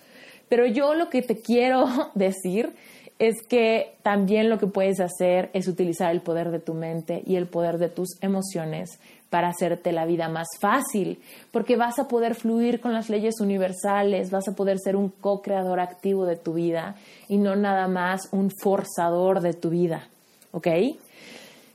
Pero 0.49 0.67
yo 0.67 0.95
lo 0.95 1.11
que 1.11 1.23
te 1.23 1.41
quiero 1.41 1.87
decir 2.15 2.75
es 3.19 3.43
que 3.49 3.95
también 4.03 4.51
lo 4.51 4.59
que 4.59 4.67
puedes 4.67 5.01
hacer 5.01 5.51
es 5.53 5.69
utilizar 5.69 6.11
el 6.13 6.21
poder 6.21 6.51
de 6.51 6.61
tu 6.61 6.75
mente 6.75 7.23
y 7.27 7.37
el 7.37 7.47
poder 7.47 7.79
de 7.79 7.89
tus 7.89 8.23
emociones 8.23 8.99
para 9.31 9.49
hacerte 9.49 9.93
la 9.93 10.07
vida 10.07 10.29
más 10.29 10.47
fácil, 10.61 11.21
porque 11.51 11.77
vas 11.77 11.99
a 11.99 12.09
poder 12.09 12.35
fluir 12.35 12.81
con 12.81 12.93
las 12.93 13.11
leyes 13.11 13.41
universales, 13.41 14.31
vas 14.31 14.49
a 14.49 14.55
poder 14.55 14.79
ser 14.79 14.97
un 14.97 15.09
co-creador 15.09 15.81
activo 15.81 16.27
de 16.27 16.37
tu 16.37 16.55
vida 16.55 16.97
y 17.29 17.39
no 17.39 17.57
nada 17.57 17.89
más 17.89 18.29
un 18.33 18.51
forzador 18.63 19.41
de 19.41 19.55
tu 19.55 19.71
vida, 19.71 20.09
¿ok? 20.53 20.69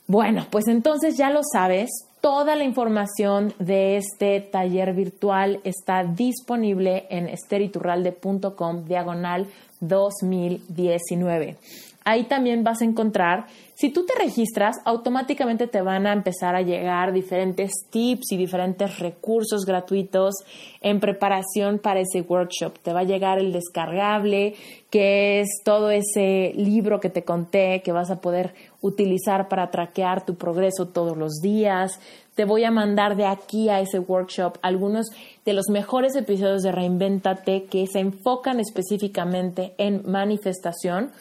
Bueno, 0.07 0.45
pues 0.49 0.67
entonces 0.67 1.17
ya 1.17 1.29
lo 1.29 1.41
sabes, 1.43 1.89
toda 2.21 2.55
la 2.55 2.63
información 2.63 3.53
de 3.59 3.97
este 3.97 4.41
taller 4.41 4.93
virtual 4.93 5.59
está 5.63 6.03
disponible 6.03 7.07
en 7.09 7.27
esteriturralde.com 7.27 8.85
diagonal 8.85 9.47
2019. 9.79 11.57
Ahí 12.03 12.23
también 12.23 12.63
vas 12.63 12.81
a 12.81 12.85
encontrar, 12.85 13.45
si 13.75 13.91
tú 13.91 14.05
te 14.05 14.13
registras, 14.15 14.77
automáticamente 14.85 15.67
te 15.67 15.81
van 15.81 16.07
a 16.07 16.13
empezar 16.13 16.55
a 16.55 16.61
llegar 16.61 17.13
diferentes 17.13 17.71
tips 17.89 18.31
y 18.31 18.37
diferentes 18.37 18.99
recursos 18.99 19.65
gratuitos 19.65 20.35
en 20.81 20.99
preparación 20.99 21.79
para 21.79 21.99
ese 21.99 22.21
workshop. 22.21 22.79
Te 22.79 22.93
va 22.93 23.01
a 23.01 23.05
llegar 23.05 23.39
el 23.39 23.51
descargable, 23.51 24.55
que 24.89 25.41
es 25.41 25.49
todo 25.63 25.91
ese 25.91 26.53
libro 26.55 26.99
que 26.99 27.09
te 27.09 27.23
conté 27.23 27.81
que 27.83 27.91
vas 27.91 28.09
a 28.09 28.19
poder 28.19 28.53
utilizar 28.81 29.47
para 29.47 29.69
traquear 29.69 30.25
tu 30.25 30.35
progreso 30.35 30.87
todos 30.87 31.17
los 31.17 31.39
días. 31.41 31.99
Te 32.35 32.45
voy 32.45 32.63
a 32.63 32.71
mandar 32.71 33.15
de 33.15 33.25
aquí 33.25 33.69
a 33.69 33.79
ese 33.79 33.99
workshop 33.99 34.57
algunos 34.61 35.07
de 35.45 35.53
los 35.53 35.69
mejores 35.69 36.15
episodios 36.15 36.63
de 36.63 36.71
Reinventate 36.71 37.65
que 37.65 37.85
se 37.87 37.99
enfocan 37.99 38.59
específicamente 38.59 39.73
en 39.77 40.03
manifestación 40.09 41.11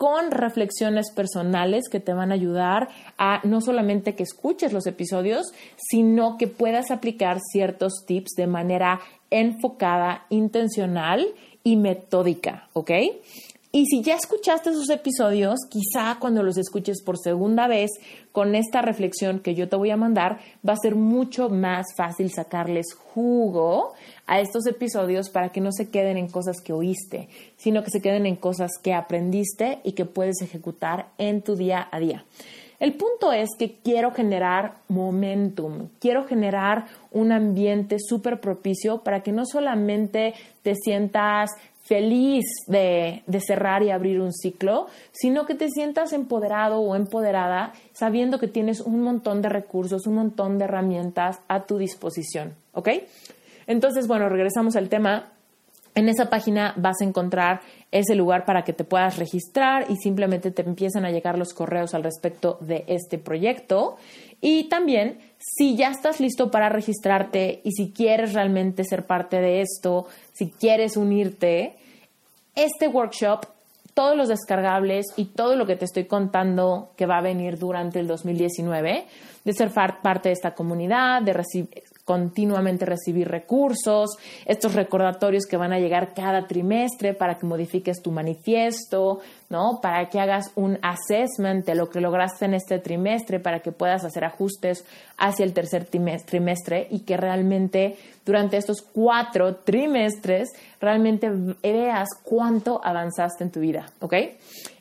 con 0.00 0.30
reflexiones 0.30 1.12
personales 1.14 1.90
que 1.90 2.00
te 2.00 2.14
van 2.14 2.30
a 2.30 2.34
ayudar 2.34 2.88
a 3.18 3.42
no 3.44 3.60
solamente 3.60 4.14
que 4.14 4.22
escuches 4.22 4.72
los 4.72 4.86
episodios, 4.86 5.52
sino 5.76 6.38
que 6.38 6.46
puedas 6.46 6.90
aplicar 6.90 7.38
ciertos 7.52 8.06
tips 8.06 8.30
de 8.34 8.46
manera 8.46 9.00
enfocada, 9.28 10.24
intencional 10.30 11.26
y 11.62 11.76
metódica, 11.76 12.70
¿ok? 12.72 12.92
Y 13.72 13.86
si 13.86 14.02
ya 14.02 14.16
escuchaste 14.16 14.70
esos 14.70 14.90
episodios, 14.90 15.60
quizá 15.68 16.16
cuando 16.18 16.42
los 16.42 16.56
escuches 16.56 17.02
por 17.04 17.16
segunda 17.18 17.68
vez 17.68 17.90
con 18.32 18.56
esta 18.56 18.82
reflexión 18.82 19.38
que 19.38 19.54
yo 19.54 19.68
te 19.68 19.76
voy 19.76 19.90
a 19.90 19.96
mandar, 19.96 20.40
va 20.68 20.72
a 20.72 20.82
ser 20.82 20.96
mucho 20.96 21.48
más 21.48 21.86
fácil 21.96 22.32
sacarles 22.32 22.94
jugo 22.94 23.92
a 24.26 24.40
estos 24.40 24.66
episodios 24.66 25.30
para 25.30 25.50
que 25.50 25.60
no 25.60 25.70
se 25.70 25.88
queden 25.88 26.16
en 26.16 26.28
cosas 26.28 26.56
que 26.60 26.72
oíste, 26.72 27.28
sino 27.56 27.84
que 27.84 27.90
se 27.90 28.02
queden 28.02 28.26
en 28.26 28.34
cosas 28.34 28.72
que 28.82 28.92
aprendiste 28.92 29.78
y 29.84 29.92
que 29.92 30.04
puedes 30.04 30.42
ejecutar 30.42 31.10
en 31.16 31.40
tu 31.40 31.54
día 31.54 31.86
a 31.92 32.00
día. 32.00 32.24
El 32.80 32.94
punto 32.94 33.30
es 33.30 33.50
que 33.58 33.76
quiero 33.84 34.10
generar 34.12 34.76
momentum, 34.88 35.90
quiero 35.98 36.26
generar 36.26 36.86
un 37.10 37.30
ambiente 37.30 37.98
súper 38.00 38.40
propicio 38.40 39.02
para 39.02 39.22
que 39.22 39.32
no 39.32 39.44
solamente 39.44 40.32
te 40.62 40.74
sientas 40.74 41.50
feliz 41.90 42.44
de, 42.68 43.24
cerrar 43.44 43.82
y 43.82 43.90
abrir 43.90 44.20
un 44.20 44.32
ciclo, 44.32 44.86
sino 45.10 45.44
que 45.44 45.56
te 45.56 45.68
sientas 45.68 46.12
empoderado 46.12 46.78
o 46.78 46.94
empoderada 46.94 47.72
sabiendo 47.92 48.38
que 48.38 48.46
tienes 48.46 48.80
un 48.80 49.02
montón 49.02 49.42
de 49.42 49.48
recursos, 49.48 50.06
un 50.06 50.14
montón 50.14 50.56
de 50.56 50.66
herramientas 50.66 51.40
a 51.48 51.62
tu 51.62 51.78
disposición. 51.78 52.54
¿Ok? 52.74 52.90
Entonces, 53.66 54.06
bueno, 54.06 54.28
regresamos 54.28 54.76
al 54.76 54.88
tema. 54.88 55.32
En 55.96 56.08
esa 56.08 56.30
página 56.30 56.74
vas 56.76 57.00
a 57.00 57.04
encontrar 57.04 57.62
ese 57.90 58.14
lugar 58.14 58.44
para 58.44 58.62
que 58.62 58.72
te 58.72 58.84
puedas 58.84 59.18
registrar 59.18 59.90
y 59.90 59.96
simplemente 59.96 60.52
te 60.52 60.62
empiezan 60.62 61.04
a 61.04 61.10
llegar 61.10 61.36
los 61.36 61.52
correos 61.52 61.92
al 61.94 62.04
respecto 62.04 62.56
de 62.60 62.84
este 62.86 63.18
proyecto. 63.18 63.96
Y 64.40 64.68
también, 64.68 65.18
si 65.40 65.74
ya 65.74 65.90
estás 65.90 66.20
listo 66.20 66.52
para 66.52 66.68
registrarte 66.68 67.60
y 67.64 67.72
si 67.72 67.90
quieres 67.90 68.32
realmente 68.32 68.84
ser 68.84 69.06
parte 69.06 69.40
de 69.40 69.62
esto, 69.62 70.06
si 70.32 70.52
quieres 70.52 70.96
unirte, 70.96 71.79
este 72.54 72.88
workshop, 72.88 73.46
todos 73.94 74.16
los 74.16 74.28
descargables 74.28 75.06
y 75.16 75.26
todo 75.26 75.56
lo 75.56 75.66
que 75.66 75.76
te 75.76 75.84
estoy 75.84 76.04
contando 76.04 76.92
que 76.96 77.06
va 77.06 77.18
a 77.18 77.22
venir 77.22 77.58
durante 77.58 78.00
el 78.00 78.06
2019, 78.06 79.06
de 79.44 79.52
ser 79.52 79.70
parte 79.72 80.28
de 80.28 80.32
esta 80.32 80.54
comunidad, 80.54 81.22
de 81.22 81.32
recibir 81.32 81.82
continuamente 82.10 82.84
recibir 82.86 83.28
recursos, 83.28 84.16
estos 84.44 84.74
recordatorios 84.74 85.46
que 85.46 85.56
van 85.56 85.72
a 85.72 85.78
llegar 85.78 86.12
cada 86.12 86.48
trimestre 86.48 87.14
para 87.14 87.38
que 87.38 87.46
modifiques 87.46 88.02
tu 88.02 88.10
manifiesto, 88.10 89.20
¿no? 89.48 89.78
Para 89.80 90.08
que 90.08 90.18
hagas 90.18 90.50
un 90.56 90.76
assessment 90.82 91.64
de 91.64 91.76
lo 91.76 91.88
que 91.88 92.00
lograste 92.00 92.46
en 92.46 92.54
este 92.54 92.80
trimestre, 92.80 93.38
para 93.38 93.60
que 93.60 93.70
puedas 93.70 94.04
hacer 94.04 94.24
ajustes 94.24 94.84
hacia 95.18 95.44
el 95.44 95.52
tercer 95.52 95.84
trimestre 95.84 96.88
y 96.90 97.04
que 97.04 97.16
realmente 97.16 97.96
durante 98.26 98.56
estos 98.56 98.82
cuatro 98.82 99.58
trimestres 99.58 100.48
realmente 100.80 101.30
veas 101.62 102.08
cuánto 102.24 102.80
avanzaste 102.82 103.44
en 103.44 103.52
tu 103.52 103.60
vida, 103.60 103.86
¿ok? 104.00 104.14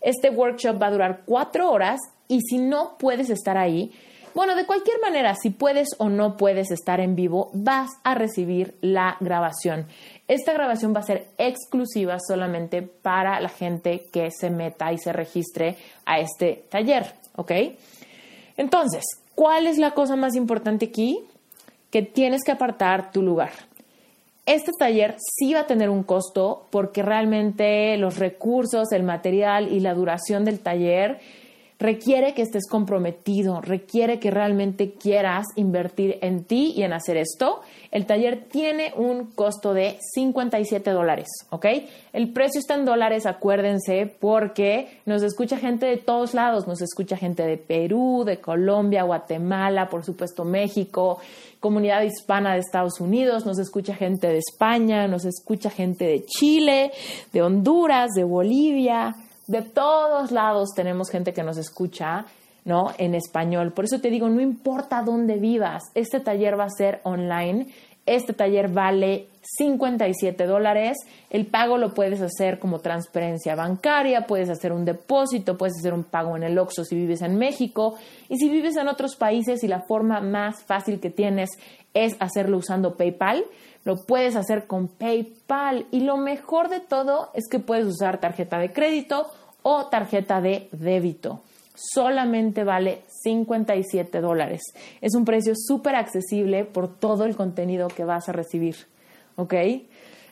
Este 0.02 0.32
workshop 0.32 0.82
va 0.82 0.88
a 0.88 0.92
durar 0.92 1.22
cuatro 1.28 1.70
horas 1.70 2.00
y 2.28 2.42
si 2.42 2.58
no 2.58 2.98
puedes 2.98 3.30
estar 3.30 3.56
ahí, 3.56 3.92
bueno, 4.34 4.56
de 4.56 4.66
cualquier 4.66 5.00
manera, 5.02 5.36
si 5.36 5.50
puedes 5.50 5.90
o 5.98 6.10
no 6.10 6.38
puedes 6.38 6.72
estar 6.72 7.00
en 7.00 7.16
vivo, 7.16 7.50
vas 7.54 7.90
a 8.04 8.16
recibir 8.16 8.76
la 8.82 9.18
grabación. 9.20 9.88
Esta 10.28 10.54
grabación 10.54 10.94
va 10.96 11.00
a 11.00 11.04
ser 11.04 11.28
exclusiva 11.38 12.18
solamente 12.20 12.82
para 12.82 13.40
la 13.40 13.50
gente 13.50 14.04
que 14.12 14.30
se 14.32 14.50
meta 14.50 14.94
y 14.94 14.98
se 14.98 15.14
registre 15.14 15.78
a 16.06 16.20
este 16.20 16.66
taller, 16.70 17.14
¿ok? 17.36 17.52
Entonces, 18.58 19.04
¿cuál 19.36 19.68
es 19.68 19.78
la 19.78 19.92
cosa 19.92 20.16
más 20.16 20.36
importante 20.36 20.86
aquí? 20.86 21.20
Que 21.90 22.02
tienes 22.02 22.44
que 22.44 22.52
apartar 22.52 23.12
tu 23.12 23.22
lugar. 23.22 23.52
Este 24.46 24.72
taller 24.78 25.16
sí 25.20 25.54
va 25.54 25.62
a 25.62 25.68
tener 25.68 25.90
un 25.90 26.04
costo 26.04 26.68
porque 26.72 27.04
realmente 27.04 27.96
los 27.98 28.18
recursos, 28.18 28.92
el 28.92 29.04
material 29.04 29.72
y 29.72 29.80
la 29.80 29.94
duración 29.94 30.44
del 30.44 30.60
taller 30.60 31.20
requiere 31.80 32.34
que 32.34 32.42
estés 32.42 32.68
comprometido, 32.68 33.62
requiere 33.62 34.20
que 34.20 34.32
realmente 34.32 34.92
quieras 34.92 35.46
invertir 35.56 36.18
en 36.22 36.44
ti 36.44 36.74
y 36.76 36.84
en 36.84 36.92
hacer 36.92 37.16
esto. 37.16 37.62
El 37.90 38.06
taller 38.06 38.48
tiene 38.52 38.92
un 38.98 39.32
costo 39.32 39.74
de 39.74 39.98
57 40.14 40.92
dólares, 40.92 41.28
¿ok? 41.50 41.66
El 42.12 42.34
precio 42.34 42.60
está 42.60 42.76
en 42.76 42.84
dólares, 42.84 43.26
acuérdense, 43.26 44.14
porque 44.20 45.00
nos 45.06 45.24
escucha 45.24 45.58
gente 45.58 45.86
de 45.86 45.96
todos 45.98 46.34
lados, 46.34 46.68
nos 46.68 46.82
escucha 46.82 47.16
gente 47.16 47.44
de 47.44 47.58
Perú, 47.58 48.24
de 48.26 48.40
Colombia, 48.40 49.04
Guatemala, 49.04 49.88
por 49.88 50.04
supuesto 50.04 50.44
México, 50.44 51.20
comunidad 51.62 52.02
hispana 52.02 52.54
de 52.54 52.60
Estados 52.60 53.00
Unidos, 53.00 53.46
nos 53.46 53.58
escucha 53.58 53.96
gente 53.96 54.28
de 54.28 54.40
España, 54.40 55.08
nos 55.08 55.24
escucha 55.24 55.70
gente 55.70 56.06
de 56.06 56.26
Chile, 56.26 56.92
de 57.32 57.42
Honduras, 57.42 58.12
de 58.16 58.26
Bolivia, 58.26 59.16
de 59.50 59.64
todos 59.64 60.32
lados 60.32 60.70
tenemos 60.76 61.10
gente 61.10 61.34
que 61.34 61.41
nos 61.41 61.58
escucha, 61.58 62.28
¿no? 62.66 62.91
En 63.00 63.16
español. 63.16 63.74
Por 63.74 63.86
eso 63.86 64.00
te 64.00 64.12
digo, 64.12 64.30
no 64.30 64.41
importa 64.41 65.02
dónde 65.02 65.38
vivas, 65.38 65.82
este 65.95 66.20
taller 66.20 66.58
va 66.58 66.66
a 66.66 66.70
ser 66.70 67.02
online. 67.04 67.66
Este 68.06 68.34
taller 68.34 68.70
vale 68.70 69.28
57 69.41 70.45
dólares. 70.45 70.97
El 71.32 71.47
pago 71.47 71.80
lo 71.80 71.95
puedes 71.95 72.22
hacer 72.22 72.60
como 72.60 72.80
transferencia 72.80 73.56
bancaria, 73.56 74.28
puedes 74.28 74.50
hacer 74.52 74.72
un 74.72 74.86
depósito, 74.86 75.58
puedes 75.58 75.78
hacer 75.80 75.93
un 75.95 76.04
pago 76.04 76.36
en 76.36 76.43
el 76.43 76.58
OXXO 76.58 76.86
si 76.86 76.95
vives 76.95 77.24
en 77.24 77.38
México. 77.38 77.95
Y 78.28 78.38
si 78.38 78.50
vives 78.50 78.78
en 78.78 78.88
otros 78.88 79.16
países 79.16 79.64
y 79.64 79.68
la 79.68 79.82
forma 79.82 80.22
más 80.22 80.64
fácil 80.64 81.00
que 81.00 81.10
tienes 81.10 81.50
es 81.95 82.16
hacerlo 82.20 82.58
usando 82.58 82.95
PayPal, 82.97 83.45
lo 83.84 83.95
puedes 84.08 84.36
hacer 84.36 84.68
con 84.68 84.88
PayPal. 84.88 85.88
Y 85.91 86.02
lo 86.02 86.18
mejor 86.18 86.70
de 86.70 86.80
todo 86.80 87.32
es 87.34 87.47
que 87.50 87.60
puedes 87.60 87.86
usar 87.86 88.20
tarjeta 88.20 88.60
de 88.60 88.72
crédito 88.72 89.28
o 89.64 89.86
tarjeta 89.86 90.41
de 90.41 90.70
débito. 90.72 91.41
Solamente 91.76 92.64
vale 92.64 93.03
57 93.24 94.20
dólares. 94.20 94.62
Es 95.01 95.16
un 95.16 95.24
precio 95.24 95.53
súper 95.55 95.95
accesible 95.95 96.66
por 96.66 96.99
todo 96.99 97.26
el 97.26 97.36
contenido 97.36 97.88
que 97.88 98.03
vas 98.03 98.28
a 98.28 98.34
recibir. 98.34 98.76
¿Ok? 99.36 99.53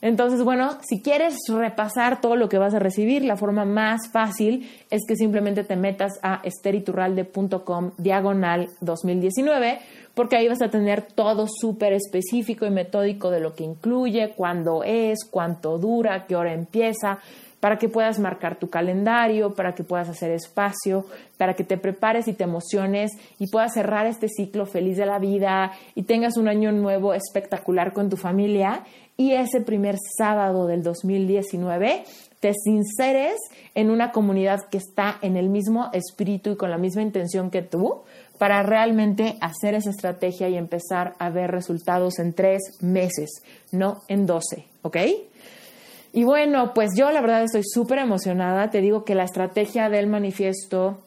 Entonces, 0.02 0.44
bueno, 0.44 0.78
si 0.88 1.02
quieres 1.02 1.38
repasar 1.48 2.22
todo 2.22 2.36
lo 2.36 2.50
que 2.50 2.58
vas 2.58 2.74
a 2.74 2.80
recibir, 2.80 3.24
la 3.24 3.36
forma 3.36 3.66
más 3.66 4.10
fácil 4.12 4.70
es 4.90 5.02
que 5.08 5.16
simplemente 5.16 5.64
te 5.64 5.76
metas 5.76 6.20
a 6.22 6.42
esteriturralde.com 6.44 7.92
diagonal 7.98 8.70
2019, 8.82 9.80
porque 10.14 10.36
ahí 10.36 10.48
vas 10.48 10.62
a 10.62 10.70
tener 10.70 11.02
todo 11.02 11.48
súper 11.48 11.94
específico 11.94 12.66
y 12.66 12.70
metódico 12.70 13.32
de 13.32 13.40
lo 13.40 13.56
que 13.56 13.64
incluye, 13.64 14.34
cuándo 14.36 14.84
es, 14.84 15.20
cuánto 15.30 15.78
dura, 15.80 16.26
qué 16.28 16.36
hora 16.36 16.54
empieza, 16.54 17.20
para 17.60 17.78
que 17.78 17.90
puedas 17.90 18.20
marcar 18.20 18.58
tu 18.60 18.70
calendario, 18.70 19.56
para 19.56 19.74
que 19.74 19.84
puedas 19.84 20.10
hacer 20.10 20.32
espacio, 20.32 21.06
para 21.38 21.56
que 21.56 21.64
te 21.64 21.78
prepares 21.78 22.28
y 22.28 22.34
te 22.34 22.44
emociones 22.44 23.12
y 23.40 23.48
puedas 23.48 23.74
cerrar 23.74 24.06
este 24.06 24.28
ciclo 24.28 24.66
feliz 24.66 24.98
de 24.98 25.06
la 25.06 25.20
vida 25.20 25.72
y 25.96 26.04
tengas 26.04 26.38
un 26.38 26.48
año 26.48 26.72
nuevo 26.72 27.14
espectacular 27.14 27.94
con 27.94 28.10
tu 28.10 28.18
familia 28.18 28.84
y 29.18 29.32
ese 29.32 29.62
primer 29.62 29.96
sábado 30.18 30.68
del 30.68 30.84
2019 30.84 32.04
te 32.40 32.54
sinceres 32.54 33.36
en 33.74 33.90
una 33.90 34.12
comunidad 34.12 34.62
que 34.70 34.78
está 34.78 35.18
en 35.24 35.38
el 35.38 35.50
mismo 35.50 35.90
espíritu 35.94 36.52
y 36.52 36.56
con 36.56 36.70
la 36.70 36.78
misma 36.78 37.02
intención 37.02 37.50
que 37.50 37.64
tú 37.64 38.04
para 38.38 38.62
realmente 38.62 39.38
hacer 39.42 39.74
esa 39.74 39.90
estrategia 39.90 40.48
y 40.50 40.58
empezar 40.58 41.16
a 41.18 41.32
ver 41.32 41.50
resultados 41.50 42.20
en 42.20 42.34
tres 42.34 42.62
meses, 42.82 43.42
no 43.72 44.04
en 44.08 44.28
doce, 44.28 44.68
¿ok? 44.84 44.98
Y 46.18 46.24
bueno, 46.24 46.74
pues 46.74 46.96
yo 46.98 47.12
la 47.12 47.22
verdad 47.22 47.44
estoy 47.44 47.62
súper 47.64 48.00
emocionada. 48.00 48.72
Te 48.72 48.82
digo 48.82 49.06
que 49.06 49.14
la 49.14 49.24
estrategia 49.24 49.88
del 49.88 50.08
manifiesto 50.08 50.98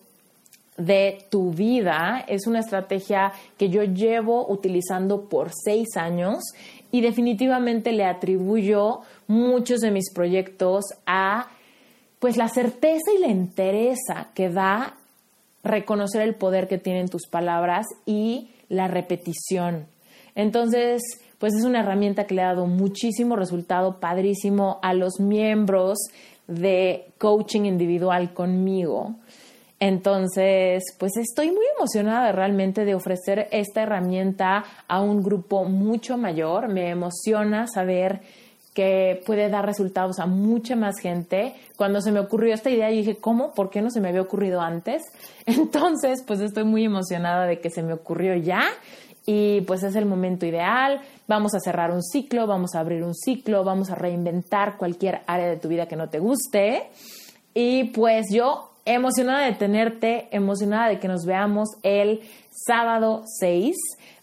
de 0.76 1.26
tu 1.30 1.50
vida 1.50 2.24
es 2.28 2.46
una 2.46 2.60
estrategia 2.60 3.32
que 3.58 3.70
yo 3.70 3.82
llevo 3.82 4.48
utilizando 4.48 5.28
por 5.28 5.50
seis 5.52 5.96
años 5.96 6.44
y 6.92 7.00
definitivamente 7.00 7.90
le 7.90 8.04
atribuyo 8.04 9.00
muchos 9.26 9.80
de 9.80 9.90
mis 9.90 10.12
proyectos 10.12 10.84
a 11.06 11.48
pues 12.20 12.36
la 12.36 12.46
certeza 12.46 13.12
y 13.12 13.20
la 13.20 13.32
entereza 13.32 14.28
que 14.32 14.48
da 14.48 14.94
reconocer 15.64 16.22
el 16.22 16.36
poder 16.36 16.68
que 16.68 16.78
tienen 16.78 17.08
tus 17.08 17.26
palabras 17.26 17.84
y 18.06 18.50
la 18.68 18.86
repetición. 18.86 19.88
Entonces, 20.36 21.02
pues 21.40 21.54
es 21.54 21.64
una 21.64 21.80
herramienta 21.80 22.24
que 22.24 22.34
le 22.34 22.42
ha 22.42 22.48
dado 22.48 22.66
muchísimo 22.66 23.34
resultado 23.34 23.98
padrísimo 23.98 24.78
a 24.82 24.94
los 24.94 25.18
miembros 25.18 25.98
de 26.46 27.06
coaching 27.18 27.62
individual 27.62 28.34
conmigo. 28.34 29.16
Entonces, 29.80 30.84
pues 30.98 31.16
estoy 31.16 31.48
muy 31.48 31.64
emocionada 31.78 32.30
realmente 32.32 32.84
de 32.84 32.94
ofrecer 32.94 33.48
esta 33.50 33.82
herramienta 33.82 34.64
a 34.86 35.00
un 35.00 35.22
grupo 35.22 35.64
mucho 35.64 36.18
mayor. 36.18 36.68
Me 36.68 36.90
emociona 36.90 37.66
saber 37.66 38.20
que 38.74 39.22
puede 39.24 39.48
dar 39.48 39.64
resultados 39.64 40.18
a 40.18 40.26
mucha 40.26 40.76
más 40.76 40.98
gente. 41.00 41.54
Cuando 41.76 42.02
se 42.02 42.12
me 42.12 42.20
ocurrió 42.20 42.52
esta 42.52 42.68
idea, 42.68 42.90
yo 42.90 42.96
dije, 42.96 43.16
¿cómo? 43.16 43.54
¿Por 43.54 43.70
qué 43.70 43.80
no 43.80 43.90
se 43.90 44.02
me 44.02 44.08
había 44.10 44.20
ocurrido 44.20 44.60
antes? 44.60 45.02
Entonces, 45.46 46.22
pues 46.26 46.40
estoy 46.40 46.64
muy 46.64 46.84
emocionada 46.84 47.46
de 47.46 47.60
que 47.60 47.70
se 47.70 47.82
me 47.82 47.94
ocurrió 47.94 48.36
ya 48.36 48.64
y 49.26 49.62
pues 49.62 49.82
es 49.82 49.96
el 49.96 50.06
momento 50.06 50.44
ideal. 50.44 51.00
Vamos 51.30 51.54
a 51.54 51.60
cerrar 51.60 51.92
un 51.92 52.02
ciclo, 52.02 52.48
vamos 52.48 52.74
a 52.74 52.80
abrir 52.80 53.04
un 53.04 53.14
ciclo, 53.14 53.62
vamos 53.62 53.88
a 53.88 53.94
reinventar 53.94 54.76
cualquier 54.76 55.20
área 55.28 55.48
de 55.48 55.58
tu 55.58 55.68
vida 55.68 55.86
que 55.86 55.94
no 55.94 56.08
te 56.08 56.18
guste. 56.18 56.90
Y 57.54 57.84
pues 57.90 58.26
yo 58.32 58.72
emocionada 58.84 59.46
de 59.46 59.52
tenerte, 59.52 60.26
emocionada 60.32 60.88
de 60.88 60.98
que 60.98 61.06
nos 61.06 61.24
veamos 61.24 61.68
el 61.84 62.22
sábado 62.50 63.22
6. 63.38 63.76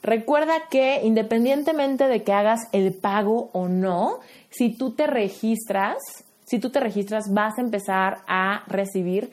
Recuerda 0.03 0.63
que 0.69 0.99
independientemente 1.05 2.09
de 2.09 2.23
que 2.23 2.33
hagas 2.33 2.67
el 2.73 2.93
pago 2.93 3.51
o 3.53 3.69
no, 3.69 4.19
si 4.49 4.75
tú 4.75 4.91
te 4.91 5.07
registras, 5.07 5.95
si 6.43 6.59
tú 6.59 6.71
te 6.71 6.81
registras, 6.81 7.31
vas 7.31 7.57
a 7.57 7.61
empezar 7.61 8.17
a 8.27 8.63
recibir 8.67 9.31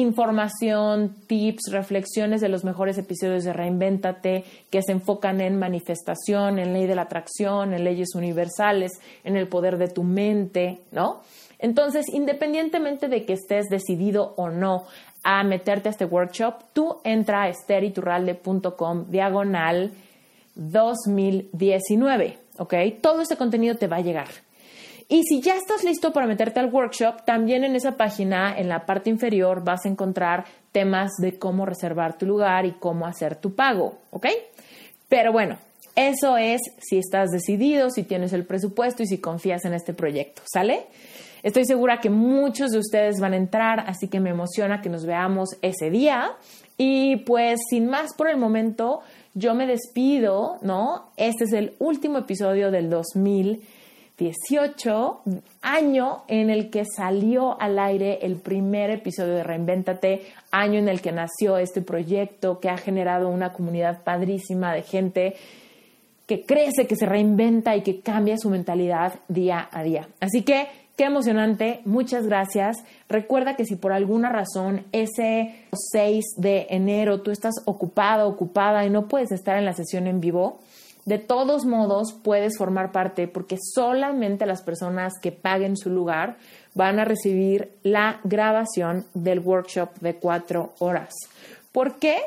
información, 0.00 1.14
tips, 1.26 1.70
reflexiones 1.70 2.40
de 2.40 2.48
los 2.48 2.64
mejores 2.64 2.98
episodios 2.98 3.44
de 3.44 3.52
Reinvéntate 3.52 4.44
que 4.70 4.82
se 4.82 4.92
enfocan 4.92 5.40
en 5.40 5.58
manifestación, 5.58 6.58
en 6.58 6.72
ley 6.72 6.86
de 6.86 6.94
la 6.94 7.02
atracción, 7.02 7.74
en 7.74 7.84
leyes 7.84 8.14
universales, 8.14 8.92
en 9.24 9.36
el 9.36 9.48
poder 9.48 9.78
de 9.78 9.88
tu 9.88 10.04
mente, 10.04 10.80
¿no? 10.92 11.22
Entonces, 11.58 12.06
independientemente 12.12 13.08
de 13.08 13.24
que 13.24 13.32
estés 13.32 13.66
decidido 13.68 14.34
o 14.36 14.48
no 14.48 14.84
a 15.24 15.42
meterte 15.42 15.88
a 15.88 15.92
este 15.92 16.04
workshop, 16.04 16.54
tú 16.72 16.98
entra 17.04 17.42
a 17.42 17.48
esteriturralde.com 17.48 19.10
diagonal 19.10 19.90
2019, 20.54 22.38
¿ok? 22.58 22.74
Todo 23.00 23.22
ese 23.22 23.36
contenido 23.36 23.76
te 23.76 23.86
va 23.86 23.96
a 23.96 24.00
llegar. 24.00 24.28
Y 25.10 25.22
si 25.22 25.40
ya 25.40 25.54
estás 25.54 25.84
listo 25.84 26.12
para 26.12 26.26
meterte 26.26 26.60
al 26.60 26.72
workshop, 26.72 27.24
también 27.24 27.64
en 27.64 27.74
esa 27.74 27.96
página, 27.96 28.54
en 28.58 28.68
la 28.68 28.84
parte 28.84 29.08
inferior, 29.08 29.64
vas 29.64 29.86
a 29.86 29.88
encontrar 29.88 30.44
temas 30.70 31.12
de 31.18 31.38
cómo 31.38 31.64
reservar 31.64 32.18
tu 32.18 32.26
lugar 32.26 32.66
y 32.66 32.72
cómo 32.72 33.06
hacer 33.06 33.36
tu 33.36 33.54
pago, 33.54 33.98
¿ok? 34.10 34.26
Pero 35.08 35.32
bueno, 35.32 35.56
eso 35.96 36.36
es 36.36 36.60
si 36.78 36.98
estás 36.98 37.30
decidido, 37.30 37.88
si 37.88 38.02
tienes 38.02 38.34
el 38.34 38.44
presupuesto 38.44 39.02
y 39.02 39.06
si 39.06 39.18
confías 39.18 39.64
en 39.64 39.72
este 39.72 39.94
proyecto, 39.94 40.42
¿sale? 40.44 40.86
Estoy 41.42 41.64
segura 41.64 42.00
que 42.00 42.10
muchos 42.10 42.70
de 42.70 42.78
ustedes 42.78 43.18
van 43.18 43.32
a 43.32 43.36
entrar, 43.36 43.80
así 43.86 44.08
que 44.08 44.20
me 44.20 44.30
emociona 44.30 44.82
que 44.82 44.90
nos 44.90 45.06
veamos 45.06 45.56
ese 45.62 45.88
día. 45.88 46.32
Y 46.76 47.16
pues 47.24 47.60
sin 47.70 47.86
más 47.86 48.12
por 48.14 48.28
el 48.28 48.36
momento, 48.36 49.00
yo 49.34 49.54
me 49.54 49.66
despido, 49.66 50.58
¿no? 50.60 51.12
Este 51.16 51.44
es 51.44 51.52
el 51.52 51.74
último 51.78 52.18
episodio 52.18 52.70
del 52.70 52.90
2018, 54.18 55.22
año 55.62 56.24
en 56.26 56.50
el 56.50 56.70
que 56.70 56.84
salió 56.84 57.60
al 57.60 57.78
aire 57.78 58.18
el 58.22 58.36
primer 58.36 58.90
episodio 58.90 59.34
de 59.34 59.44
Reinvéntate, 59.44 60.22
año 60.50 60.78
en 60.78 60.88
el 60.88 61.00
que 61.00 61.12
nació 61.12 61.56
este 61.56 61.82
proyecto 61.82 62.58
que 62.58 62.68
ha 62.68 62.76
generado 62.76 63.28
una 63.28 63.52
comunidad 63.52 64.02
padrísima 64.02 64.74
de 64.74 64.82
gente 64.82 65.36
que 66.26 66.44
crece, 66.44 66.86
que 66.86 66.96
se 66.96 67.06
reinventa 67.06 67.76
y 67.76 67.82
que 67.82 68.00
cambia 68.00 68.36
su 68.36 68.50
mentalidad 68.50 69.14
día 69.28 69.68
a 69.70 69.82
día. 69.82 70.08
Así 70.20 70.42
que 70.42 70.66
Qué 70.98 71.04
emocionante, 71.04 71.80
muchas 71.84 72.26
gracias. 72.26 72.78
Recuerda 73.08 73.54
que 73.54 73.64
si 73.64 73.76
por 73.76 73.92
alguna 73.92 74.30
razón 74.30 74.84
ese 74.90 75.54
6 75.92 76.24
de 76.38 76.66
enero 76.70 77.20
tú 77.20 77.30
estás 77.30 77.54
ocupado, 77.66 78.28
ocupada 78.28 78.84
y 78.84 78.90
no 78.90 79.06
puedes 79.06 79.30
estar 79.30 79.56
en 79.56 79.64
la 79.64 79.74
sesión 79.74 80.08
en 80.08 80.20
vivo, 80.20 80.58
de 81.08 81.18
todos 81.18 81.64
modos 81.64 82.12
puedes 82.12 82.58
formar 82.58 82.92
parte 82.92 83.28
porque 83.28 83.56
solamente 83.58 84.44
las 84.44 84.60
personas 84.60 85.14
que 85.22 85.32
paguen 85.32 85.78
su 85.78 85.88
lugar 85.88 86.36
van 86.74 87.00
a 87.00 87.06
recibir 87.06 87.72
la 87.82 88.20
grabación 88.24 89.06
del 89.14 89.40
workshop 89.40 89.88
de 90.00 90.16
cuatro 90.16 90.74
horas. 90.80 91.14
¿Por 91.72 91.98
qué? 91.98 92.18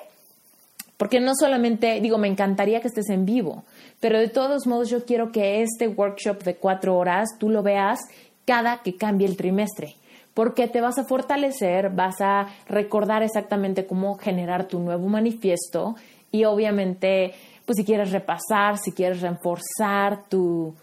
Porque 0.98 1.20
no 1.20 1.34
solamente, 1.36 2.02
digo, 2.02 2.18
me 2.18 2.28
encantaría 2.28 2.82
que 2.82 2.88
estés 2.88 3.10
en 3.10 3.26
vivo, 3.26 3.66
pero 4.00 4.18
de 4.18 4.30
todos 4.30 4.66
modos 4.66 4.90
yo 4.90 5.06
quiero 5.06 5.32
que 5.32 5.62
este 5.62 5.88
workshop 5.88 6.44
de 6.44 6.56
cuatro 6.56 6.98
horas 6.98 7.30
tú 7.38 7.50
lo 7.50 7.62
veas 7.62 8.00
cada 8.46 8.82
que 8.82 8.96
cambie 8.96 9.28
el 9.28 9.38
trimestre, 9.38 9.96
porque 10.34 10.68
te 10.68 10.82
vas 10.82 10.98
a 10.98 11.04
fortalecer, 11.04 11.92
vas 11.92 12.20
a 12.20 12.48
recordar 12.68 13.22
exactamente 13.22 13.86
cómo 13.86 14.18
generar 14.18 14.68
tu 14.68 14.80
nuevo 14.80 15.08
manifiesto 15.08 15.96
y 16.32 16.46
obviamente, 16.46 17.34
pues 17.66 17.78
si 17.78 17.86
quieres 17.86 18.12
repasar, 18.12 18.78
si 18.78 18.92
quieres 18.92 19.22
reforzar 19.22 20.24
tus 20.30 20.74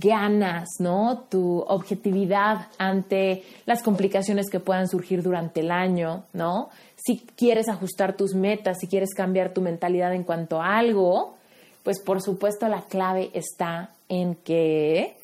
ganas, 0.00 0.68
¿no? 0.80 1.26
Tu 1.28 1.60
objetividad 1.60 2.66
ante 2.78 3.44
las 3.64 3.82
complicaciones 3.82 4.50
que 4.50 4.60
puedan 4.60 4.88
surgir 4.88 5.22
durante 5.22 5.60
el 5.60 5.70
año, 5.70 6.24
¿no? 6.32 6.68
Si 6.96 7.18
quieres 7.36 7.68
ajustar 7.68 8.16
tus 8.16 8.34
metas, 8.34 8.78
si 8.80 8.88
quieres 8.88 9.14
cambiar 9.14 9.52
tu 9.52 9.60
mentalidad 9.60 10.12
en 10.14 10.24
cuanto 10.24 10.60
a 10.60 10.76
algo, 10.76 11.36
pues 11.84 12.00
por 12.00 12.20
supuesto 12.20 12.68
la 12.68 12.82
clave 12.82 13.30
está 13.34 13.92
en 14.08 14.34
que 14.34 15.16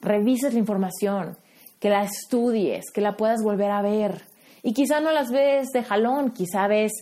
revises 0.00 0.52
la 0.52 0.58
información, 0.58 1.36
que 1.80 1.88
la 1.88 2.04
estudies, 2.04 2.84
que 2.92 3.00
la 3.00 3.16
puedas 3.16 3.42
volver 3.42 3.70
a 3.70 3.82
ver. 3.82 4.22
Y 4.62 4.74
quizá 4.74 5.00
no 5.00 5.10
las 5.10 5.30
ves 5.30 5.70
de 5.72 5.82
jalón, 5.82 6.30
quizá 6.30 6.68
ves, 6.68 6.92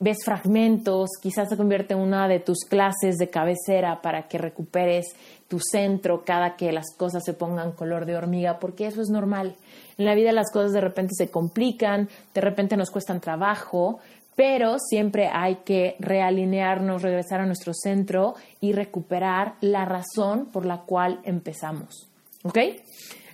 ves 0.00 0.18
fragmentos, 0.24 1.10
quizás 1.22 1.48
se 1.48 1.56
convierte 1.56 1.94
en 1.94 2.00
una 2.00 2.28
de 2.28 2.40
tus 2.40 2.60
clases 2.68 3.16
de 3.16 3.30
cabecera 3.30 4.02
para 4.02 4.28
que 4.28 4.38
recuperes 4.38 5.06
tu 5.48 5.58
centro 5.60 6.24
cada 6.24 6.56
que 6.56 6.72
las 6.72 6.94
cosas 6.96 7.22
se 7.24 7.34
pongan 7.34 7.72
color 7.72 8.06
de 8.06 8.16
hormiga, 8.16 8.58
porque 8.58 8.86
eso 8.86 9.00
es 9.00 9.08
normal. 9.08 9.56
En 9.98 10.04
la 10.06 10.14
vida 10.14 10.32
las 10.32 10.50
cosas 10.52 10.72
de 10.72 10.80
repente 10.80 11.12
se 11.16 11.30
complican, 11.30 12.08
de 12.34 12.40
repente 12.40 12.76
nos 12.76 12.90
cuestan 12.90 13.20
trabajo, 13.20 14.00
pero 14.36 14.78
siempre 14.78 15.28
hay 15.32 15.56
que 15.64 15.96
realinearnos, 16.00 17.02
regresar 17.02 17.40
a 17.40 17.46
nuestro 17.46 17.72
centro 17.72 18.34
y 18.60 18.72
recuperar 18.72 19.54
la 19.60 19.84
razón 19.84 20.46
por 20.46 20.66
la 20.66 20.82
cual 20.82 21.20
empezamos. 21.24 22.08
¿Ok? 22.42 22.58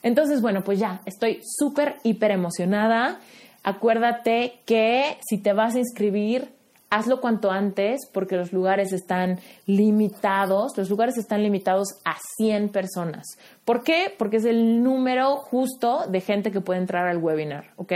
Entonces, 0.02 0.40
bueno, 0.40 0.62
pues 0.62 0.78
ya, 0.78 1.00
estoy 1.04 1.40
súper, 1.42 1.96
hiper 2.04 2.30
emocionada. 2.30 3.20
Acuérdate 3.62 4.60
que 4.66 5.18
si 5.28 5.38
te 5.38 5.52
vas 5.52 5.74
a 5.74 5.78
inscribir, 5.78 6.48
hazlo 6.90 7.20
cuanto 7.20 7.50
antes 7.50 8.00
porque 8.12 8.36
los 8.36 8.52
lugares 8.52 8.92
están 8.92 9.38
limitados. 9.66 10.76
Los 10.76 10.90
lugares 10.90 11.16
están 11.18 11.42
limitados 11.42 11.88
a 12.04 12.16
100 12.36 12.70
personas. 12.70 13.26
¿Por 13.64 13.82
qué? 13.82 14.12
Porque 14.16 14.38
es 14.38 14.44
el 14.44 14.82
número 14.82 15.36
justo 15.36 16.06
de 16.08 16.20
gente 16.20 16.50
que 16.50 16.60
puede 16.60 16.80
entrar 16.80 17.06
al 17.06 17.18
webinar, 17.18 17.72
¿ok? 17.76 17.92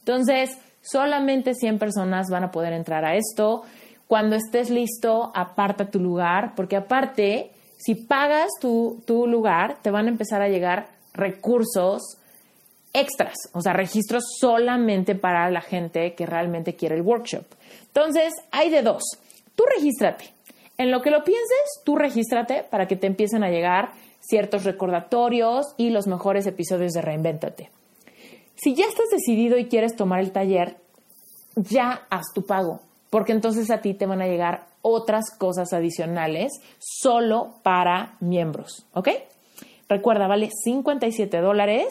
Entonces, 0.00 0.58
solamente 0.80 1.54
100 1.54 1.78
personas 1.78 2.26
van 2.30 2.44
a 2.44 2.50
poder 2.50 2.72
entrar 2.72 3.04
a 3.04 3.16
esto. 3.16 3.62
Cuando 4.06 4.36
estés 4.36 4.70
listo, 4.70 5.32
aparta 5.34 5.90
tu 5.90 6.00
lugar, 6.00 6.54
porque 6.56 6.76
aparte 6.76 7.50
si 7.78 7.94
pagas 7.94 8.48
tu, 8.60 9.02
lugar, 9.28 9.78
te 9.82 9.90
van 9.90 10.06
a 10.06 10.08
empezar 10.08 10.42
a 10.42 10.48
llegar 10.48 10.88
recursos 11.14 12.18
extras, 13.00 13.34
o 13.52 13.60
sea, 13.60 13.72
registros 13.72 14.24
solamente 14.38 15.14
para 15.14 15.50
la 15.50 15.60
gente 15.60 16.14
que 16.14 16.26
realmente 16.26 16.74
quiere 16.74 16.96
el 16.96 17.02
workshop. 17.02 17.44
Entonces, 17.86 18.32
hay 18.50 18.70
de 18.70 18.82
dos. 18.82 19.02
Tú 19.54 19.64
regístrate. 19.76 20.26
En 20.76 20.90
lo 20.90 21.02
que 21.02 21.10
lo 21.10 21.24
pienses, 21.24 21.82
tú 21.84 21.96
regístrate 21.96 22.64
para 22.70 22.86
que 22.86 22.96
te 22.96 23.06
empiecen 23.06 23.42
a 23.42 23.50
llegar 23.50 23.90
ciertos 24.20 24.64
recordatorios 24.64 25.74
y 25.76 25.90
los 25.90 26.06
mejores 26.06 26.46
episodios 26.46 26.92
de 26.92 27.02
Reinvéntate. 27.02 27.70
Si 28.54 28.74
ya 28.74 28.86
estás 28.86 29.06
decidido 29.10 29.58
y 29.58 29.66
quieres 29.66 29.96
tomar 29.96 30.20
el 30.20 30.32
taller, 30.32 30.76
ya 31.56 32.06
haz 32.10 32.26
tu 32.34 32.44
pago, 32.44 32.80
porque 33.10 33.32
entonces 33.32 33.70
a 33.70 33.80
ti 33.80 33.94
te 33.94 34.06
van 34.06 34.22
a 34.22 34.26
llegar 34.26 34.66
otras 34.82 35.36
cosas 35.36 35.72
adicionales 35.72 36.52
solo 36.78 37.54
para 37.62 38.16
miembros, 38.20 38.86
¿ok? 38.92 39.08
Recuerda, 39.88 40.26
vale 40.26 40.50
57 40.64 41.40
dólares. 41.40 41.88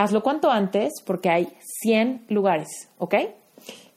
Hazlo 0.00 0.22
cuanto 0.22 0.50
antes 0.50 0.94
porque 1.04 1.28
hay 1.28 1.52
100 1.82 2.24
lugares, 2.30 2.88
¿ok? 2.96 3.16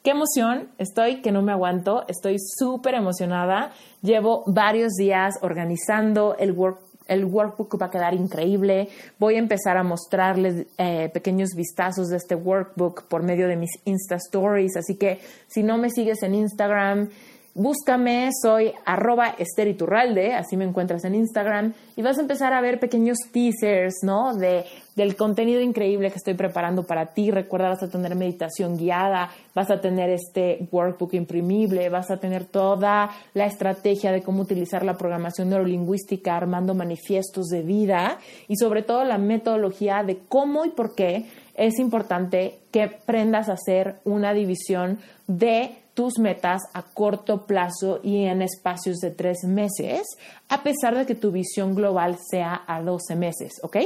Qué 0.03 0.11
emoción, 0.11 0.67
estoy 0.77 1.21
que 1.21 1.31
no 1.31 1.41
me 1.41 1.53
aguanto, 1.53 2.03
estoy 2.09 2.39
súper 2.39 2.95
emocionada. 2.95 3.71
Llevo 4.01 4.43
varios 4.45 4.95
días 4.95 5.35
organizando 5.41 6.35
el 6.37 6.51
work 6.51 6.81
el 7.07 7.23
workbook 7.25 7.81
va 7.81 7.85
a 7.85 7.89
quedar 7.89 8.13
increíble. 8.13 8.89
Voy 9.17 9.35
a 9.35 9.39
empezar 9.39 9.77
a 9.77 9.83
mostrarles 9.83 10.67
eh, 10.77 11.09
pequeños 11.13 11.51
vistazos 11.55 12.09
de 12.09 12.17
este 12.17 12.35
workbook 12.35 13.03
por 13.07 13.23
medio 13.23 13.47
de 13.47 13.55
mis 13.55 13.71
Insta 13.85 14.15
Stories. 14.15 14.75
Así 14.75 14.95
que 14.95 15.19
si 15.47 15.63
no 15.63 15.77
me 15.77 15.89
sigues 15.89 16.21
en 16.23 16.35
Instagram, 16.35 17.09
Búscame, 17.55 18.31
soy 18.41 18.73
arroba 18.83 19.35
esteriturralde, 19.37 20.33
así 20.33 20.57
me 20.57 20.65
encuentras 20.65 21.05
en 21.05 21.13
Instagram, 21.13 21.73
y 21.95 22.01
vas 22.01 22.17
a 22.17 22.21
empezar 22.21 22.51
a 22.51 22.61
ver 22.61 22.79
pequeños 22.79 23.19
teasers, 23.31 23.97
¿no? 24.01 24.33
De, 24.33 24.65
del 24.95 25.15
contenido 25.15 25.61
increíble 25.61 26.11
que 26.11 26.17
estoy 26.17 26.33
preparando 26.35 26.83
para 26.83 27.07
ti. 27.07 27.31
Recuerda, 27.31 27.69
vas 27.69 27.83
a 27.83 27.89
tener 27.89 28.15
meditación 28.15 28.77
guiada, 28.77 29.29
vas 29.55 29.69
a 29.71 29.81
tener 29.81 30.09
este 30.09 30.67
workbook 30.71 31.13
imprimible, 31.13 31.89
vas 31.89 32.11
a 32.11 32.17
tener 32.17 32.45
toda 32.45 33.11
la 33.33 33.45
estrategia 33.45 34.11
de 34.11 34.21
cómo 34.21 34.43
utilizar 34.43 34.83
la 34.83 34.97
programación 34.97 35.49
neurolingüística, 35.49 36.35
armando 36.35 36.73
manifiestos 36.73 37.47
de 37.47 37.61
vida, 37.61 38.19
y 38.47 38.55
sobre 38.57 38.83
todo 38.83 39.03
la 39.03 39.17
metodología 39.17 40.03
de 40.03 40.19
cómo 40.29 40.65
y 40.65 40.69
por 40.69 40.95
qué 40.95 41.25
es 41.55 41.79
importante 41.79 42.59
que 42.71 42.83
aprendas 42.83 43.49
a 43.49 43.53
hacer 43.53 43.97
una 44.03 44.33
división 44.33 44.99
de 45.27 45.77
tus 45.93 46.17
metas 46.17 46.61
a 46.73 46.81
corto 46.81 47.45
plazo 47.45 47.99
y 48.01 48.25
en 48.25 48.41
espacios 48.41 48.97
de 48.97 49.11
tres 49.11 49.43
meses, 49.43 50.01
a 50.49 50.63
pesar 50.63 50.95
de 50.97 51.05
que 51.05 51.15
tu 51.15 51.31
visión 51.31 51.75
global 51.75 52.17
sea 52.29 52.63
a 52.65 52.81
12 52.81 53.15
meses, 53.15 53.59
¿ok? 53.61 53.77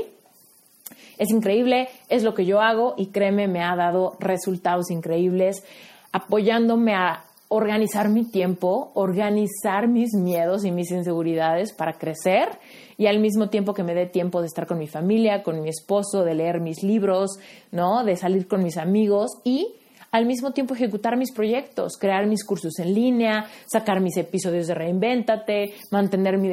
Es 1.18 1.32
increíble, 1.32 1.90
es 2.10 2.24
lo 2.24 2.34
que 2.34 2.46
yo 2.46 2.62
hago 2.62 2.94
y 2.98 3.08
créeme, 3.08 3.48
me 3.48 3.64
ha 3.64 3.76
dado 3.76 4.16
resultados 4.20 4.92
increíbles 4.92 5.64
apoyándome 6.12 6.96
a 6.96 7.24
organizar 7.50 8.10
mi 8.10 8.26
tiempo, 8.26 8.92
organizar 8.94 9.88
mis 9.88 10.14
miedos 10.14 10.66
y 10.66 10.72
mis 10.72 10.92
inseguridades 10.92 11.74
para 11.74 11.94
crecer 11.94 12.50
y 12.98 13.08
al 13.08 13.20
mismo 13.20 13.50
tiempo 13.50 13.74
que 13.74 13.84
me 13.84 13.94
dé 13.94 14.06
tiempo 14.06 14.42
de 14.42 14.48
estar 14.48 14.68
con 14.68 14.80
mi 14.80 14.88
familia, 14.88 15.44
con 15.44 15.62
mi 15.62 15.70
esposo, 15.70 16.24
de 16.24 16.36
leer 16.36 16.60
mis 16.60 16.84
libros, 16.84 17.40
¿no? 17.72 18.04
De 18.04 18.18
salir 18.18 18.48
con 18.48 18.64
mis 18.64 18.78
amigos 18.78 19.32
y 19.44 19.76
al 20.12 20.26
mismo 20.26 20.52
tiempo 20.52 20.74
ejecutar 20.74 21.18
mis 21.18 21.34
proyectos, 21.34 21.98
crear 22.00 22.26
mis 22.26 22.44
cursos 22.44 22.80
en 22.80 22.94
línea, 22.94 23.46
sacar 23.72 24.00
mis 24.00 24.18
episodios 24.18 24.68
de 24.68 24.74
Reinvéntate, 24.74 25.74
mantener 25.92 26.38
mi, 26.38 26.50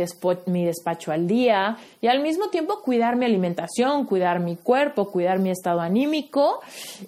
mi 0.47 0.65
despacho 0.65 1.13
al 1.13 1.27
día 1.27 1.77
y 2.01 2.09
al 2.09 2.21
mismo 2.21 2.49
tiempo 2.49 2.81
cuidar 2.83 3.17
mi 3.17 3.25
alimentación, 3.25 4.07
cuidar 4.07 4.41
mi 4.41 4.57
cuerpo, 4.57 5.11
cuidar 5.11 5.39
mi 5.39 5.51
estado 5.51 5.81
anímico 5.81 6.61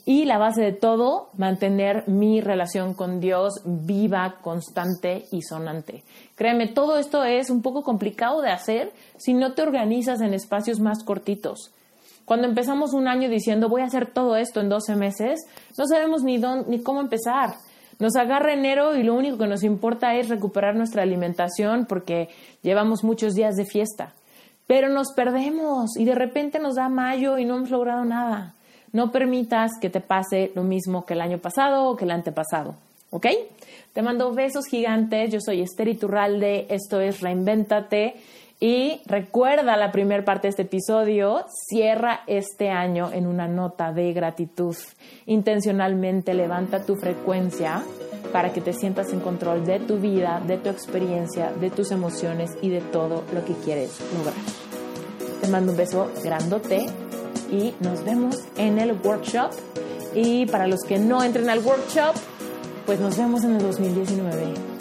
y 0.05 0.25
la 0.25 0.39
base 0.39 0.63
de 0.63 0.73
todo, 0.73 1.31
mantener 1.37 2.05
mi 2.09 2.41
relación 2.41 2.95
con 2.95 3.21
Dios 3.21 3.61
viva, 3.65 4.37
constante 4.43 5.27
y 5.33 5.43
sonante. 5.43 6.05
Créeme, 6.37 6.69
todo 6.69 6.99
esto 6.99 7.25
es 7.25 7.51
un 7.51 7.63
poco 7.63 7.83
complicado 7.83 8.43
de 8.43 8.51
hacer 8.51 8.93
si 9.17 9.35
no 9.35 9.55
te 9.55 9.63
organizas 9.63 10.21
en 10.21 10.35
espacios 10.35 10.81
más 10.81 11.03
cortitos. 11.03 11.73
Cuando 12.27 12.49
empezamos 12.49 12.93
un 12.93 13.09
año 13.09 13.31
diciendo 13.31 13.69
voy 13.69 13.81
a 13.81 13.87
hacer 13.87 14.09
todo 14.09 14.37
esto 14.37 14.61
en 14.61 14.69
12 14.69 14.97
meses, 14.97 15.47
no 15.79 15.87
sabemos 15.87 16.23
ni, 16.23 16.39
dónde, 16.39 16.69
ni 16.69 16.83
cómo 16.83 17.01
empezar. 17.01 17.55
Nos 17.99 18.17
agarra 18.17 18.53
enero 18.53 18.95
y 18.95 19.05
lo 19.05 19.15
único 19.15 19.39
que 19.39 19.47
nos 19.47 19.63
importa 19.63 20.15
es 20.17 20.29
recuperar 20.29 20.75
nuestra 20.75 21.03
alimentación 21.03 21.87
porque 21.87 22.29
llevamos 22.63 23.05
muchos 23.05 23.35
días 23.35 23.55
de 23.55 23.65
fiesta. 23.65 24.13
Pero 24.67 24.89
nos 24.91 25.13
perdemos 25.13 25.97
y 25.97 26.05
de 26.05 26.17
repente 26.17 26.59
nos 26.59 26.75
da 26.75 26.89
mayo 26.89 27.39
y 27.39 27.45
no 27.45 27.57
hemos 27.57 27.71
logrado 27.71 28.05
nada. 28.05 28.55
No 28.93 29.13
permitas 29.13 29.71
que 29.81 29.89
te 29.89 30.01
pase 30.01 30.51
lo 30.55 30.65
mismo 30.65 31.07
que 31.07 31.15
el 31.15 31.21
año 31.21 31.39
pasado 31.39 31.89
o 31.89 31.97
que 31.97 32.05
el 32.05 32.11
antepasado. 32.11 32.75
¿Ok? 33.11 33.27
Te 33.93 34.03
mando 34.03 34.33
besos 34.33 34.67
gigantes. 34.67 35.33
Yo 35.33 35.39
soy 35.41 35.63
Esther 35.63 35.89
Iturralde. 35.89 36.67
Esto 36.69 37.01
es 37.01 37.21
Reinvéntate. 37.21 38.17
Y 38.59 39.03
recuerda 39.05 39.77
la 39.77 39.93
primera 39.93 40.25
parte 40.25 40.47
de 40.47 40.51
este 40.51 40.63
episodio, 40.63 41.45
cierra 41.69 42.21
este 42.27 42.71
año 42.71 43.11
en 43.13 43.27
una 43.27 43.49
nota 43.49 43.93
de 43.93 44.15
gratitud. 44.15 44.75
Intencionalmente 45.27 46.33
levanta 46.33 46.85
tu 46.85 46.97
frecuencia 46.97 47.83
para 48.33 48.55
que 48.55 48.63
te 48.63 48.73
sientas 48.73 49.13
en 49.13 49.21
control 49.21 49.67
de 49.67 49.81
tu 49.81 49.99
vida, 49.99 50.43
de 50.47 50.57
tu 50.57 50.71
experiencia, 50.71 51.53
de 51.53 51.69
tus 51.69 51.91
emociones 51.91 52.51
y 52.63 52.71
de 52.71 52.81
todo 52.81 53.25
lo 53.35 53.45
que 53.45 53.53
quieres 53.53 54.01
lograr. 54.17 54.35
Te 55.43 55.49
mando 55.49 55.73
un 55.73 55.79
beso 55.79 56.11
grandote 56.25 56.87
y 57.53 57.75
nos 57.81 58.05
vemos 58.05 58.39
en 58.57 58.79
el 58.79 58.93
workshop. 58.93 59.51
Y 60.15 60.47
para 60.47 60.67
los 60.67 60.81
que 60.81 60.99
no 60.99 61.23
entren 61.23 61.51
al 61.51 61.59
workshop, 61.59 62.15
pues 62.87 63.01
nos 63.01 63.19
vemos 63.19 63.45
en 63.45 63.57
el 63.57 63.63
2019. 63.63 64.76